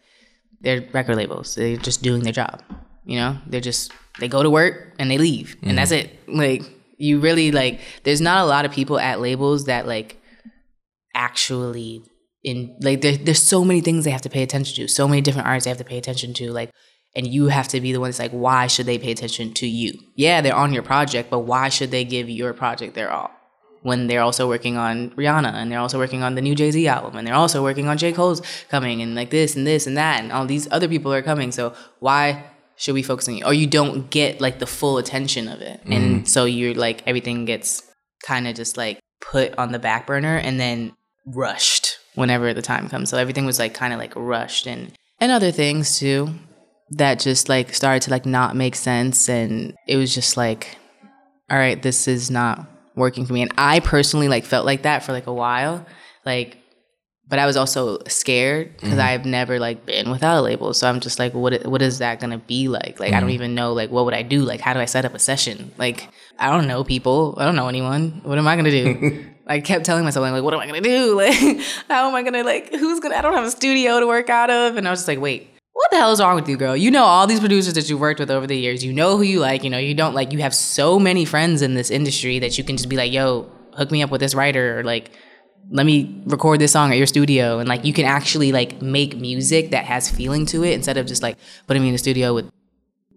they're 0.62 0.82
record 0.94 1.18
labels. 1.18 1.56
They're 1.56 1.78
just 1.78 2.02
doing 2.02 2.24
their 2.24 2.34
job. 2.34 2.64
You 3.06 3.18
know, 3.18 3.38
they're 3.48 3.60
just 3.62 3.92
they 4.20 4.28
go 4.30 4.42
to 4.42 4.50
work 4.50 4.94
and 4.98 5.12
they 5.12 5.18
leave, 5.18 5.58
and 5.62 5.78
that's 5.78 5.92
it. 5.92 6.18
Like 6.30 6.64
you 6.98 7.20
really 7.20 7.52
like. 7.52 7.82
There's 8.04 8.22
not 8.22 8.42
a 8.42 8.46
lot 8.46 8.64
of 8.64 8.72
people 8.72 8.98
at 8.98 9.20
labels 9.20 9.66
that 9.66 9.86
like 9.86 10.18
actually 11.14 12.04
in 12.44 12.76
like 12.82 13.02
there, 13.02 13.18
there's 13.18 13.42
so 13.42 13.64
many 13.64 13.82
things 13.82 14.06
they 14.06 14.12
have 14.12 14.22
to 14.22 14.30
pay 14.30 14.44
attention 14.44 14.76
to 14.76 14.88
so 14.88 15.08
many 15.08 15.22
different 15.22 15.48
artists 15.48 15.66
they 15.66 15.70
have 15.70 15.78
to 15.78 15.84
pay 15.84 15.98
attention 15.98 16.34
to 16.34 16.52
like 16.52 16.72
and 17.16 17.28
you 17.28 17.48
have 17.48 17.68
to 17.68 17.80
be 17.80 17.92
the 17.92 18.00
one 18.00 18.10
that's 18.10 18.20
like 18.20 18.32
why 18.32 18.68
should 18.68 18.86
they 18.86 18.98
pay 18.98 19.12
attention 19.12 19.54
to 19.54 19.68
you? 19.68 19.94
Yeah 20.16 20.42
they're 20.42 20.56
on 20.56 20.74
your 20.74 20.84
project 20.84 21.30
but 21.30 21.40
why 21.40 21.70
should 21.70 21.92
they 21.92 22.04
give 22.04 22.30
your 22.30 22.54
project 22.54 22.96
their 22.96 23.12
all 23.12 23.32
when 23.82 24.08
they're 24.08 24.22
also 24.22 24.48
working 24.48 24.78
on 24.78 25.12
rihanna 25.12 25.54
and 25.54 25.72
they're 25.72 25.80
also 25.80 25.98
working 25.98 26.24
on 26.24 26.36
the 26.36 26.42
new 26.42 26.56
jay-z 26.56 26.88
album 26.88 27.18
and 27.18 27.28
they're 27.28 27.34
also 27.34 27.62
working 27.62 27.88
on 27.88 27.98
j. 27.98 28.12
Cole's 28.12 28.42
coming 28.70 29.02
and 29.02 29.16
like 29.16 29.30
this 29.30 29.56
and 29.56 29.66
this 29.66 29.88
and 29.88 29.98
that 29.98 30.22
and 30.22 30.32
all 30.32 30.46
these 30.46 30.70
other 30.72 30.88
people 30.88 31.14
are 31.14 31.22
coming. 31.22 31.52
So 31.52 31.74
why 32.00 32.46
should 32.76 32.94
we 32.96 33.04
focus 33.04 33.28
on 33.28 33.36
you? 33.36 33.46
Or 33.46 33.54
you 33.54 33.68
don't 33.68 34.10
get 34.10 34.42
like 34.42 34.60
the 34.60 34.66
full 34.66 34.98
attention 34.98 35.48
of 35.48 35.62
it. 35.62 35.80
And 35.86 35.94
mm-hmm. 35.94 36.26
so 36.26 36.46
you're 36.46 36.74
like 36.74 37.04
everything 37.06 37.46
gets 37.46 37.84
kind 38.26 38.48
of 38.48 38.56
just 38.56 38.78
like 38.78 39.00
put 39.22 39.58
on 39.58 39.72
the 39.72 39.80
back 39.80 40.08
burner 40.08 40.38
and 40.38 40.60
then 40.60 40.94
rushed 41.26 41.83
whenever 42.16 42.54
the 42.54 42.62
time 42.62 42.90
comes. 42.90 43.10
So 43.10 43.18
everything 43.18 43.46
was 43.46 43.60
like 43.60 43.74
kind 43.74 43.94
of 43.94 44.00
like 44.00 44.14
rushed 44.16 44.68
and 44.68 44.92
and 45.20 45.32
other 45.32 45.52
things 45.52 45.98
too 46.00 46.34
that 46.92 47.20
just 47.20 47.50
like 47.50 47.74
started 47.74 48.02
to 48.04 48.12
like 48.12 48.26
not 48.26 48.56
make 48.56 48.76
sense. 48.76 49.30
And 49.30 49.76
it 49.88 49.98
was 49.98 50.14
just 50.14 50.38
like 50.38 50.78
all 51.50 51.58
right 51.58 51.82
this 51.82 52.08
is 52.08 52.30
not 52.30 52.68
working 52.96 53.26
for 53.26 53.34
me. 53.34 53.42
And 53.42 53.54
i 53.58 53.80
personally 53.80 54.28
like 54.28 54.46
felt 54.46 54.66
like 54.66 54.84
that 54.84 55.04
for 55.04 55.12
like 55.12 55.28
a 55.28 55.34
while. 55.34 55.86
Like 56.26 56.58
but 57.26 57.40
i 57.40 57.46
was 57.46 57.56
also 57.56 58.00
scared 58.06 58.74
because 58.74 58.90
mm-hmm. 58.90 59.00
i've 59.00 59.26
never 59.26 59.58
like 59.58 59.86
been 59.86 60.12
without 60.12 60.38
a 60.38 60.42
label. 60.42 60.74
So 60.74 60.88
i'm 60.88 61.00
just 61.00 61.20
like 61.20 61.34
what 61.34 61.66
what 61.66 61.82
is 61.82 62.00
that 62.00 62.20
gonna 62.20 62.38
be 62.38 62.68
like? 62.68 63.00
Like 63.00 63.14
i 63.14 63.20
don't 63.20 63.30
mm-hmm. 63.30 63.36
even 63.36 63.56
know 63.56 63.74
like 63.74 63.90
what 63.90 64.06
would 64.06 64.14
i 64.14 64.22
do? 64.22 64.42
Like 64.44 64.60
how 64.60 64.74
do 64.74 64.80
i 64.80 64.86
set 64.86 65.06
up 65.06 65.14
a 65.14 65.20
session? 65.20 65.72
Like 65.78 66.10
i 66.38 66.50
don't 66.50 66.68
know 66.68 66.84
people. 66.84 67.36
I 67.38 67.46
don't 67.46 67.56
know 67.56 67.68
anyone. 67.68 68.22
What 68.24 68.38
am 68.38 68.48
i 68.48 68.56
gonna 68.56 68.72
do 68.72 69.26
I 69.46 69.60
kept 69.60 69.86
telling 69.86 70.04
myself, 70.06 70.24
like, 70.32 70.44
what 70.44 70.54
am 70.54 70.60
I 70.60 70.68
gonna 70.68 70.82
do? 70.82 71.16
Like, 71.18 71.60
how 71.90 72.08
am 72.08 72.16
I 72.16 72.24
gonna 72.24 72.44
like? 72.44 72.74
Who's 72.74 73.00
gonna? 73.00 73.16
I 73.16 73.22
don't 73.22 73.34
have 73.34 73.44
a 73.46 73.52
studio 73.52 74.00
to 74.00 74.08
work 74.08 74.30
out 74.30 74.50
of, 74.50 74.78
and 74.78 74.88
I 74.88 74.92
was 74.92 75.00
just 75.02 75.08
like, 75.08 75.20
wait, 75.20 75.50
what 75.74 75.92
the 75.92 75.98
hell 75.98 76.12
is 76.12 76.22
wrong 76.22 76.36
with 76.36 76.48
you, 76.48 76.56
girl? 76.58 76.76
You 76.78 76.92
know 76.92 77.04
all 77.04 77.28
these 77.28 77.40
producers 77.40 77.74
that 77.74 77.90
you 77.90 77.98
worked 77.98 78.20
with 78.20 78.32
over 78.32 78.48
the 78.48 78.56
years. 78.58 78.86
You 78.86 78.94
know 78.94 79.18
who 79.18 79.24
you 79.24 79.40
like. 79.40 79.64
You 79.64 79.70
know 79.70 79.78
you 79.80 79.94
don't 79.94 80.14
like. 80.14 80.32
You 80.32 80.40
have 80.40 80.54
so 80.56 81.00
many 81.00 81.26
friends 81.26 81.62
in 81.62 81.74
this 81.74 81.90
industry 81.92 82.40
that 82.40 82.58
you 82.58 82.64
can 82.64 82.78
just 82.78 82.90
be 82.90 82.96
like, 82.96 83.12
yo, 83.12 83.52
hook 83.74 83.92
me 83.92 84.02
up 84.04 84.12
with 84.12 84.22
this 84.22 84.34
writer, 84.34 84.80
or 84.80 84.84
like, 84.84 85.12
let 85.72 85.86
me 85.86 86.22
record 86.26 86.60
this 86.60 86.72
song 86.72 86.92
at 86.92 86.98
your 86.98 87.08
studio, 87.08 87.60
and 87.60 87.68
like, 87.68 87.84
you 87.86 87.94
can 87.94 88.06
actually 88.06 88.52
like 88.52 88.82
make 88.82 89.18
music 89.18 89.72
that 89.72 89.86
has 89.86 90.10
feeling 90.10 90.46
to 90.48 90.64
it 90.64 90.74
instead 90.74 90.98
of 90.98 91.06
just 91.06 91.22
like 91.24 91.38
putting 91.68 91.82
me 91.82 91.90
in 91.90 91.94
the 91.94 91.98
studio 92.00 92.34
with 92.34 92.50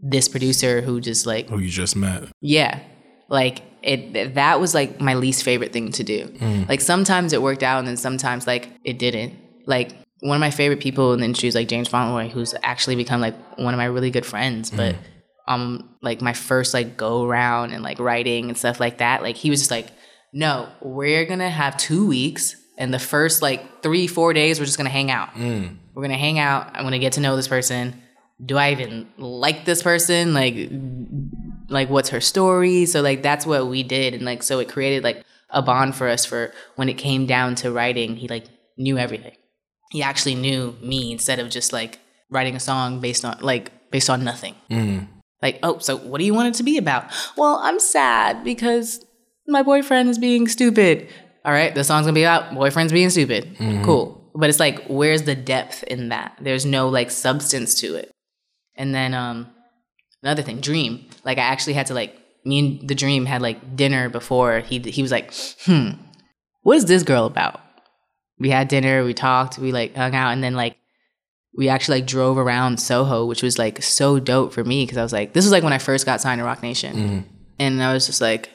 this 0.02 0.28
producer 0.28 0.80
who 0.80 1.00
just 1.00 1.24
like 1.26 1.48
Who 1.48 1.58
you 1.58 1.70
just 1.70 1.94
met? 1.96 2.24
yeah. 2.40 2.80
Like 3.28 3.62
it 3.86 4.34
that 4.34 4.60
was 4.60 4.74
like 4.74 5.00
my 5.00 5.14
least 5.14 5.44
favorite 5.44 5.72
thing 5.72 5.92
to 5.92 6.02
do. 6.02 6.26
Mm. 6.26 6.68
Like 6.68 6.80
sometimes 6.80 7.32
it 7.32 7.40
worked 7.40 7.62
out 7.62 7.78
and 7.78 7.88
then 7.88 7.96
sometimes 7.96 8.46
like 8.46 8.68
it 8.84 8.98
didn't. 8.98 9.34
Like 9.64 9.92
one 10.20 10.36
of 10.36 10.40
my 10.40 10.50
favorite 10.50 10.80
people 10.80 11.12
in 11.12 11.20
the 11.20 11.24
industry 11.24 11.48
is 11.48 11.54
like 11.54 11.68
James 11.68 11.88
Fauntleroy, 11.88 12.28
who's 12.28 12.54
actually 12.62 12.96
become 12.96 13.20
like 13.20 13.34
one 13.58 13.72
of 13.72 13.78
my 13.78 13.84
really 13.84 14.10
good 14.10 14.26
friends. 14.26 14.72
But 14.72 14.96
mm. 14.96 14.98
um 15.46 15.94
like 16.02 16.20
my 16.20 16.32
first 16.32 16.74
like 16.74 16.96
go 16.96 17.24
around 17.24 17.72
and 17.72 17.84
like 17.84 18.00
writing 18.00 18.48
and 18.48 18.58
stuff 18.58 18.80
like 18.80 18.98
that, 18.98 19.22
like 19.22 19.36
he 19.36 19.50
was 19.50 19.60
just 19.60 19.70
like, 19.70 19.86
No, 20.32 20.68
we're 20.82 21.24
gonna 21.24 21.48
have 21.48 21.76
two 21.76 22.08
weeks 22.08 22.56
and 22.76 22.92
the 22.92 22.98
first 22.98 23.40
like 23.40 23.84
three, 23.84 24.08
four 24.08 24.32
days 24.32 24.58
we're 24.58 24.66
just 24.66 24.78
gonna 24.78 24.90
hang 24.90 25.12
out. 25.12 25.28
Mm. 25.34 25.76
We're 25.94 26.02
gonna 26.02 26.18
hang 26.18 26.40
out, 26.40 26.72
I'm 26.74 26.82
gonna 26.82 26.98
get 26.98 27.12
to 27.12 27.20
know 27.20 27.36
this 27.36 27.48
person. 27.48 28.02
Do 28.44 28.58
I 28.58 28.72
even 28.72 29.06
like 29.16 29.64
this 29.64 29.82
person? 29.82 30.34
Like 30.34 30.56
like 31.68 31.88
what's 31.90 32.10
her 32.10 32.20
story? 32.20 32.86
So 32.86 33.02
like 33.02 33.22
that's 33.22 33.46
what 33.46 33.66
we 33.66 33.82
did. 33.82 34.14
And 34.14 34.24
like 34.24 34.42
so 34.42 34.58
it 34.58 34.68
created 34.68 35.04
like 35.04 35.24
a 35.50 35.62
bond 35.62 35.94
for 35.94 36.08
us 36.08 36.24
for 36.24 36.52
when 36.76 36.88
it 36.88 36.94
came 36.94 37.26
down 37.26 37.54
to 37.56 37.70
writing 37.70 38.16
he 38.16 38.28
like 38.28 38.44
knew 38.76 38.98
everything. 38.98 39.36
He 39.90 40.02
actually 40.02 40.34
knew 40.34 40.76
me 40.80 41.12
instead 41.12 41.38
of 41.38 41.50
just 41.50 41.72
like 41.72 42.00
writing 42.30 42.56
a 42.56 42.60
song 42.60 43.00
based 43.00 43.24
on 43.24 43.38
like 43.40 43.90
based 43.90 44.10
on 44.10 44.24
nothing. 44.24 44.54
Like 45.42 45.58
oh 45.62 45.78
so 45.78 45.96
what 45.96 46.18
do 46.18 46.24
you 46.24 46.34
want 46.34 46.48
it 46.48 46.54
to 46.54 46.62
be 46.62 46.78
about? 46.78 47.04
Well 47.36 47.60
i'm 47.62 47.78
sad 47.78 48.42
because 48.44 49.04
my 49.46 49.62
boyfriend 49.62 50.08
is 50.08 50.18
being 50.18 50.48
stupid. 50.48 51.08
All 51.44 51.52
right 51.52 51.74
the 51.74 51.84
song's 51.84 52.06
gonna 52.06 52.14
be 52.14 52.24
about 52.24 52.52
boyfriends 52.52 52.92
being 52.92 53.10
stupid. 53.10 53.56
Cool. 53.84 54.30
But 54.34 54.50
it's 54.50 54.60
like 54.60 54.84
where's 54.86 55.22
the 55.22 55.34
depth 55.34 55.82
in 55.84 56.08
that? 56.10 56.36
There's 56.40 56.66
no 56.66 56.88
like 56.88 57.10
substance 57.10 57.74
to 57.80 57.94
it. 57.94 58.10
And 58.74 58.94
then 58.94 59.14
um 59.14 59.48
another 60.22 60.42
thing, 60.42 60.60
Dream. 60.60 61.06
Like 61.24 61.38
I 61.38 61.42
actually 61.42 61.74
had 61.74 61.86
to 61.86 61.94
like 61.94 62.16
me 62.44 62.58
and 62.58 62.88
the 62.88 62.94
Dream 62.94 63.26
had 63.26 63.42
like 63.42 63.76
dinner 63.76 64.08
before 64.08 64.60
he 64.60 64.78
he 64.78 65.02
was 65.02 65.10
like, 65.10 65.32
hmm, 65.64 65.90
what 66.62 66.76
is 66.76 66.86
this 66.86 67.02
girl 67.02 67.26
about? 67.26 67.60
We 68.38 68.50
had 68.50 68.68
dinner, 68.68 69.04
we 69.04 69.14
talked, 69.14 69.58
we 69.58 69.72
like 69.72 69.96
hung 69.96 70.14
out, 70.14 70.32
and 70.32 70.42
then 70.42 70.54
like 70.54 70.76
we 71.56 71.68
actually 71.68 72.00
like 72.00 72.06
drove 72.06 72.38
around 72.38 72.78
Soho, 72.80 73.24
which 73.26 73.42
was 73.42 73.58
like 73.58 73.82
so 73.82 74.18
dope 74.20 74.52
for 74.52 74.62
me 74.62 74.84
because 74.84 74.98
I 74.98 75.02
was 75.02 75.12
like, 75.12 75.32
this 75.32 75.44
was 75.44 75.52
like 75.52 75.64
when 75.64 75.72
I 75.72 75.78
first 75.78 76.04
got 76.06 76.20
signed 76.20 76.40
to 76.40 76.44
Roc 76.44 76.62
Nation, 76.62 77.24
and 77.58 77.82
I 77.82 77.92
was 77.92 78.06
just 78.06 78.20
like, 78.20 78.50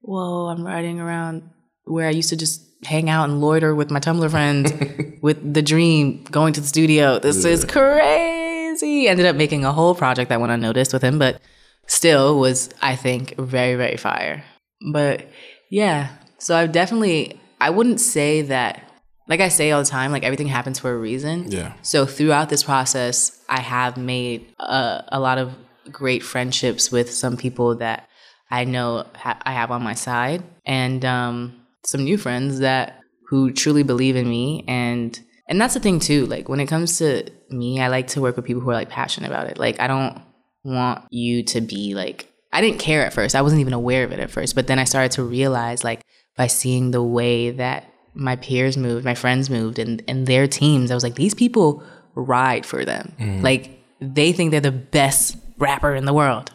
whoa, 0.00 0.46
I'm 0.48 0.64
riding 0.64 1.00
around 1.00 1.48
where 1.84 2.08
I 2.08 2.10
used 2.10 2.30
to 2.30 2.36
just 2.36 2.62
hang 2.84 3.08
out 3.10 3.28
and 3.28 3.40
loiter 3.40 3.74
with 3.74 3.90
my 3.90 4.00
Tumblr 4.00 4.30
friends 4.30 4.72
with 5.22 5.54
the 5.54 5.62
Dream 5.62 6.24
going 6.24 6.52
to 6.54 6.60
the 6.60 6.66
studio. 6.66 7.18
This 7.18 7.44
is 7.44 7.64
crazy. 7.64 8.39
Ended 8.82 9.26
up 9.26 9.36
making 9.36 9.64
a 9.64 9.72
whole 9.72 9.94
project 9.94 10.28
that 10.28 10.40
went 10.40 10.52
unnoticed 10.52 10.92
with 10.92 11.02
him, 11.02 11.18
but 11.18 11.40
still 11.86 12.38
was, 12.38 12.70
I 12.80 12.96
think, 12.96 13.36
very, 13.36 13.74
very 13.74 13.96
fire. 13.96 14.44
But 14.92 15.26
yeah, 15.70 16.10
so 16.38 16.56
I've 16.56 16.72
definitely, 16.72 17.40
I 17.60 17.70
wouldn't 17.70 18.00
say 18.00 18.42
that, 18.42 18.82
like 19.28 19.40
I 19.40 19.48
say 19.48 19.70
all 19.70 19.82
the 19.82 19.88
time, 19.88 20.12
like 20.12 20.24
everything 20.24 20.48
happens 20.48 20.78
for 20.78 20.92
a 20.92 20.98
reason. 20.98 21.50
Yeah. 21.50 21.72
So 21.82 22.06
throughout 22.06 22.48
this 22.48 22.62
process, 22.62 23.40
I 23.48 23.60
have 23.60 23.96
made 23.96 24.46
a, 24.58 25.04
a 25.08 25.20
lot 25.20 25.38
of 25.38 25.54
great 25.90 26.22
friendships 26.22 26.90
with 26.90 27.10
some 27.12 27.36
people 27.36 27.76
that 27.76 28.08
I 28.50 28.64
know 28.64 29.06
ha- 29.14 29.40
I 29.42 29.52
have 29.52 29.70
on 29.70 29.82
my 29.82 29.94
side, 29.94 30.42
and 30.64 31.04
um, 31.04 31.60
some 31.84 32.04
new 32.04 32.18
friends 32.18 32.60
that 32.60 33.00
who 33.28 33.52
truly 33.52 33.84
believe 33.84 34.16
in 34.16 34.28
me, 34.28 34.64
and 34.66 35.18
and 35.50 35.60
that's 35.60 35.74
the 35.74 35.80
thing 35.80 35.98
too. 35.98 36.26
Like 36.26 36.48
when 36.48 36.60
it 36.60 36.66
comes 36.66 36.98
to 36.98 37.28
me, 37.50 37.80
I 37.80 37.88
like 37.88 38.06
to 38.08 38.20
work 38.20 38.36
with 38.36 38.46
people 38.46 38.62
who 38.62 38.70
are 38.70 38.74
like 38.74 38.88
passionate 38.88 39.26
about 39.26 39.48
it. 39.48 39.58
Like 39.58 39.80
I 39.80 39.88
don't 39.88 40.22
want 40.62 41.04
you 41.10 41.42
to 41.42 41.60
be 41.60 41.94
like 41.94 42.32
I 42.52 42.60
didn't 42.60 42.78
care 42.78 43.04
at 43.04 43.12
first. 43.12 43.34
I 43.34 43.42
wasn't 43.42 43.60
even 43.60 43.72
aware 43.72 44.04
of 44.04 44.12
it 44.12 44.20
at 44.20 44.30
first, 44.30 44.54
but 44.54 44.68
then 44.68 44.78
I 44.78 44.84
started 44.84 45.12
to 45.12 45.24
realize 45.24 45.82
like 45.84 46.02
by 46.36 46.46
seeing 46.46 46.92
the 46.92 47.02
way 47.02 47.50
that 47.50 47.92
my 48.14 48.36
peers 48.36 48.76
moved, 48.76 49.04
my 49.04 49.14
friends 49.14 49.50
moved, 49.50 49.80
and 49.80 50.02
and 50.06 50.26
their 50.26 50.46
teams, 50.46 50.92
I 50.92 50.94
was 50.94 51.02
like, 51.02 51.16
these 51.16 51.34
people 51.34 51.82
ride 52.14 52.64
for 52.64 52.84
them. 52.84 53.12
Mm-hmm. 53.18 53.42
Like 53.42 53.82
they 54.00 54.32
think 54.32 54.52
they're 54.52 54.60
the 54.60 54.70
best 54.70 55.36
rapper 55.58 55.94
in 55.94 56.04
the 56.04 56.14
world. 56.14 56.52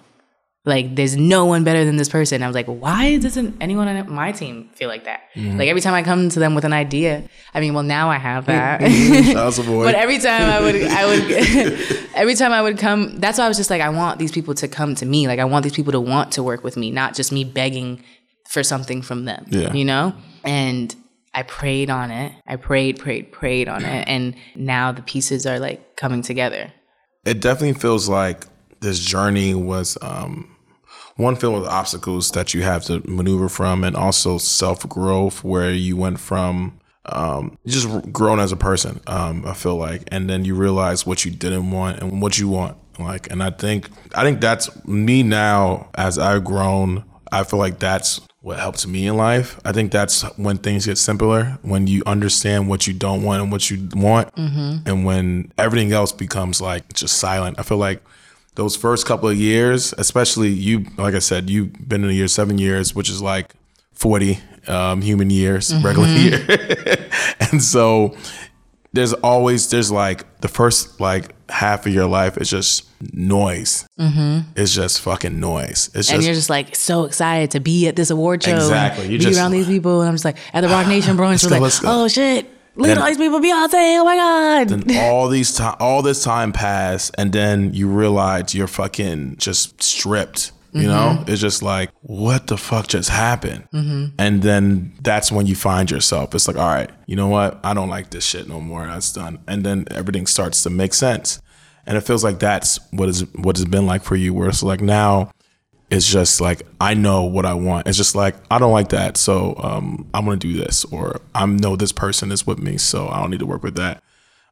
Like 0.66 0.96
there's 0.96 1.16
no 1.16 1.46
one 1.46 1.64
better 1.64 1.86
than 1.86 1.98
this 1.98 2.10
person. 2.10 2.42
I 2.42 2.48
was 2.48 2.56
like, 2.56 2.66
why 2.66 3.18
doesn't 3.18 3.56
anyone 3.62 3.88
on 3.88 4.12
my 4.12 4.32
team 4.32 4.70
feel 4.74 4.90
like 4.90 5.04
that? 5.06 5.22
Mm-hmm. 5.36 5.60
Like 5.60 5.70
every 5.70 5.82
time 5.82 5.94
I 5.94 6.02
come 6.02 6.30
to 6.30 6.40
them 6.40 6.56
with 6.56 6.66
an 6.66 6.74
idea, 6.74 7.30
I 7.54 7.60
mean, 7.60 7.76
well 7.76 7.84
now 7.84 8.10
I 8.10 8.18
have 8.18 8.46
mm-hmm. 8.48 9.28
that. 9.28 9.34
That's 9.36 9.60
a 9.60 9.64
boy. 9.64 9.86
But 9.86 9.94
every 9.94 10.18
time 10.18 10.50
I 10.50 10.60
would, 10.60 10.76
I 10.76 11.06
would, 11.06 12.10
every 12.16 12.34
time 12.34 12.52
I 12.52 12.64
would 12.64 12.80
come, 12.80 13.20
that's 13.20 13.38
why 13.38 13.46
I 13.46 13.48
was 13.48 13.58
just 13.58 13.70
like, 13.70 13.82
I 13.82 13.90
want 13.90 14.18
these 14.18 14.32
people 14.32 14.56
to 14.56 14.68
come 14.68 14.96
to 14.96 15.06
me. 15.06 15.28
Like, 15.28 15.40
I 15.40 15.46
want 15.46 15.64
these 15.64 15.76
people 15.76 15.92
to 15.92 16.02
want 16.02 16.32
to 16.34 16.44
work 16.44 16.64
with 16.64 16.78
me, 16.78 16.90
not 16.90 17.14
just 17.14 17.32
me 17.32 17.44
begging 17.44 18.04
for 18.50 18.64
something 18.64 19.04
from 19.04 19.26
them. 19.26 19.46
Yeah. 19.50 19.72
You 19.72 19.86
know? 19.86 20.16
And 20.44 20.96
I 21.36 21.44
prayed 21.44 21.92
on 21.92 22.10
it. 22.10 22.32
I 22.48 22.56
prayed, 22.56 22.98
prayed, 22.98 23.32
prayed 23.32 23.68
on 23.68 23.84
it. 23.84 24.08
And 24.08 24.36
now 24.56 24.92
the 24.92 25.04
pieces 25.04 25.46
are 25.46 25.60
like 25.60 25.96
coming 25.96 26.24
together. 26.24 26.72
it 27.26 27.40
definitely 27.40 27.80
feels 27.80 28.10
like 28.10 28.48
this 28.80 29.00
journey 29.00 29.54
was 29.54 29.98
um, 30.02 30.55
one 31.18 31.36
filled 31.36 31.62
with 31.62 31.70
obstacles 31.70 32.32
that 32.32 32.54
you 32.54 32.64
have 32.64 32.84
to 32.86 33.02
maneuver 33.10 33.50
from, 33.50 33.84
and 33.84 33.96
also 33.96 34.38
self 34.38 34.88
growth, 34.88 35.44
where 35.44 35.72
you 35.72 35.98
went 35.98 36.20
from 36.20 36.80
um, 37.08 37.58
just 37.66 38.12
grown 38.12 38.40
as 38.40 38.52
a 38.52 38.58
person. 38.58 39.00
Um, 39.08 39.46
I 39.46 39.54
feel 39.54 39.76
like, 39.76 40.04
and 40.12 40.30
then 40.30 40.46
you 40.46 40.56
realize 40.56 41.06
what 41.06 41.24
you 41.26 41.32
didn't 41.32 41.72
want 41.72 42.00
and 42.02 42.22
what 42.22 42.40
you 42.40 42.50
want. 42.50 42.78
Like, 43.00 43.30
and 43.32 43.44
I 43.44 43.50
think 43.50 43.90
I 44.16 44.24
think 44.24 44.42
that's 44.42 44.86
me 44.86 45.24
now 45.24 45.90
as 45.96 46.18
I've 46.18 46.44
grown. 46.44 47.04
I 47.32 47.44
feel 47.44 47.60
like 47.60 47.80
that's 47.80 48.22
what 48.42 48.60
helps 48.60 48.86
me 48.88 49.08
in 49.08 49.18
life. 49.18 49.60
I 49.66 49.72
think 49.72 49.92
that's 49.92 50.22
when 50.38 50.58
things 50.58 50.86
get 50.86 50.98
simpler, 50.98 51.58
when 51.64 51.88
you 51.88 52.04
understand 52.06 52.70
what 52.70 52.88
you 52.88 52.94
don't 52.94 53.24
want 53.24 53.42
and 53.42 53.52
what 53.52 53.70
you 53.70 53.90
want, 53.94 54.30
and 54.86 55.04
when 55.06 55.52
everything 55.58 55.92
else 55.92 56.12
becomes 56.12 56.62
like 56.62 56.94
just 56.94 57.18
silent. 57.18 57.60
I 57.60 57.64
feel 57.64 57.78
like 57.78 58.02
those 58.56 58.76
first 58.76 59.06
couple 59.06 59.30
of 59.30 59.38
years, 59.38 59.94
especially 59.98 60.50
you, 60.50 60.86
like 60.98 61.14
I 61.14 61.20
said, 61.20 61.50
you've 61.50 61.74
been 61.88 62.04
in 62.04 62.10
a 62.10 62.14
year 62.14 62.28
seven 62.28 62.58
years, 62.58 62.96
which 62.96 63.10
is 63.10 63.22
like 63.22 63.54
40 63.94 64.40
um, 64.68 65.02
human 65.02 65.30
years, 65.30 65.74
regular 65.84 66.08
year. 66.10 66.46
and 67.40 67.62
so 67.62 68.16
there's 68.94 69.14
always, 69.14 69.70
there's 69.70 69.92
like 69.92 70.40
the 70.42 70.48
first 70.48 71.00
like 71.02 71.34
half 71.52 71.86
of 71.86 71.94
your 71.94 72.08
life 72.08 72.38
is 72.38 72.50
just 72.50 72.86
noise. 73.14 73.86
It's 74.56 74.74
just 74.74 75.02
fucking 75.02 75.40
noise. 75.40 75.90
It's 75.94 76.10
And 76.10 76.18
just, 76.18 76.26
you're 76.26 76.34
just 76.36 76.50
like 76.50 76.76
so 76.76 77.04
excited 77.04 77.52
to 77.52 77.60
be 77.60 77.88
at 77.88 77.96
this 77.96 78.10
award 78.10 78.42
show. 78.42 78.56
Exactly. 78.56 79.04
You 79.06 79.18
be 79.20 79.26
just- 79.26 79.38
around 79.38 79.52
these 79.52 79.68
people. 79.68 80.00
And 80.02 80.08
I'm 80.10 80.16
just 80.16 80.26
like, 80.26 80.38
at 80.54 80.62
the 80.62 80.70
Roc 80.70 80.88
Nation 80.88 81.18
we're 81.18 81.26
go, 81.38 81.50
like, 81.60 81.82
go. 81.82 82.04
oh 82.04 82.08
shit. 82.08 82.50
And- 82.78 83.00
all 83.00 83.08
these 83.08 83.18
people, 83.18 83.40
Beyonce. 83.40 84.00
Oh 84.00 84.06
my 84.06 84.16
God. 84.16 84.72
and 84.72 84.98
all 84.98 85.30
these 85.30 85.54
time, 85.56 85.76
all 85.80 86.02
this 86.02 86.24
time 86.24 86.52
passed, 86.52 87.16
and 87.18 87.32
then 87.32 87.74
you 87.74 87.88
realize 87.88 88.54
you're 88.54 88.68
fucking 88.68 89.38
just 89.38 89.82
stripped. 89.82 90.52
You 90.74 90.88
know, 90.90 91.20
mm-hmm. 91.20 91.32
it's 91.32 91.40
just 91.40 91.64
like, 91.64 91.90
what 92.02 92.48
the 92.48 92.58
fuck 92.58 92.88
just 92.90 93.10
happened? 93.10 93.66
Mm-hmm. 93.74 94.08
And 94.20 94.42
then 94.42 94.92
that's 95.02 95.32
when 95.32 95.46
you 95.46 95.56
find 95.56 95.90
yourself. 95.90 96.36
It's 96.36 96.50
like, 96.50 96.58
all 96.58 96.68
right, 96.68 96.90
you 97.06 97.16
know 97.16 97.30
what? 97.30 97.62
I 97.64 97.74
don't 97.74 97.88
like 97.88 98.10
this 98.10 98.26
shit 98.26 98.50
no 98.50 98.60
more. 98.60 98.86
That's 98.86 99.14
done. 99.14 99.40
And 99.48 99.66
then 99.66 99.86
everything 99.92 100.28
starts 100.28 100.64
to 100.64 100.70
make 100.70 100.94
sense. 100.94 101.42
And 101.86 101.98
it 101.98 102.02
feels 102.02 102.26
like 102.26 102.40
that's 102.40 102.78
what 102.92 103.08
is 103.08 103.22
what 103.36 103.56
has 103.56 103.64
been 103.66 103.86
like 103.86 104.04
for 104.04 104.18
you. 104.18 104.34
Where 104.34 104.50
it's 104.50 104.64
like 104.64 104.82
now, 104.82 105.32
it's 105.90 106.08
just 106.08 106.42
like 106.42 106.64
I 106.82 106.94
know 106.94 107.24
what 107.24 107.46
I 107.46 107.54
want. 107.54 107.88
It's 107.88 107.98
just 107.98 108.16
like 108.16 108.36
I 108.50 108.58
don't 108.58 108.72
like 108.72 108.90
that, 108.90 109.18
so 109.18 109.56
um, 109.58 110.08
I'm 110.14 110.26
gonna 110.26 110.38
do 110.38 110.54
this, 110.54 110.86
or 110.86 111.22
I 111.34 111.46
know 111.46 111.76
this 111.76 111.92
person 111.92 112.32
is 112.32 112.48
with 112.48 112.60
me, 112.60 112.78
so 112.78 113.08
I 113.08 113.20
don't 113.20 113.32
need 113.32 113.40
to 113.40 113.46
work 113.46 113.64
with 113.64 113.76
that. 113.76 114.02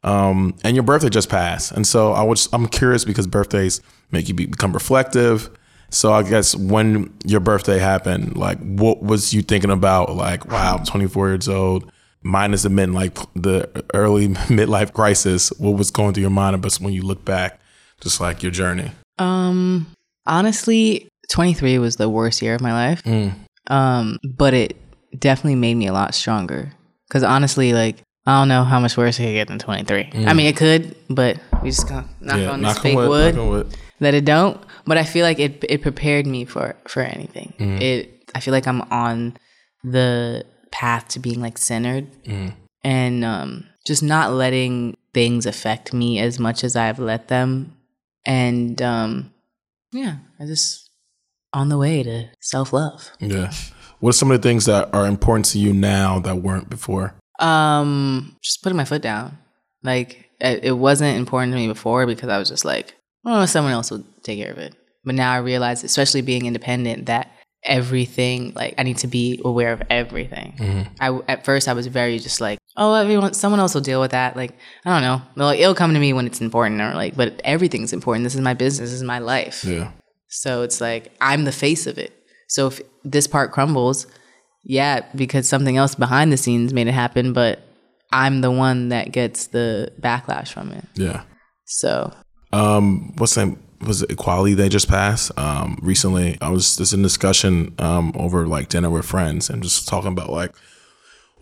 Um, 0.03 0.55
and 0.63 0.75
your 0.75 0.84
birthday 0.84 1.09
just 1.09 1.29
passed, 1.29 1.71
and 1.71 1.88
so 1.88 2.11
I 2.13 2.23
was 2.23 2.49
I'm 2.53 2.67
curious 2.67 3.05
because 3.05 3.25
birthdays 3.25 3.81
make 4.11 4.27
you 4.27 4.34
be, 4.34 4.45
become 4.45 4.73
reflective. 4.73 5.49
So 5.89 6.11
I 6.11 6.23
guess 6.23 6.55
when 6.55 7.13
your 7.23 7.39
birthday 7.39 7.77
happened, 7.77 8.36
like 8.36 8.59
what 8.59 9.01
was 9.01 9.34
you 9.34 9.41
thinking 9.41 9.71
about? 9.71 10.15
Like, 10.15 10.49
wow, 10.49 10.77
I'm 10.77 10.86
24 10.86 11.29
years 11.29 11.47
old, 11.47 11.91
minus 12.23 12.63
the 12.63 12.69
mid 12.69 12.91
like 12.91 13.15
the 13.36 13.86
early 13.93 14.27
midlife 14.49 14.93
crisis. 14.93 15.49
What 15.57 15.77
was 15.77 15.91
going 15.91 16.13
through 16.13 16.21
your 16.21 16.31
mind? 16.31 16.61
But 16.61 16.75
when 16.75 16.93
you 16.93 17.03
look 17.03 17.23
back, 17.25 17.59
just 18.01 18.19
like 18.19 18.43
your 18.43 18.51
journey. 18.51 18.91
Um, 19.19 19.88
honestly, 20.25 21.07
23 21.30 21.80
was 21.80 21.95
the 21.95 22.09
worst 22.09 22.41
year 22.41 22.55
of 22.55 22.61
my 22.61 22.74
life. 22.74 23.03
Mm. 23.03 23.34
Um, 23.67 24.19
but 24.38 24.53
it 24.53 24.78
definitely 25.17 25.55
made 25.55 25.76
me 25.76 25.88
a 25.88 25.93
lot 25.93 26.13
stronger. 26.13 26.71
Cause 27.09 27.24
honestly, 27.24 27.74
like 27.74 27.97
I 28.26 28.39
don't 28.39 28.47
know 28.47 28.63
how 28.63 28.80
much 28.80 28.95
worse 28.97 29.19
it 29.19 29.24
could 29.26 29.34
get 29.34 29.47
than 29.49 29.59
23. 29.59 30.11
I 30.26 30.34
mean, 30.34 30.47
it 30.47 30.55
could, 30.57 30.95
but 31.09 31.38
we 31.61 31.69
just 31.69 31.88
gonna 31.88 32.07
knock 32.21 32.36
on 32.38 32.39
this 32.39 32.51
Mm. 32.51 32.61
knock 32.61 32.80
fake 32.82 32.97
on 32.97 33.09
wood, 33.09 33.36
knock 33.36 33.49
wood. 33.49 33.78
that 33.99 34.13
it 34.13 34.26
don't. 34.26 34.59
But 34.86 34.97
I 34.97 35.03
feel 35.03 35.24
like 35.26 35.39
it 35.39 35.63
it 35.69 35.82
prepared 35.82 36.26
me 36.26 36.45
for 36.45 36.76
for 36.88 37.01
anything. 37.01 37.53
Mm. 37.59 37.82
It 37.82 38.24
I 38.36 38.39
feel 38.39 38.51
like 38.53 38.67
I'm 38.67 38.82
on 38.91 39.38
the 39.84 40.45
path 40.71 41.07
to 41.09 41.19
being 41.19 41.39
like 41.41 41.57
centered 41.57 42.07
Mm. 42.24 42.53
and 42.84 43.24
um, 43.26 43.65
just 43.86 44.01
not 44.01 44.32
letting 44.34 44.97
things 45.13 45.45
affect 45.45 45.93
me 45.93 46.19
as 46.19 46.39
much 46.39 46.63
as 46.63 46.76
I've 46.76 46.97
let 46.99 47.28
them. 47.28 47.78
And 48.26 48.82
um, 48.82 49.32
yeah, 49.91 50.15
I 50.39 50.45
just 50.45 50.82
on 51.54 51.70
the 51.70 51.78
way 51.78 52.04
to 52.04 52.30
self 52.41 52.74
love. 52.74 53.12
Yeah. 53.20 53.51
What 53.99 54.10
are 54.10 54.14
some 54.14 54.32
of 54.32 54.41
the 54.41 54.47
things 54.47 54.66
that 54.66 54.93
are 54.93 55.08
important 55.08 55.45
to 55.47 55.60
you 55.60 55.74
now 55.74 56.20
that 56.20 56.38
weren't 56.38 56.70
before? 56.70 57.16
Um, 57.39 58.36
just 58.41 58.62
putting 58.62 58.78
my 58.78 58.86
foot 58.86 59.01
down. 59.01 59.38
Like 59.84 60.30
it, 60.39 60.66
it 60.66 60.72
wasn't 60.74 61.18
important 61.18 61.54
to 61.54 61.58
me 61.58 61.68
before 61.68 62.06
because 62.06 62.30
I 62.30 62.38
was 62.38 62.49
just 62.49 62.66
like, 62.66 62.95
oh, 63.26 63.45
someone 63.45 63.74
else 63.74 63.91
will 63.91 64.04
take 64.24 64.39
care 64.39 64.51
of 64.51 64.58
it. 64.58 64.76
But 65.06 65.16
now 65.16 65.32
I 65.32 65.38
realize, 65.38 65.84
especially 65.84 66.22
being 66.22 66.45
independent, 66.45 67.06
that 67.08 67.32
everything 67.64 68.51
like 68.56 68.74
I 68.78 68.84
need 68.84 68.97
to 68.99 69.08
be 69.08 69.41
aware 69.43 69.72
of 69.72 69.82
everything. 69.89 70.89
I 70.99 71.20
at 71.28 71.45
first 71.45 71.68
I 71.68 71.74
was 71.74 71.88
very 71.88 72.20
just 72.20 72.41
like, 72.41 72.60
oh, 72.78 72.93
everyone, 72.93 73.34
someone 73.34 73.60
else 73.60 73.74
will 73.74 73.82
deal 73.82 74.01
with 74.01 74.12
that. 74.12 74.36
Like 74.36 74.51
I 74.86 74.89
don't 74.89 75.01
know, 75.01 75.45
like, 75.45 75.60
it'll 75.60 75.76
come 75.76 75.93
to 75.93 75.99
me 75.99 76.14
when 76.14 76.26
it's 76.26 76.41
important, 76.41 76.82
or 76.82 76.93
like, 76.93 77.16
but 77.16 77.41
everything's 77.43 77.93
important. 77.93 78.24
This 78.24 78.36
is 78.36 78.41
my 78.41 78.54
business. 78.54 78.89
This 78.91 78.97
is 78.97 79.04
my 79.04 79.20
life. 79.20 79.64
Yeah. 79.64 79.91
So 80.34 80.63
it's 80.63 80.81
like 80.81 81.13
I'm 81.21 81.45
the 81.45 81.51
face 81.51 81.88
of 81.88 81.97
it. 81.97 82.11
So 82.47 82.67
if 82.67 82.81
this 83.03 83.27
part 83.27 83.51
crumbles, 83.51 84.07
yeah, 84.63 85.05
because 85.15 85.47
something 85.47 85.77
else 85.77 85.95
behind 85.95 86.31
the 86.31 86.38
scenes 86.38 86.73
made 86.73 86.88
it 86.88 86.93
happen, 86.93 87.34
but 87.34 87.59
I'm 88.11 88.41
the 88.41 88.51
one 88.51 88.89
that 88.89 89.11
gets 89.11 89.47
the 89.47 89.91
backlash 89.99 90.49
from 90.49 90.71
it. 90.71 90.86
Yeah. 90.95 91.23
So 91.65 92.13
Um, 92.51 93.13
what's 93.17 93.36
that? 93.36 93.57
Was 93.81 94.01
it 94.01 94.11
equality 94.11 94.53
they 94.53 94.69
just 94.69 94.88
passed? 94.88 95.38
Um, 95.38 95.77
recently, 95.81 96.38
I 96.41 96.49
was 96.49 96.77
just 96.77 96.93
in 96.93 97.01
discussion 97.01 97.75
um, 97.79 98.13
over 98.15 98.47
like 98.47 98.69
dinner 98.69 98.89
with 98.89 99.05
friends 99.05 99.49
and 99.49 99.61
just 99.61 99.88
talking 99.88 100.11
about 100.11 100.29
like 100.29 100.55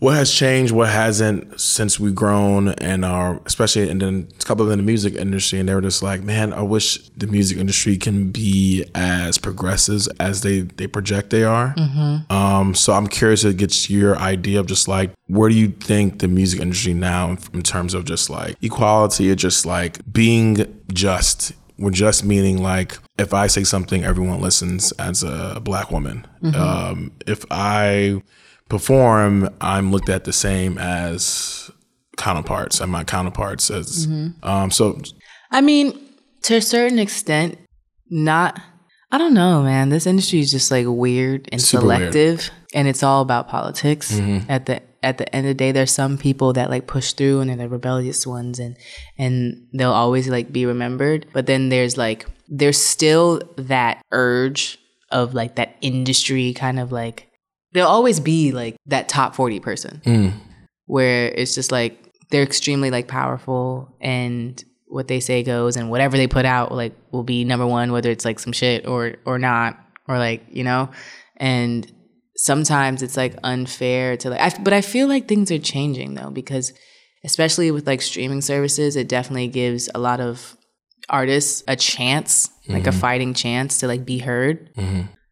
what 0.02 0.16
has 0.16 0.34
changed, 0.34 0.72
what 0.72 0.88
hasn't 0.88 1.60
since 1.60 2.00
we've 2.00 2.12
grown, 2.12 2.70
and 2.70 3.04
our 3.04 3.40
especially 3.46 3.88
and 3.88 4.02
then 4.02 4.26
a 4.40 4.44
couple 4.44 4.68
in 4.68 4.76
the 4.76 4.82
music 4.82 5.14
industry, 5.14 5.60
and 5.60 5.68
they 5.68 5.74
were 5.76 5.80
just 5.80 6.02
like, 6.02 6.24
man, 6.24 6.52
I 6.52 6.62
wish 6.62 7.08
the 7.10 7.28
music 7.28 7.56
industry 7.58 7.96
can 7.96 8.32
be 8.32 8.84
as 8.96 9.38
progressive 9.38 10.08
as 10.18 10.40
they 10.40 10.62
they 10.62 10.88
project 10.88 11.30
they 11.30 11.44
are. 11.44 11.72
Um, 12.30 12.74
so 12.74 12.94
I'm 12.94 13.06
curious 13.06 13.42
to 13.42 13.52
get 13.52 13.88
your 13.88 14.16
idea 14.16 14.58
of 14.58 14.66
just 14.66 14.88
like 14.88 15.12
where 15.28 15.48
do 15.48 15.54
you 15.54 15.68
think 15.68 16.18
the 16.18 16.26
music 16.26 16.60
industry 16.60 16.94
now 16.94 17.30
in, 17.30 17.38
in 17.54 17.62
terms 17.62 17.94
of 17.94 18.04
just 18.04 18.28
like 18.28 18.56
equality 18.60 19.30
or 19.30 19.36
just 19.36 19.64
like 19.64 20.00
being 20.12 20.66
just. 20.92 21.52
We're 21.78 21.90
just 21.90 22.24
meaning 22.24 22.62
like 22.62 22.98
if 23.18 23.32
I 23.34 23.46
say 23.48 23.64
something, 23.64 24.04
everyone 24.04 24.40
listens 24.40 24.92
as 24.92 25.24
a 25.24 25.60
black 25.60 25.90
woman. 25.90 26.26
Um, 26.54 27.12
if 27.26 27.44
I 27.50 28.22
perform, 28.72 29.50
I'm 29.60 29.92
looked 29.92 30.08
at 30.08 30.24
the 30.24 30.32
same 30.32 30.78
as 30.78 31.70
counterparts 32.16 32.80
and 32.80 32.90
my 32.90 33.04
counterparts 33.04 33.70
as 33.70 34.06
um 34.42 34.70
so 34.70 34.98
I 35.50 35.60
mean, 35.60 35.98
to 36.44 36.56
a 36.56 36.62
certain 36.62 36.98
extent, 36.98 37.58
not. 38.10 38.58
I 39.10 39.18
don't 39.18 39.34
know, 39.34 39.62
man. 39.62 39.90
This 39.90 40.06
industry 40.06 40.40
is 40.40 40.50
just 40.50 40.70
like 40.70 40.86
weird 40.88 41.46
and 41.52 41.60
Super 41.60 41.86
weird. 41.86 42.00
Mm-hmm. 42.00 42.12
selective, 42.12 42.50
and 42.74 42.88
it's 42.88 43.02
all 43.02 43.20
about 43.20 43.48
politics. 43.48 44.18
At 44.48 44.64
the 44.64 44.80
at 45.02 45.18
the 45.18 45.36
end 45.36 45.46
of 45.46 45.50
the 45.50 45.54
day, 45.54 45.70
there's 45.72 45.90
some 45.92 46.16
people 46.16 46.54
that 46.54 46.70
like 46.70 46.86
push 46.86 47.12
through, 47.12 47.40
and 47.40 47.50
they're 47.50 47.58
the 47.58 47.68
rebellious 47.68 48.26
ones, 48.26 48.58
and 48.58 48.74
and 49.18 49.68
they'll 49.74 49.92
always 49.92 50.28
like 50.28 50.50
be 50.50 50.64
remembered. 50.64 51.26
But 51.34 51.44
then 51.44 51.68
there's 51.68 51.98
like 51.98 52.24
there's 52.48 52.78
still 52.78 53.42
that 53.58 54.02
urge 54.12 54.78
of 55.10 55.34
like 55.34 55.56
that 55.56 55.76
industry 55.82 56.54
kind 56.54 56.80
of 56.80 56.90
like 56.90 57.28
there'll 57.72 57.90
always 57.90 58.20
be 58.20 58.52
like 58.52 58.76
that 58.86 59.08
top 59.08 59.34
forty 59.34 59.60
person 59.60 60.00
mm, 60.04 60.32
where 60.86 61.28
it's 61.28 61.54
just 61.54 61.72
like 61.72 61.98
they're 62.30 62.42
extremely 62.42 62.90
like 62.90 63.08
powerful 63.08 63.94
and 64.00 64.64
what 64.86 65.08
they 65.08 65.20
say 65.20 65.42
goes 65.42 65.76
and 65.76 65.90
whatever 65.90 66.16
they 66.16 66.26
put 66.26 66.44
out 66.44 66.72
like 66.72 66.94
will 67.10 67.22
be 67.22 67.44
number 67.44 67.66
one 67.66 67.92
whether 67.92 68.10
it's 68.10 68.24
like 68.24 68.38
some 68.38 68.52
shit 68.52 68.86
or 68.86 69.14
or 69.24 69.38
not 69.38 69.78
or 70.08 70.18
like 70.18 70.42
you 70.50 70.64
know? 70.64 70.90
And 71.36 71.90
sometimes 72.36 73.02
it's 73.02 73.16
like 73.16 73.36
unfair 73.42 74.16
to 74.16 74.30
like 74.30 74.40
I, 74.40 74.62
but 74.62 74.72
i 74.72 74.80
feel 74.80 75.06
like 75.06 75.28
things 75.28 75.50
are 75.50 75.58
changing 75.58 76.14
though 76.14 76.30
because 76.30 76.72
especially 77.24 77.70
with 77.70 77.86
like 77.86 78.00
streaming 78.00 78.40
services 78.40 78.96
it 78.96 79.06
definitely 79.08 79.48
gives 79.48 79.88
a 79.94 79.98
lot 79.98 80.18
of 80.20 80.56
artists 81.10 81.62
a 81.68 81.76
chance 81.76 82.48
like 82.68 82.86
a 82.86 82.92
fighting 82.92 83.34
chance 83.34 83.78
to 83.80 83.86
like 83.86 84.04
be 84.06 84.18
heard 84.18 84.70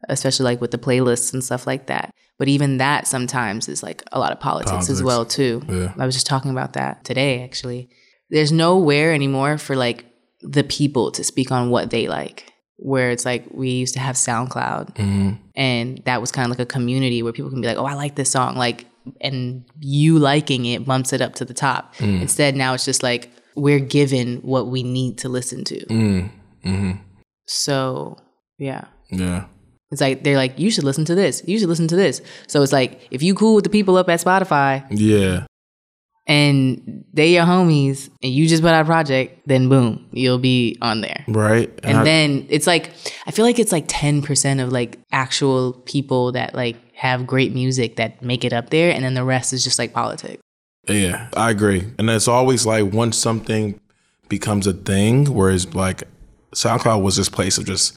especially 0.09 0.45
like 0.45 0.61
with 0.61 0.71
the 0.73 0.79
playlists 0.79 1.33
and 1.33 1.43
stuff 1.45 1.67
like 1.67 1.87
that. 1.87 2.13
But 2.41 2.49
even 2.49 2.79
that 2.79 3.07
sometimes 3.07 3.69
is 3.69 3.83
like 3.83 4.03
a 4.13 4.19
lot 4.19 4.33
of 4.33 4.41
politics, 4.41 4.89
as 4.89 5.03
well 5.03 5.27
too. 5.27 5.63
Yeah. 5.69 5.93
I 5.99 6.07
was 6.07 6.15
just 6.15 6.27
talking 6.27 6.51
about 6.51 6.73
that 6.73 7.05
today 7.05 7.45
actually. 7.45 7.91
There's 8.31 8.51
nowhere 8.51 9.13
anymore 9.13 9.59
for 9.59 9.77
like 9.77 10.07
the 10.41 10.65
people 10.65 11.11
to 11.13 11.23
speak 11.23 11.53
on 11.53 11.69
what 11.69 11.91
they 11.91 12.09
like. 12.09 12.47
Where 12.79 13.11
it's 13.11 13.27
like 13.27 13.45
we 13.53 13.69
used 13.73 13.93
to 13.93 14.01
have 14.01 14.17
SoundCloud 14.17 14.95
mm, 14.97 15.39
and 15.55 16.03
that 16.07 16.23
was 16.23 16.33
kind 16.33 16.47
of 16.47 16.59
like 16.59 16.67
a 16.67 16.73
community 16.77 17.23
where 17.23 17.35
people 17.35 17.51
can 17.51 17.61
be 17.61 17.69
like, 17.69 17.77
"Oh, 17.77 17.85
I 17.85 17.93
like 17.93 18.15
this 18.15 18.31
song." 18.31 18.57
Like 18.57 18.87
and 19.21 19.67
you 19.79 20.19
liking 20.19 20.65
it 20.65 20.87
bumps 20.87 21.13
it 21.13 21.21
up 21.21 21.35
to 21.35 21.45
the 21.45 21.53
top. 21.53 21.95
Instead 22.01 22.57
now 22.57 22.73
it's 22.73 22.87
just 22.87 23.03
like 23.03 23.31
we're 23.55 23.81
given 23.81 24.37
what 24.37 24.69
we 24.69 24.83
need 24.83 25.19
to 25.19 25.29
listen 25.29 25.65
to. 25.65 25.85
mm, 25.87 26.31
mm, 26.65 27.01
So, 27.47 28.17
yeah. 28.59 28.85
yeah. 29.11 29.45
It's 29.91 30.01
like 30.01 30.23
they're 30.23 30.37
like, 30.37 30.59
you 30.59 30.71
should 30.71 30.85
listen 30.85 31.05
to 31.07 31.15
this. 31.15 31.43
You 31.47 31.59
should 31.59 31.69
listen 31.69 31.89
to 31.89 31.97
this. 31.97 32.23
So 32.47 32.63
it's 32.63 32.73
like 32.73 33.07
if 33.11 33.23
you 33.23 33.35
cool 33.35 33.55
with 33.57 33.65
the 33.65 33.71
people 33.71 33.97
up 33.97 34.09
at 34.09 34.21
Spotify 34.21 34.85
Yeah. 34.91 35.47
and 36.27 37.05
they 37.13 37.35
your 37.35 37.45
homies 37.45 38.09
and 38.23 38.33
you 38.33 38.47
just 38.47 38.63
put 38.63 38.73
out 38.73 38.83
a 38.83 38.85
project, 38.85 39.41
then 39.47 39.69
boom, 39.69 40.07
you'll 40.13 40.39
be 40.39 40.77
on 40.81 41.01
there. 41.01 41.25
Right. 41.27 41.71
And 41.83 41.99
I- 41.99 42.05
then 42.05 42.47
it's 42.51 42.67
like 42.67 42.91
I 43.27 43.31
feel 43.33 43.45
like 43.45 43.59
it's 43.59 43.73
like 43.73 43.85
ten 43.89 44.23
percent 44.23 44.61
of 44.61 44.71
like 44.71 44.99
actual 45.13 45.73
people 45.87 46.33
that 46.33 46.55
like 46.55 46.77
have 46.95 47.27
great 47.27 47.53
music 47.55 47.97
that 47.97 48.23
make 48.23 48.45
it 48.45 48.53
up 48.53 48.69
there, 48.71 48.93
and 48.93 49.03
then 49.05 49.15
the 49.15 49.25
rest 49.25 49.53
is 49.53 49.65
just 49.65 49.79
like 49.79 49.93
politics. 49.93 50.43
Yeah, 50.89 51.29
I 51.37 51.51
agree. 51.51 51.87
And 51.99 52.09
it's 52.11 52.29
always 52.29 52.67
like 52.67 52.93
once 52.93 53.17
something 53.17 53.81
becomes 54.29 54.67
a 54.67 54.73
thing, 54.73 55.27
whereas 55.27 55.75
like 55.75 56.03
SoundCloud 56.55 57.03
was 57.03 57.17
this 57.17 57.29
place 57.29 57.59
of 57.59 57.65
just 57.65 57.97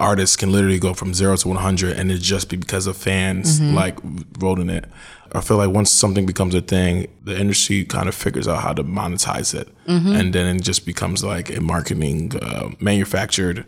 artists 0.00 0.36
can 0.36 0.50
literally 0.52 0.78
go 0.78 0.94
from 0.94 1.12
zero 1.14 1.36
to 1.36 1.48
100 1.48 1.96
and 1.98 2.10
it 2.10 2.18
just 2.18 2.48
be 2.48 2.56
because 2.56 2.86
of 2.86 2.96
fans 2.96 3.60
like 3.60 4.00
voting 4.02 4.70
it. 4.70 4.86
I 5.34 5.40
feel 5.40 5.56
like 5.56 5.70
once 5.70 5.90
something 5.90 6.26
becomes 6.26 6.54
a 6.54 6.60
thing, 6.60 7.08
the 7.24 7.38
industry 7.38 7.84
kind 7.84 8.08
of 8.08 8.14
figures 8.14 8.46
out 8.48 8.62
how 8.62 8.72
to 8.74 8.84
monetize 8.84 9.54
it. 9.54 9.68
And 9.86 10.32
then 10.32 10.56
it 10.56 10.62
just 10.62 10.86
becomes 10.86 11.22
like 11.24 11.54
a 11.54 11.60
marketing, 11.60 12.32
uh, 12.40 12.70
manufactured 12.80 13.64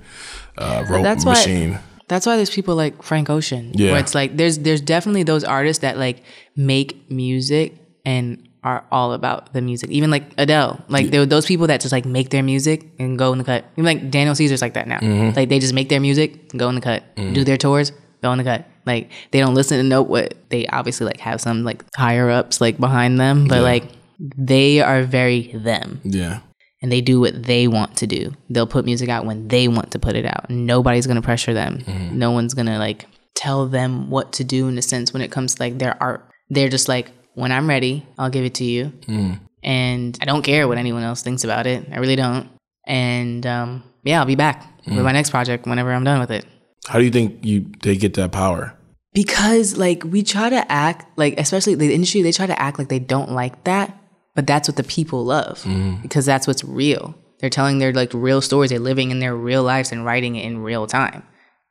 uh, 0.59 0.85
ro- 0.89 1.03
That's 1.03 1.25
why- 1.25 1.33
machine. 1.33 1.79
That's 2.07 2.27
why 2.27 2.37
there's 2.37 2.51
people 2.51 2.77
like 2.77 3.03
Frank 3.03 3.31
Ocean, 3.31 3.73
Yeah. 3.75 3.93
where 3.93 4.01
it's 4.01 4.15
like 4.15 4.37
there's 4.37 4.59
there's 4.59 4.83
definitely 4.83 5.23
those 5.23 5.43
artists 5.43 5.81
that 5.81 5.97
like 5.97 6.23
make 6.55 7.11
music 7.11 7.77
and 8.05 8.44
are 8.65 8.85
all 8.91 9.13
about 9.13 9.53
the 9.53 9.61
music. 9.61 9.91
Even 9.91 10.11
like 10.11 10.25
Adele, 10.39 10.83
like 10.89 11.11
there 11.11 11.21
were 11.21 11.27
those 11.27 11.47
people 11.47 11.67
that 11.69 11.81
just 11.81 11.93
like 11.93 12.05
make 12.07 12.31
their 12.31 12.43
music 12.43 12.89
and 12.99 13.19
go 13.19 13.31
in 13.33 13.39
the 13.39 13.45
cut. 13.45 13.65
Even 13.77 13.85
like 13.85 14.11
Daniel 14.11 14.35
Caesar's 14.35 14.63
like 14.63 14.75
that 14.75 14.89
now. 14.89 14.99
Mm-hmm. 14.99 15.37
Like 15.37 15.49
they 15.51 15.59
just 15.59 15.75
make 15.75 15.89
their 15.91 16.01
music 16.01 16.51
and 16.51 16.59
go 16.59 16.69
in 16.71 16.75
the 16.75 16.81
cut, 16.81 17.05
do 17.17 17.45
their 17.45 17.59
tours, 17.59 17.93
go 18.23 18.33
in 18.33 18.39
the 18.39 18.45
cut. 18.45 18.67
Like 18.87 19.11
they 19.31 19.39
don't 19.41 19.55
listen 19.55 19.79
to 19.79 19.85
note 19.85 20.09
what 20.09 20.35
they 20.49 20.67
obviously 20.67 21.07
like 21.07 21.21
have 21.21 21.41
some 21.41 21.63
like 21.63 21.85
higher 21.95 22.31
ups 22.31 22.61
like 22.61 22.79
behind 22.79 23.21
them, 23.21 23.47
but 23.49 23.63
like 23.63 23.85
they 24.19 24.81
are 24.81 25.03
very 25.03 25.53
them 25.53 26.01
Yeah. 26.05 26.41
and 26.83 26.91
they 26.91 27.01
do 27.01 27.21
what 27.21 27.43
they 27.43 27.69
want 27.69 27.97
to 27.99 28.07
do. 28.07 28.33
They'll 28.49 28.67
put 28.67 28.85
music 28.85 29.09
out 29.09 29.27
when 29.27 29.49
they 29.49 29.69
want 29.69 29.91
to 29.93 29.99
put 29.99 30.17
it 30.17 30.25
out. 30.25 30.49
Nobody's 30.49 31.07
gonna 31.07 31.23
pressure 31.23 31.53
them. 31.55 31.79
Mm-hmm. 31.79 32.19
No 32.19 32.31
one's 32.31 32.55
gonna 32.55 32.79
like 32.79 33.07
tell 33.35 33.67
them 33.67 34.09
what 34.11 34.33
to 34.35 34.45
do 34.45 34.69
in 34.69 34.79
a 34.79 34.83
sense 34.83 35.13
when 35.13 35.21
it 35.21 35.31
comes 35.31 35.57
to 35.57 35.63
like 35.63 35.79
their 35.79 36.01
art. 36.03 36.27
They're 36.51 36.69
just 36.69 36.89
like, 36.89 37.11
when 37.35 37.53
I'm 37.53 37.69
ready, 37.69 38.07
I'll 38.19 38.31
give 38.31 38.45
it 38.45 38.55
to 38.55 38.65
you. 38.65 38.93
Mm. 39.07 39.41
and 39.63 40.19
I 40.21 40.25
don't 40.25 40.43
care 40.43 40.69
what 40.69 40.79
anyone 40.79 41.03
else 41.03 41.23
thinks 41.23 41.45
about 41.45 41.67
it. 41.67 41.87
I 41.91 41.99
really 41.99 42.17
don't. 42.17 42.49
And 42.87 43.47
um, 43.47 43.83
yeah, 44.03 44.21
I'll 44.21 44.27
be 44.27 44.37
back 44.37 44.67
with 44.87 44.99
my 44.99 45.13
next 45.13 45.31
project 45.31 45.67
whenever 45.67 45.93
I'm 45.93 46.05
done 46.05 46.21
with 46.21 46.31
it. 46.31 46.45
How 46.87 46.99
do 46.99 47.05
you 47.05 47.11
think 47.11 47.45
you 47.45 47.67
they 47.83 47.97
get 47.97 48.15
that 48.15 48.31
power? 48.33 48.77
Because 49.15 49.77
like 49.79 50.05
we 50.05 50.23
try 50.23 50.51
to 50.51 50.71
act 50.71 51.07
like, 51.17 51.41
especially 51.41 51.77
the 51.77 51.95
industry, 51.95 52.21
they 52.21 52.33
try 52.33 52.47
to 52.47 52.61
act 52.61 52.79
like 52.79 52.89
they 52.89 52.99
don't 52.99 53.31
like 53.31 53.65
that, 53.65 53.97
but 54.35 54.47
that's 54.47 54.69
what 54.69 54.77
the 54.77 54.85
people 54.85 55.25
love 55.25 55.65
because 56.03 56.27
that's 56.27 56.47
what's 56.47 56.65
real. 56.65 57.15
They're 57.41 57.49
telling 57.51 57.79
their 57.79 57.93
like 57.93 58.13
real 58.13 58.41
stories. 58.43 58.71
They're 58.71 58.79
living 58.79 59.11
in 59.11 59.21
their 59.21 59.35
real 59.35 59.63
lives 59.63 59.93
and 59.93 60.05
writing 60.05 60.37
it 60.37 60.45
in 60.45 60.59
real 60.59 60.87
time. 60.87 61.23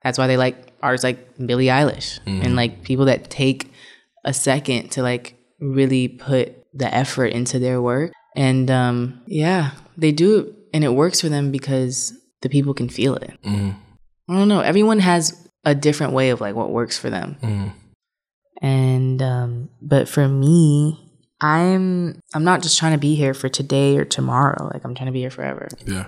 That's 0.03 0.17
why 0.17 0.27
they 0.27 0.37
like 0.37 0.73
artists 0.81 1.03
like 1.03 1.37
Billie 1.45 1.67
Eilish 1.67 2.19
and 2.25 2.55
like 2.55 2.83
people 2.83 3.05
that 3.05 3.29
take 3.29 3.71
a 4.25 4.33
second 4.33 4.89
to 4.93 5.03
like 5.03 5.35
really 5.63 6.07
put 6.07 6.55
the 6.73 6.93
effort 6.93 7.27
into 7.27 7.59
their 7.59 7.81
work. 7.81 8.11
And 8.35 8.69
um, 8.69 9.21
yeah, 9.27 9.71
they 9.97 10.11
do 10.11 10.39
it 10.39 10.55
and 10.73 10.83
it 10.83 10.89
works 10.89 11.21
for 11.21 11.29
them 11.29 11.51
because 11.51 12.13
the 12.41 12.49
people 12.49 12.73
can 12.73 12.89
feel 12.89 13.15
it. 13.15 13.31
I 14.29 14.37
don't 14.37 14.47
know. 14.47 14.61
Everyone 14.61 14.99
has 14.99 15.47
a 15.63 15.75
different 15.75 16.13
way 16.13 16.29
of 16.29 16.41
like 16.41 16.55
what 16.55 16.71
works 16.71 16.97
for 16.97 17.09
them. 17.09 17.37
And 18.61 19.21
um, 19.21 19.69
but 19.81 20.07
for 20.09 20.27
me, 20.27 20.99
I'm 21.41 22.19
I'm 22.33 22.43
not 22.43 22.61
just 22.63 22.77
trying 22.79 22.93
to 22.93 22.97
be 22.97 23.15
here 23.15 23.33
for 23.33 23.49
today 23.49 23.97
or 23.97 24.05
tomorrow. 24.05 24.69
Like 24.73 24.83
I'm 24.83 24.95
trying 24.95 25.07
to 25.07 25.11
be 25.11 25.19
here 25.19 25.29
forever. 25.29 25.67
Yeah. 25.85 26.07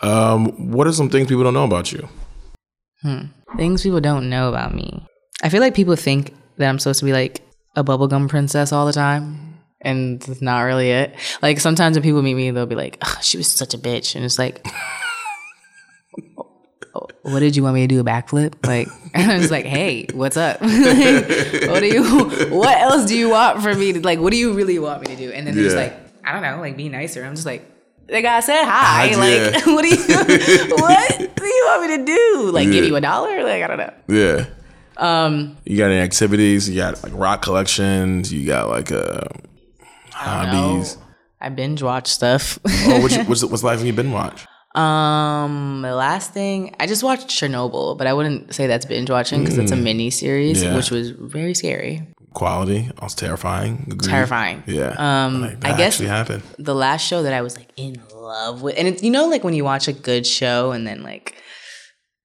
Um, 0.00 0.72
what 0.72 0.86
are 0.86 0.92
some 0.92 1.10
things 1.10 1.28
people 1.28 1.44
don't 1.44 1.54
know 1.54 1.64
about 1.64 1.92
you? 1.92 2.08
Things 3.56 3.82
people 3.82 4.00
don't 4.00 4.30
know 4.30 4.48
about 4.48 4.74
me. 4.74 5.04
I 5.42 5.48
feel 5.48 5.60
like 5.60 5.74
people 5.74 5.96
think 5.96 6.34
that 6.56 6.68
I'm 6.68 6.78
supposed 6.78 7.00
to 7.00 7.04
be 7.04 7.12
like 7.12 7.42
a 7.76 7.84
bubblegum 7.84 8.28
princess 8.28 8.72
all 8.72 8.86
the 8.86 8.92
time. 8.92 9.58
And 9.80 10.26
it's 10.26 10.40
not 10.40 10.62
really 10.62 10.90
it. 10.90 11.14
Like 11.42 11.60
sometimes 11.60 11.96
when 11.96 12.02
people 12.02 12.22
meet 12.22 12.34
me, 12.34 12.50
they'll 12.50 12.64
be 12.64 12.74
like, 12.74 12.96
"Ugh, 13.02 13.22
she 13.22 13.36
was 13.36 13.52
such 13.52 13.74
a 13.74 13.78
bitch. 13.78 14.14
And 14.14 14.24
it's 14.24 14.38
like, 14.38 14.66
"Oh, 16.94 17.08
what 17.22 17.40
did 17.40 17.56
you 17.56 17.62
want 17.62 17.74
me 17.74 17.82
to 17.82 17.86
do? 17.86 18.00
A 18.00 18.04
backflip? 18.04 18.66
Like, 18.66 18.88
I 19.14 19.38
was 19.38 19.50
like, 19.50 19.64
hey, 19.64 20.06
what's 20.12 20.36
up? 20.36 20.60
Like, 20.64 21.70
what 21.70 21.80
do 21.80 21.86
you, 21.86 22.54
what 22.54 22.78
else 22.78 23.06
do 23.06 23.16
you 23.16 23.30
want 23.30 23.62
from 23.62 23.78
me? 23.78 23.92
To, 23.94 24.00
like, 24.00 24.20
what 24.20 24.30
do 24.30 24.36
you 24.36 24.52
really 24.52 24.78
want 24.78 25.00
me 25.00 25.08
to 25.08 25.16
do? 25.16 25.32
And 25.32 25.46
then 25.46 25.54
they're 25.54 25.64
just 25.64 25.76
like, 25.76 25.94
I 26.24 26.32
don't 26.32 26.42
know, 26.42 26.60
like 26.60 26.76
be 26.76 26.88
nicer. 26.88 27.24
I'm 27.24 27.34
just 27.34 27.46
like, 27.46 27.64
like 28.08 28.24
I 28.24 28.40
said 28.40 28.64
hi. 28.64 29.14
Like, 29.14 29.64
yeah. 29.64 29.66
what 29.74 29.82
do 29.82 29.88
you, 29.88 29.96
what 30.76 31.18
do 31.18 31.46
you 31.46 31.64
want 31.66 31.88
me 31.88 31.96
to 31.96 32.04
do? 32.04 32.50
Like, 32.52 32.70
give 32.70 32.84
you 32.84 32.96
a 32.96 33.00
dollar? 33.00 33.42
Like, 33.42 33.62
I 33.62 33.66
don't 33.66 33.78
know. 33.78 33.94
Yeah. 34.08 34.46
Um, 34.96 35.56
you 35.64 35.76
got 35.78 35.86
any 35.90 36.00
activities? 36.00 36.68
You 36.68 36.76
got 36.76 37.02
like 37.02 37.12
rock 37.14 37.42
collections. 37.42 38.32
You 38.32 38.46
got 38.46 38.68
like 38.68 38.92
uh, 38.92 39.20
hobbies. 40.12 40.96
I 41.40 41.48
binge 41.50 41.82
watch 41.82 42.08
stuff. 42.08 42.58
Oh, 42.66 43.00
what's, 43.02 43.16
what's 43.28 43.44
what's 43.44 43.62
life 43.62 43.78
when 43.78 43.86
you 43.86 43.92
been 43.92 44.12
watch? 44.12 44.46
um, 44.74 45.82
the 45.82 45.94
last 45.94 46.32
thing 46.34 46.74
I 46.80 46.86
just 46.86 47.04
watched 47.04 47.28
Chernobyl, 47.28 47.96
but 47.96 48.06
I 48.08 48.12
wouldn't 48.12 48.52
say 48.54 48.66
that's 48.66 48.84
binge 48.86 49.08
watching 49.08 49.40
because 49.40 49.56
it's 49.58 49.70
a 49.70 49.76
mini 49.76 50.10
series, 50.10 50.62
Mm. 50.62 50.64
Yeah. 50.66 50.76
which 50.76 50.90
was 50.90 51.10
very 51.10 51.54
scary, 51.54 52.02
Quality. 52.34 52.90
I 52.98 53.04
was 53.04 53.14
terrifying. 53.14 53.86
Agreed. 53.92 54.10
terrifying. 54.10 54.64
Yeah. 54.66 54.94
Um, 54.98 55.42
Like, 55.42 55.64
I 55.64 55.76
guess 55.76 55.94
actually 55.94 56.08
happened. 56.08 56.42
the 56.58 56.74
last 56.74 57.06
show 57.06 57.22
that 57.22 57.32
I 57.32 57.40
was 57.42 57.56
like 57.56 57.68
in 57.76 58.02
love 58.12 58.62
with, 58.62 58.74
and 58.76 58.88
it's 58.88 59.02
you 59.04 59.10
know 59.12 59.28
like 59.28 59.44
when 59.44 59.54
you 59.54 59.62
watch 59.64 59.86
a 59.86 59.92
good 59.92 60.26
show 60.26 60.72
and 60.72 60.84
then 60.86 61.02
like 61.04 61.36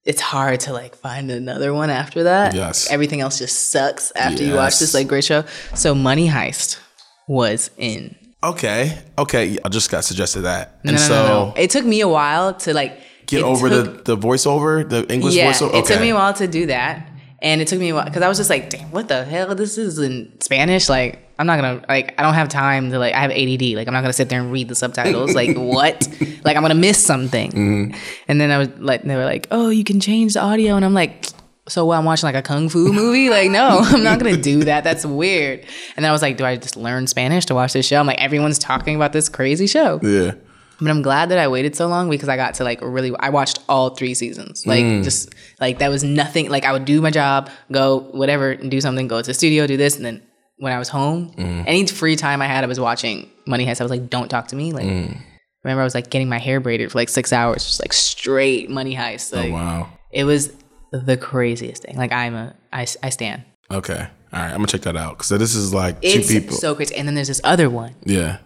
it's 0.06 0.22
hard 0.22 0.60
to 0.62 0.74
like 0.74 0.96
find 0.96 1.30
another 1.32 1.74
one 1.74 1.90
after 1.90 2.24
that. 2.24 2.54
Yes. 2.56 2.90
everything 2.90 3.22
else 3.22 3.38
just 3.40 3.70
sucks 3.72 4.12
after 4.16 4.44
you 4.44 4.56
watch 4.56 4.80
this 4.80 4.94
like 4.94 5.08
great 5.08 5.24
show. 5.24 5.44
So 5.76 5.94
Money 5.94 6.28
Heist 6.28 6.80
was 7.28 7.70
in. 7.78 8.16
Okay. 8.44 8.98
Okay. 9.18 9.58
I 9.64 9.70
just 9.70 9.92
got 9.92 10.04
suggested 10.06 10.42
that, 10.42 10.80
and 10.84 10.94
no, 10.94 10.98
so 10.98 11.14
no, 11.14 11.28
no. 11.28 11.54
It 11.58 11.70
took 11.70 11.86
me 11.86 12.02
a 12.02 12.08
while 12.08 12.54
to 12.54 12.74
like 12.74 13.00
get 13.28 13.44
over 13.44 13.70
took- 13.70 14.06
the 14.06 14.16
the 14.16 14.18
voiceover, 14.28 14.88
the 14.88 15.06
English 15.14 15.36
yeah, 15.36 15.52
voiceover. 15.52 15.74
it 15.76 15.86
took 15.86 16.00
me 16.02 16.10
a 16.10 16.16
while 16.16 16.34
to 16.34 16.48
do 16.48 16.68
that. 16.68 17.06
And 17.42 17.62
it 17.62 17.70
took 17.70 17.80
me 17.80 17.90
a 17.90 17.96
while 17.96 18.04
because 18.04 18.22
I 18.22 18.28
was 18.28 18.38
just 18.38 18.50
like, 18.50 18.70
damn, 18.70 18.92
what 18.92 19.08
the 19.08 19.24
hell? 19.24 19.56
This 19.56 19.78
is 19.78 19.98
in 19.98 20.30
Spanish. 20.42 20.90
Like, 20.90 21.29
I'm 21.40 21.48
not 21.48 21.56
gonna 21.60 21.82
like 21.90 22.14
I 22.20 22.22
don't 22.24 22.34
have 22.36 22.50
time 22.50 22.92
to 22.92 23.00
like 23.00 23.14
I 23.16 23.20
have 23.22 23.32
ADD. 23.32 23.62
Like 23.78 23.88
I'm 23.88 23.94
not 23.94 24.02
gonna 24.02 24.14
sit 24.14 24.30
there 24.30 24.42
and 24.42 24.52
read 24.52 24.68
the 24.68 24.76
subtitles. 24.76 25.34
like 25.34 25.56
what? 25.58 26.08
Like 26.44 26.56
I'm 26.58 26.62
gonna 26.62 26.76
miss 26.76 27.04
something. 27.04 27.52
Mm-hmm. 27.52 27.98
And 28.28 28.40
then 28.42 28.52
I 28.52 28.58
was 28.60 28.68
like 28.78 29.04
they 29.04 29.16
were 29.16 29.26
like, 29.26 29.48
Oh, 29.50 29.70
you 29.70 29.84
can 29.84 30.00
change 30.00 30.34
the 30.36 30.42
audio 30.42 30.76
and 30.76 30.84
I'm 30.86 30.94
like, 30.94 31.28
so 31.68 31.86
what 31.86 31.98
I'm 31.98 32.04
watching 32.06 32.28
like 32.28 32.36
a 32.36 32.42
kung 32.42 32.68
fu 32.70 32.92
movie? 32.92 33.30
Like, 33.40 33.50
no, 33.52 33.80
I'm 33.82 34.04
not 34.04 34.20
gonna 34.20 34.36
do 34.38 34.66
that. 34.66 34.84
That's 34.84 35.06
weird. 35.06 35.62
And 35.96 36.04
then 36.04 36.10
I 36.10 36.12
was 36.12 36.22
like, 36.22 36.36
Do 36.38 36.46
I 36.46 36.58
just 36.58 36.76
learn 36.76 37.08
Spanish 37.08 37.46
to 37.46 37.56
watch 37.56 37.74
this 37.74 37.88
show? 37.88 38.00
I'm 38.00 38.06
like, 38.08 38.20
everyone's 38.22 38.60
talking 38.60 38.96
about 38.96 39.14
this 39.14 39.30
crazy 39.30 39.66
show. 39.68 40.00
Yeah. 40.04 40.34
But 40.82 40.90
I'm 40.92 41.02
glad 41.02 41.28
that 41.30 41.38
I 41.38 41.48
waited 41.50 41.76
so 41.76 41.88
long 41.88 42.10
because 42.10 42.30
I 42.30 42.38
got 42.38 42.54
to 42.56 42.64
like 42.64 42.80
really 42.82 43.14
I 43.20 43.30
watched 43.30 43.60
all 43.70 43.92
three 43.92 44.14
seasons. 44.14 44.66
Like 44.66 44.84
Mm. 44.84 45.04
just 45.04 45.34
like 45.60 45.80
that 45.80 45.90
was 45.90 46.04
nothing 46.04 46.50
like 46.50 46.64
I 46.66 46.72
would 46.74 46.86
do 46.86 47.02
my 47.02 47.12
job, 47.12 47.50
go 47.72 48.00
whatever 48.12 48.52
and 48.52 48.72
do 48.72 48.80
something, 48.82 49.08
go 49.08 49.22
to 49.22 49.26
the 49.28 49.34
studio, 49.34 49.68
do 49.68 49.76
this 49.78 49.96
and 49.98 50.06
then 50.06 50.22
when 50.60 50.72
I 50.74 50.80
was 50.80 50.90
home, 50.90 51.32
Mm. 51.38 51.64
any 51.68 51.86
free 51.88 52.16
time 52.16 52.42
I 52.42 52.48
had 52.48 52.64
I 52.64 52.68
was 52.68 52.80
watching 52.80 53.30
Money 53.48 53.66
Heist. 53.66 53.82
I 53.82 53.84
was 53.84 53.92
like 53.92 54.10
don't 54.10 54.30
talk 54.30 54.48
to 54.50 54.56
me. 54.56 54.72
Like 54.74 54.86
Mm. 54.86 55.18
remember 55.64 55.82
I 55.82 55.84
was 55.84 55.96
like 55.96 56.10
getting 56.10 56.30
my 56.30 56.38
hair 56.40 56.60
braided 56.60 56.92
for 56.92 56.98
like 56.98 57.10
6 57.10 57.34
hours 57.34 57.66
just 57.66 57.80
like 57.82 57.94
straight 57.94 58.70
Money 58.70 58.96
Heist. 58.96 59.34
Like 59.36 59.50
Oh, 59.52 59.54
wow. 59.54 59.90
it 60.12 60.24
was 60.26 60.52
the 60.92 61.18
craziest 61.18 61.84
thing. 61.84 61.96
Like 61.98 62.12
I'm 62.12 62.36
a 62.36 62.56
I 62.74 62.86
I 63.04 63.10
stand. 63.10 63.44
Okay. 63.72 64.08
All 64.34 64.40
right. 64.40 64.50
I'm 64.52 64.58
gonna 64.58 64.68
check 64.68 64.82
that 64.82 64.98
out 64.98 65.18
because 65.18 65.30
this 65.30 65.56
is 65.56 65.74
like 65.74 65.98
It's 66.02 66.28
two 66.28 66.40
people. 66.42 66.58
so 66.58 66.76
crazy. 66.76 66.96
And 66.96 67.08
then 67.08 67.16
there's 67.16 67.28
this 67.30 67.42
other 67.44 67.70
one 67.70 67.96
yeah. 68.04 68.38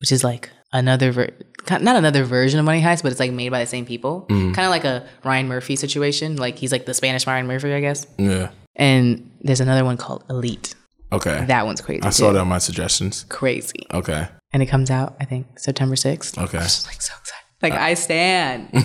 which 0.00 0.12
is 0.12 0.22
like 0.24 0.50
another 0.72 1.10
ver- 1.12 1.30
not 1.80 1.96
another 1.96 2.22
version 2.24 2.60
of 2.60 2.64
Money 2.66 2.80
Heist, 2.82 3.02
but 3.02 3.10
it's 3.12 3.20
like 3.20 3.32
made 3.32 3.48
by 3.50 3.60
the 3.60 3.66
same 3.66 3.86
people. 3.86 4.26
Mm-hmm. 4.28 4.52
Kind 4.52 4.66
of 4.66 4.70
like 4.70 4.84
a 4.84 5.04
Ryan 5.24 5.48
Murphy 5.48 5.74
situation. 5.74 6.36
Like 6.36 6.58
he's 6.58 6.70
like 6.70 6.86
the 6.86 6.94
Spanish 6.94 7.26
Ryan 7.26 7.46
Murphy, 7.46 7.72
I 7.72 7.80
guess. 7.80 8.06
Yeah. 8.18 8.50
And 8.76 9.30
there's 9.40 9.60
another 9.60 9.84
one 9.84 9.96
called 9.96 10.22
Elite. 10.28 10.74
Okay. 11.12 11.44
That 11.46 11.66
one's 11.66 11.80
crazy. 11.80 12.02
I 12.02 12.10
saw 12.10 12.28
too. 12.28 12.34
that 12.34 12.40
on 12.40 12.48
my 12.48 12.58
suggestions. 12.58 13.24
Crazy. 13.28 13.86
Okay. 13.92 14.28
And 14.52 14.62
it 14.62 14.66
comes 14.66 14.90
out, 14.90 15.16
I 15.20 15.24
think, 15.24 15.58
September 15.58 15.94
6th. 15.96 16.36
Okay. 16.42 16.58
I'm 16.58 16.64
just 16.64 16.86
like 16.86 17.00
so 17.00 17.14
excited. 17.20 17.44
Like 17.62 17.72
I 17.72 17.94
stand. 17.94 18.68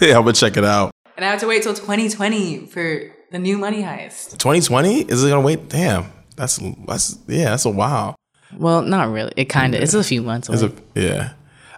Yeah, 0.00 0.16
I'm 0.18 0.22
gonna 0.22 0.34
check 0.34 0.56
it 0.56 0.64
out. 0.64 0.92
and 1.16 1.24
I 1.24 1.30
have 1.30 1.40
to 1.40 1.46
wait 1.46 1.62
till 1.62 1.74
2020 1.74 2.66
for 2.66 3.10
the 3.32 3.38
new 3.38 3.58
Money 3.58 3.82
Heist. 3.82 4.32
2020? 4.32 5.02
Is 5.02 5.24
it 5.24 5.28
gonna 5.30 5.40
wait? 5.40 5.68
Damn. 5.68 6.12
That's 6.36 6.60
that's 6.86 7.18
yeah. 7.26 7.50
That's 7.50 7.64
a 7.64 7.70
wow. 7.70 8.14
Well, 8.56 8.82
not 8.82 9.10
really. 9.10 9.32
It 9.36 9.46
kind 9.46 9.74
of. 9.74 9.82
It's 9.82 9.94
a 9.94 10.04
few 10.04 10.22
months 10.22 10.48
away. 10.48 10.58
It's 10.58 10.80
a, 10.96 11.00
yeah. 11.00 11.32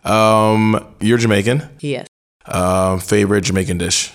Um, 0.05 0.85
you're 1.01 1.17
Jamaican. 1.19 1.63
yes. 1.81 2.07
Um, 2.45 3.01
favorite 3.01 3.43
Jamaican 3.43 3.79
dish. 3.79 4.13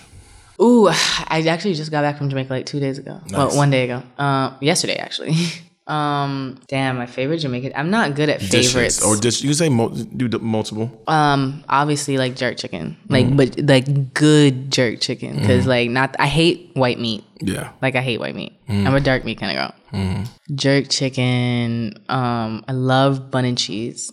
Ooh, 0.62 0.88
I 1.28 1.44
actually 1.48 1.74
just 1.74 1.90
got 1.90 2.02
back 2.02 2.16
from 2.18 2.28
Jamaica 2.30 2.52
like 2.52 2.66
two 2.66 2.78
days 2.80 2.98
ago. 2.98 3.20
Well, 3.30 3.56
one 3.56 3.70
day 3.70 3.84
ago. 3.84 4.02
Uh, 4.16 4.56
yesterday 4.60 4.96
actually. 4.96 5.34
um, 5.88 6.60
damn, 6.68 6.96
my 6.96 7.06
favorite 7.06 7.38
Jamaican. 7.38 7.72
I'm 7.74 7.90
not 7.90 8.14
good 8.14 8.28
at 8.28 8.38
Dishes 8.40 8.72
favorites. 8.72 9.02
or 9.04 9.16
dish. 9.16 9.42
You 9.42 9.48
can 9.48 9.56
say 9.56 9.68
mo- 9.68 9.88
do 9.90 10.28
the 10.28 10.38
multiple. 10.38 11.02
um, 11.08 11.64
obviously 11.68 12.16
like 12.16 12.36
jerk 12.36 12.56
chicken, 12.56 12.96
like 13.08 13.26
Mm. 13.26 13.36
but 13.36 13.58
like 13.68 14.14
good 14.14 14.70
jerk 14.70 15.00
chicken, 15.00 15.36
because 15.40 15.66
like 15.66 15.90
not. 15.90 16.14
I 16.20 16.26
hate 16.28 16.70
white 16.74 17.00
meat. 17.00 17.24
Yeah. 17.40 17.72
Like 17.82 17.96
I 17.96 18.00
hate 18.00 18.20
white 18.20 18.36
meat. 18.36 18.52
Mm. 18.68 18.86
I'm 18.86 18.94
a 18.94 19.00
dark 19.00 19.24
meat 19.24 19.38
kind 19.40 19.58
of 19.58 19.58
girl. 19.58 20.24
Jerk 20.54 20.88
chicken. 20.88 21.94
Um, 22.08 22.64
I 22.68 22.72
love 22.72 23.30
bun 23.30 23.44
and 23.44 23.58
cheese. 23.58 24.12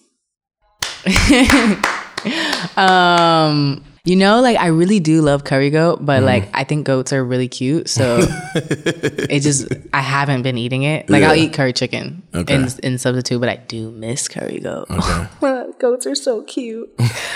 um, 2.77 3.83
you 4.05 4.15
know, 4.15 4.41
like 4.41 4.57
I 4.57 4.67
really 4.67 4.99
do 4.99 5.21
love 5.21 5.43
curry 5.43 5.69
goat, 5.69 6.05
but 6.05 6.23
like 6.23 6.49
I 6.53 6.63
think 6.63 6.85
goats 6.85 7.11
are 7.13 7.23
really 7.23 7.47
cute, 7.47 7.89
so 7.89 8.19
it 8.55 9.41
just 9.41 9.67
I 9.93 10.01
haven't 10.01 10.41
been 10.43 10.57
eating 10.57 10.83
it. 10.83 11.09
Like 11.09 11.23
I'll 11.23 11.35
eat 11.35 11.53
curry 11.53 11.73
chicken 11.73 12.23
Okay. 12.33 12.55
in 12.55 12.67
in 12.83 12.97
substitute, 12.97 13.39
but 13.39 13.49
I 13.49 13.57
do 13.57 13.91
miss 13.91 14.27
curry 14.27 14.59
goat. 14.59 14.87
Okay. 14.89 15.71
goats 15.79 16.05
are 16.05 16.15
so 16.15 16.41
cute. 16.43 16.89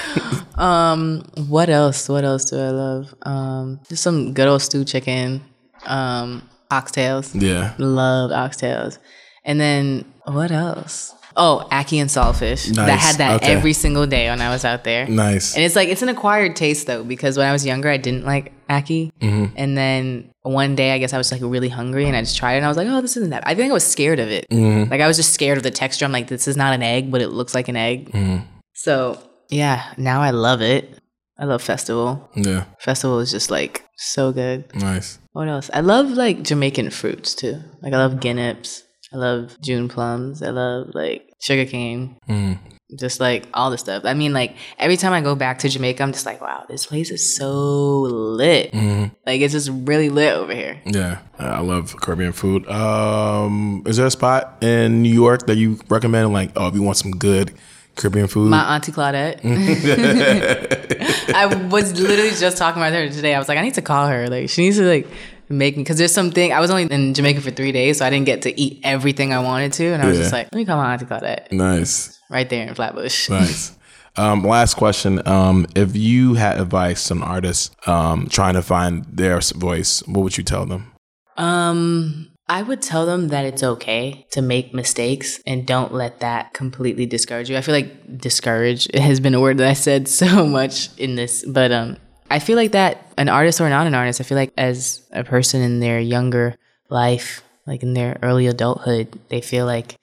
um, 0.55 1.23
what 1.47 1.69
else? 1.69 2.07
What 2.09 2.23
else 2.23 2.45
do 2.45 2.57
I 2.57 2.69
love? 2.69 3.13
Um, 3.23 3.79
just 3.89 4.03
some 4.03 4.33
good 4.33 4.47
old 4.47 4.61
stew 4.61 4.85
chicken. 4.85 5.43
Um, 5.85 6.47
oxtails. 6.71 7.39
Yeah. 7.39 7.73
Love 7.77 8.31
oxtails. 8.31 8.97
And 9.45 9.59
then 9.59 10.05
what 10.25 10.51
else? 10.51 11.13
Oh, 11.35 11.67
ackee 11.71 11.97
and 11.99 12.09
saltfish. 12.09 12.67
That 12.75 12.87
Nice. 12.87 13.01
had 13.01 13.15
that 13.17 13.41
Okay. 13.41 13.53
every 13.53 13.73
single 13.73 14.05
day 14.05 14.29
when 14.29 14.39
I 14.41 14.49
was 14.49 14.63
out 14.65 14.83
there. 14.83 15.07
Nice. 15.07 15.55
And 15.55 15.63
it's 15.63 15.75
like 15.75 15.89
it's 15.89 16.01
an 16.01 16.09
acquired 16.09 16.55
taste 16.55 16.87
though, 16.87 17.03
because 17.03 17.37
when 17.37 17.47
I 17.47 17.51
was 17.51 17.65
younger, 17.65 17.89
I 17.89 17.97
didn't 17.97 18.25
like 18.25 18.53
ackee, 18.69 19.11
Mm-hmm. 19.21 19.53
and 19.55 19.77
then 19.77 20.29
one 20.43 20.75
day 20.75 20.91
I 20.93 20.97
guess 20.97 21.13
I 21.13 21.17
was 21.17 21.31
like 21.31 21.41
really 21.43 21.69
hungry, 21.69 22.05
and 22.07 22.15
I 22.15 22.21
just 22.21 22.37
tried 22.37 22.53
it, 22.53 22.57
and 22.57 22.65
I 22.65 22.67
was 22.69 22.77
like, 22.77 22.87
oh, 22.87 23.01
this 23.01 23.17
isn't 23.17 23.31
that. 23.31 23.43
I 23.47 23.55
think 23.55 23.71
I 23.71 23.73
was 23.73 23.85
scared 23.85 24.19
of 24.19 24.29
it. 24.29 24.47
Mm-hmm. 24.49 24.91
Like 24.91 25.01
I 25.01 25.07
was 25.07 25.17
just 25.17 25.33
scared 25.33 25.57
of 25.57 25.63
the 25.63 25.71
texture. 25.71 26.05
I'm 26.05 26.11
like, 26.11 26.27
this 26.27 26.47
is 26.47 26.55
not 26.57 26.73
an 26.73 26.83
egg, 26.83 27.11
but 27.11 27.21
it 27.21 27.29
looks 27.29 27.55
like 27.55 27.67
an 27.67 27.75
egg. 27.77 28.11
Mm-hmm. 28.11 28.45
So 28.73 29.19
yeah, 29.49 29.93
now 29.97 30.21
I 30.21 30.31
love 30.31 30.61
it. 30.61 30.97
I 31.37 31.45
love 31.45 31.61
festival. 31.63 32.29
Yeah. 32.35 32.65
Festival 32.79 33.19
is 33.19 33.31
just 33.31 33.49
like 33.49 33.83
so 33.97 34.31
good. 34.31 34.65
Nice. 34.75 35.17
What 35.31 35.47
else? 35.47 35.69
I 35.73 35.79
love 35.81 36.11
like 36.11 36.43
Jamaican 36.43 36.91
fruits 36.91 37.33
too. 37.33 37.59
Like 37.81 37.91
I 37.93 37.97
love 37.97 38.13
guineps. 38.19 38.83
I 39.13 39.17
love 39.17 39.61
June 39.61 39.89
plums. 39.89 40.41
I 40.41 40.49
love 40.49 40.89
like 40.93 41.31
sugarcane. 41.39 42.17
Mm. 42.27 42.57
Just 42.97 43.19
like 43.19 43.47
all 43.53 43.71
the 43.71 43.77
stuff. 43.77 44.05
I 44.05 44.13
mean, 44.13 44.33
like 44.33 44.55
every 44.77 44.97
time 44.97 45.13
I 45.13 45.21
go 45.21 45.35
back 45.35 45.59
to 45.59 45.69
Jamaica, 45.69 46.01
I'm 46.03 46.11
just 46.11 46.25
like, 46.25 46.41
wow, 46.41 46.65
this 46.67 46.85
place 46.85 47.11
is 47.11 47.35
so 47.35 48.01
lit. 48.01 48.71
Mm-hmm. 48.71 49.13
Like 49.25 49.41
it's 49.41 49.53
just 49.53 49.69
really 49.71 50.09
lit 50.09 50.33
over 50.33 50.53
here. 50.53 50.79
Yeah, 50.85 51.19
I 51.39 51.61
love 51.61 51.95
Caribbean 52.01 52.33
food. 52.33 52.67
Um, 52.67 53.83
is 53.85 53.97
there 53.97 54.05
a 54.05 54.11
spot 54.11 54.57
in 54.61 55.01
New 55.01 55.13
York 55.13 55.47
that 55.47 55.57
you 55.57 55.79
recommend? 55.89 56.33
Like, 56.33 56.51
oh, 56.55 56.67
if 56.67 56.75
you 56.75 56.83
want 56.83 56.97
some 56.97 57.11
good 57.11 57.53
Caribbean 57.95 58.27
food, 58.27 58.49
My 58.49 58.75
auntie 58.75 58.91
Claudette. 58.91 59.39
I 61.35 61.45
was 61.47 61.99
literally 61.99 62.31
just 62.31 62.57
talking 62.57 62.81
about 62.81 62.93
her 62.93 63.09
today. 63.09 63.33
I 63.33 63.39
was 63.39 63.47
like, 63.47 63.57
I 63.57 63.61
need 63.61 63.75
to 63.75 63.81
call 63.81 64.07
her. 64.07 64.29
Like, 64.29 64.49
she 64.49 64.63
needs 64.63 64.77
to 64.77 64.83
like 64.83 65.07
make 65.53 65.77
me 65.77 65.83
because 65.83 65.97
there's 65.97 66.13
something. 66.13 66.51
I 66.51 66.59
was 66.59 66.69
only 66.69 66.83
in 66.83 67.13
Jamaica 67.13 67.41
for 67.41 67.51
three 67.51 67.71
days, 67.71 67.99
so 67.99 68.05
I 68.05 68.09
didn't 68.09 68.25
get 68.25 68.41
to 68.43 68.59
eat 68.59 68.79
everything 68.83 69.33
I 69.33 69.39
wanted 69.39 69.73
to, 69.73 69.85
and 69.93 70.01
I 70.01 70.07
was 70.07 70.17
Yeah. 70.17 70.23
just 70.23 70.33
like, 70.33 70.47
let 70.51 70.59
me 70.59 70.65
call 70.65 70.77
my 70.77 70.93
auntie 70.93 71.05
Claudette 71.05 71.51
nice, 71.51 72.19
right 72.29 72.49
there 72.49 72.67
in 72.67 72.73
Flatbush. 72.75 73.29
nice. 73.41 73.71
Um, 74.15 74.43
last 74.43 74.75
question: 74.75 75.25
um, 75.27 75.65
If 75.75 75.95
you 75.95 76.35
had 76.35 76.59
advice 76.59 77.07
to 77.07 77.13
an 77.15 77.23
artist 77.23 77.75
um, 77.87 78.27
trying 78.29 78.53
to 78.55 78.61
find 78.61 79.05
their 79.05 79.39
voice, 79.39 80.01
what 80.07 80.21
would 80.23 80.37
you 80.37 80.43
tell 80.43 80.65
them? 80.65 80.91
Um, 81.37 82.29
I 82.49 82.61
would 82.61 82.81
tell 82.81 83.05
them 83.05 83.29
that 83.29 83.45
it's 83.45 83.63
okay 83.63 84.27
to 84.31 84.41
make 84.41 84.73
mistakes 84.73 85.39
and 85.47 85.65
don't 85.65 85.93
let 85.93 86.19
that 86.19 86.53
completely 86.53 87.05
discourage 87.05 87.49
you. 87.49 87.57
I 87.57 87.61
feel 87.61 87.73
like 87.73 88.19
discourage 88.19 88.87
has 88.93 89.19
been 89.19 89.33
a 89.33 89.41
word 89.41 89.57
that 89.57 89.67
I 89.67 89.73
said 89.73 90.07
so 90.07 90.45
much 90.59 90.95
in 90.99 91.15
this, 91.15 91.43
but 91.47 91.71
um, 91.71 91.97
I 92.29 92.39
feel 92.39 92.55
like 92.57 92.73
that 92.73 93.02
an 93.17 93.29
artist 93.29 93.61
or 93.61 93.69
not 93.69 93.87
an 93.87 93.95
artist, 93.95 94.21
I 94.21 94.23
feel 94.23 94.37
like 94.37 94.53
as 94.57 95.01
a 95.11 95.23
person 95.23 95.61
in 95.61 95.79
their 95.79 95.99
younger 95.99 96.55
life, 96.89 97.43
like 97.65 97.83
in 97.83 97.93
their 97.93 98.19
early 98.21 98.47
adulthood, 98.47 99.19
they 99.29 99.41
feel 99.41 99.65
like 99.65 99.95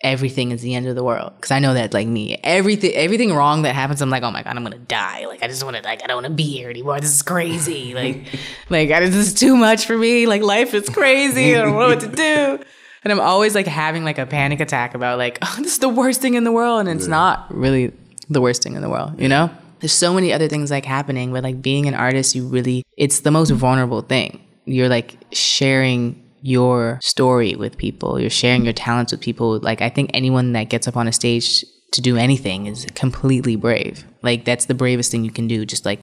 everything 0.00 0.50
is 0.50 0.60
the 0.60 0.74
end 0.74 0.86
of 0.86 0.94
the 0.94 1.02
world. 1.02 1.32
Because 1.36 1.50
I 1.50 1.58
know 1.58 1.74
that, 1.74 1.94
like 1.94 2.06
me, 2.06 2.38
everything 2.44 2.92
everything 2.94 3.32
wrong 3.32 3.62
that 3.62 3.74
happens, 3.74 4.02
I'm 4.02 4.10
like, 4.10 4.22
oh 4.22 4.30
my 4.30 4.42
god, 4.42 4.56
I'm 4.56 4.62
gonna 4.62 4.78
die. 4.78 5.26
Like 5.26 5.42
I 5.42 5.48
just 5.48 5.64
want 5.64 5.76
to, 5.76 5.82
like 5.82 6.02
I 6.02 6.06
don't 6.06 6.16
want 6.16 6.26
to 6.26 6.32
be 6.32 6.44
here 6.44 6.70
anymore. 6.70 7.00
This 7.00 7.14
is 7.14 7.22
crazy. 7.22 7.94
Like, 8.04 8.26
like 8.68 8.90
I, 8.90 9.00
this 9.00 9.14
is 9.14 9.34
too 9.34 9.56
much 9.56 9.86
for 9.86 9.96
me. 9.96 10.26
Like 10.26 10.42
life 10.42 10.74
is 10.74 10.88
crazy. 10.88 11.56
I 11.56 11.60
don't 11.62 11.72
know 11.72 11.86
what 11.86 12.00
to 12.00 12.08
do. 12.08 12.64
And 13.04 13.12
I'm 13.12 13.20
always 13.20 13.54
like 13.54 13.66
having 13.66 14.04
like 14.04 14.18
a 14.18 14.26
panic 14.26 14.60
attack 14.60 14.94
about 14.94 15.16
like, 15.18 15.38
oh, 15.42 15.54
this 15.58 15.74
is 15.74 15.78
the 15.78 15.88
worst 15.88 16.20
thing 16.20 16.34
in 16.34 16.44
the 16.44 16.52
world, 16.52 16.80
and 16.80 16.88
it's 16.88 17.06
not 17.06 17.54
really 17.54 17.92
the 18.28 18.40
worst 18.40 18.62
thing 18.62 18.74
in 18.74 18.82
the 18.82 18.90
world. 18.90 19.20
You 19.20 19.28
know, 19.28 19.50
there's 19.84 19.92
so 19.92 20.14
many 20.14 20.32
other 20.32 20.48
things 20.48 20.70
like 20.70 20.86
happening, 20.86 21.30
but 21.30 21.42
like 21.42 21.60
being 21.60 21.86
an 21.86 21.92
artist, 21.92 22.34
you 22.34 22.46
really, 22.46 22.84
it's 22.96 23.20
the 23.20 23.30
most 23.30 23.50
vulnerable 23.50 24.00
thing. 24.00 24.40
You're 24.64 24.88
like 24.88 25.18
sharing 25.30 26.24
your 26.40 26.98
story 27.02 27.54
with 27.54 27.76
people. 27.76 28.18
You're 28.18 28.30
sharing 28.30 28.64
your 28.64 28.72
talents 28.72 29.12
with 29.12 29.20
people. 29.20 29.58
Like 29.58 29.82
I 29.82 29.90
think 29.90 30.10
anyone 30.14 30.54
that 30.54 30.70
gets 30.70 30.88
up 30.88 30.96
on 30.96 31.06
a 31.06 31.12
stage 31.12 31.66
to 31.92 32.00
do 32.00 32.16
anything 32.16 32.64
is 32.64 32.86
completely 32.94 33.56
brave. 33.56 34.06
Like 34.22 34.46
that's 34.46 34.64
the 34.64 34.72
bravest 34.72 35.10
thing 35.10 35.22
you 35.22 35.30
can 35.30 35.48
do. 35.48 35.66
Just 35.66 35.84
like 35.84 36.00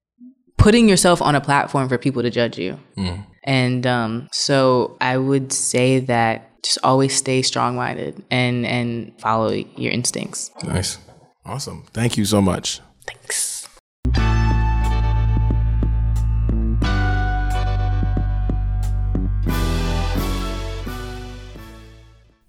putting 0.57 0.87
yourself 0.87 1.19
on 1.19 1.33
a 1.33 1.41
platform 1.41 1.89
for 1.89 1.97
people 1.97 2.21
to 2.21 2.29
judge 2.29 2.59
you. 2.59 2.79
And 3.45 3.87
um, 3.87 4.29
so 4.31 4.95
I 5.01 5.17
would 5.17 5.51
say 5.51 6.01
that 6.01 6.61
just 6.61 6.77
always 6.83 7.15
stay 7.15 7.41
strong 7.41 7.75
minded 7.75 8.23
and 8.29 8.63
and 8.63 9.19
follow 9.19 9.49
your 9.49 9.91
instincts. 9.91 10.51
Nice, 10.63 10.99
awesome. 11.47 11.87
Thank 11.93 12.15
you 12.15 12.25
so 12.25 12.43
much. 12.43 12.79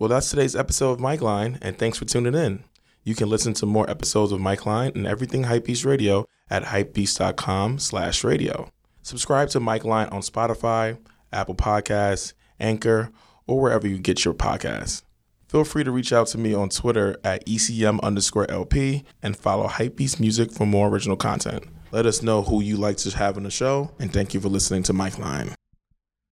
Well, 0.02 0.08
that's 0.08 0.30
today's 0.30 0.56
episode 0.56 0.90
of 0.94 1.00
Mic 1.00 1.20
Line, 1.20 1.60
and 1.62 1.78
thanks 1.78 1.96
for 1.96 2.04
tuning 2.04 2.34
in. 2.34 2.64
You 3.04 3.14
can 3.14 3.28
listen 3.28 3.54
to 3.54 3.66
more 3.66 3.88
episodes 3.88 4.32
of 4.32 4.40
Mic 4.40 4.66
Line 4.66 4.90
and 4.96 5.06
everything 5.06 5.44
Hypebeast 5.44 5.86
Radio 5.86 6.26
at 6.50 6.64
hypebeast.com 6.64 7.78
slash 7.78 8.24
radio. 8.24 8.68
Subscribe 9.02 9.50
to 9.50 9.60
Mic 9.60 9.84
Line 9.84 10.08
on 10.08 10.22
Spotify, 10.22 10.98
Apple 11.32 11.54
Podcasts, 11.54 12.32
Anchor, 12.58 13.12
or 13.46 13.60
wherever 13.60 13.86
you 13.86 13.98
get 13.98 14.24
your 14.24 14.34
podcasts. 14.34 15.04
Feel 15.46 15.62
free 15.62 15.84
to 15.84 15.92
reach 15.92 16.12
out 16.12 16.26
to 16.26 16.38
me 16.38 16.52
on 16.52 16.68
Twitter 16.68 17.16
at 17.22 17.46
ECM 17.46 18.00
underscore 18.02 18.50
LP 18.50 19.04
and 19.22 19.36
follow 19.36 19.68
Hypebeast 19.68 20.18
Music 20.18 20.50
for 20.50 20.66
more 20.66 20.88
original 20.88 21.16
content. 21.16 21.62
Let 21.92 22.06
us 22.06 22.24
know 22.24 22.42
who 22.42 22.60
you 22.60 22.76
like 22.76 22.96
to 22.96 23.16
have 23.16 23.36
on 23.36 23.44
the 23.44 23.52
show, 23.52 23.92
and 24.00 24.12
thank 24.12 24.34
you 24.34 24.40
for 24.40 24.48
listening 24.48 24.82
to 24.82 24.92
Mic 24.92 25.16
Line. 25.20 25.54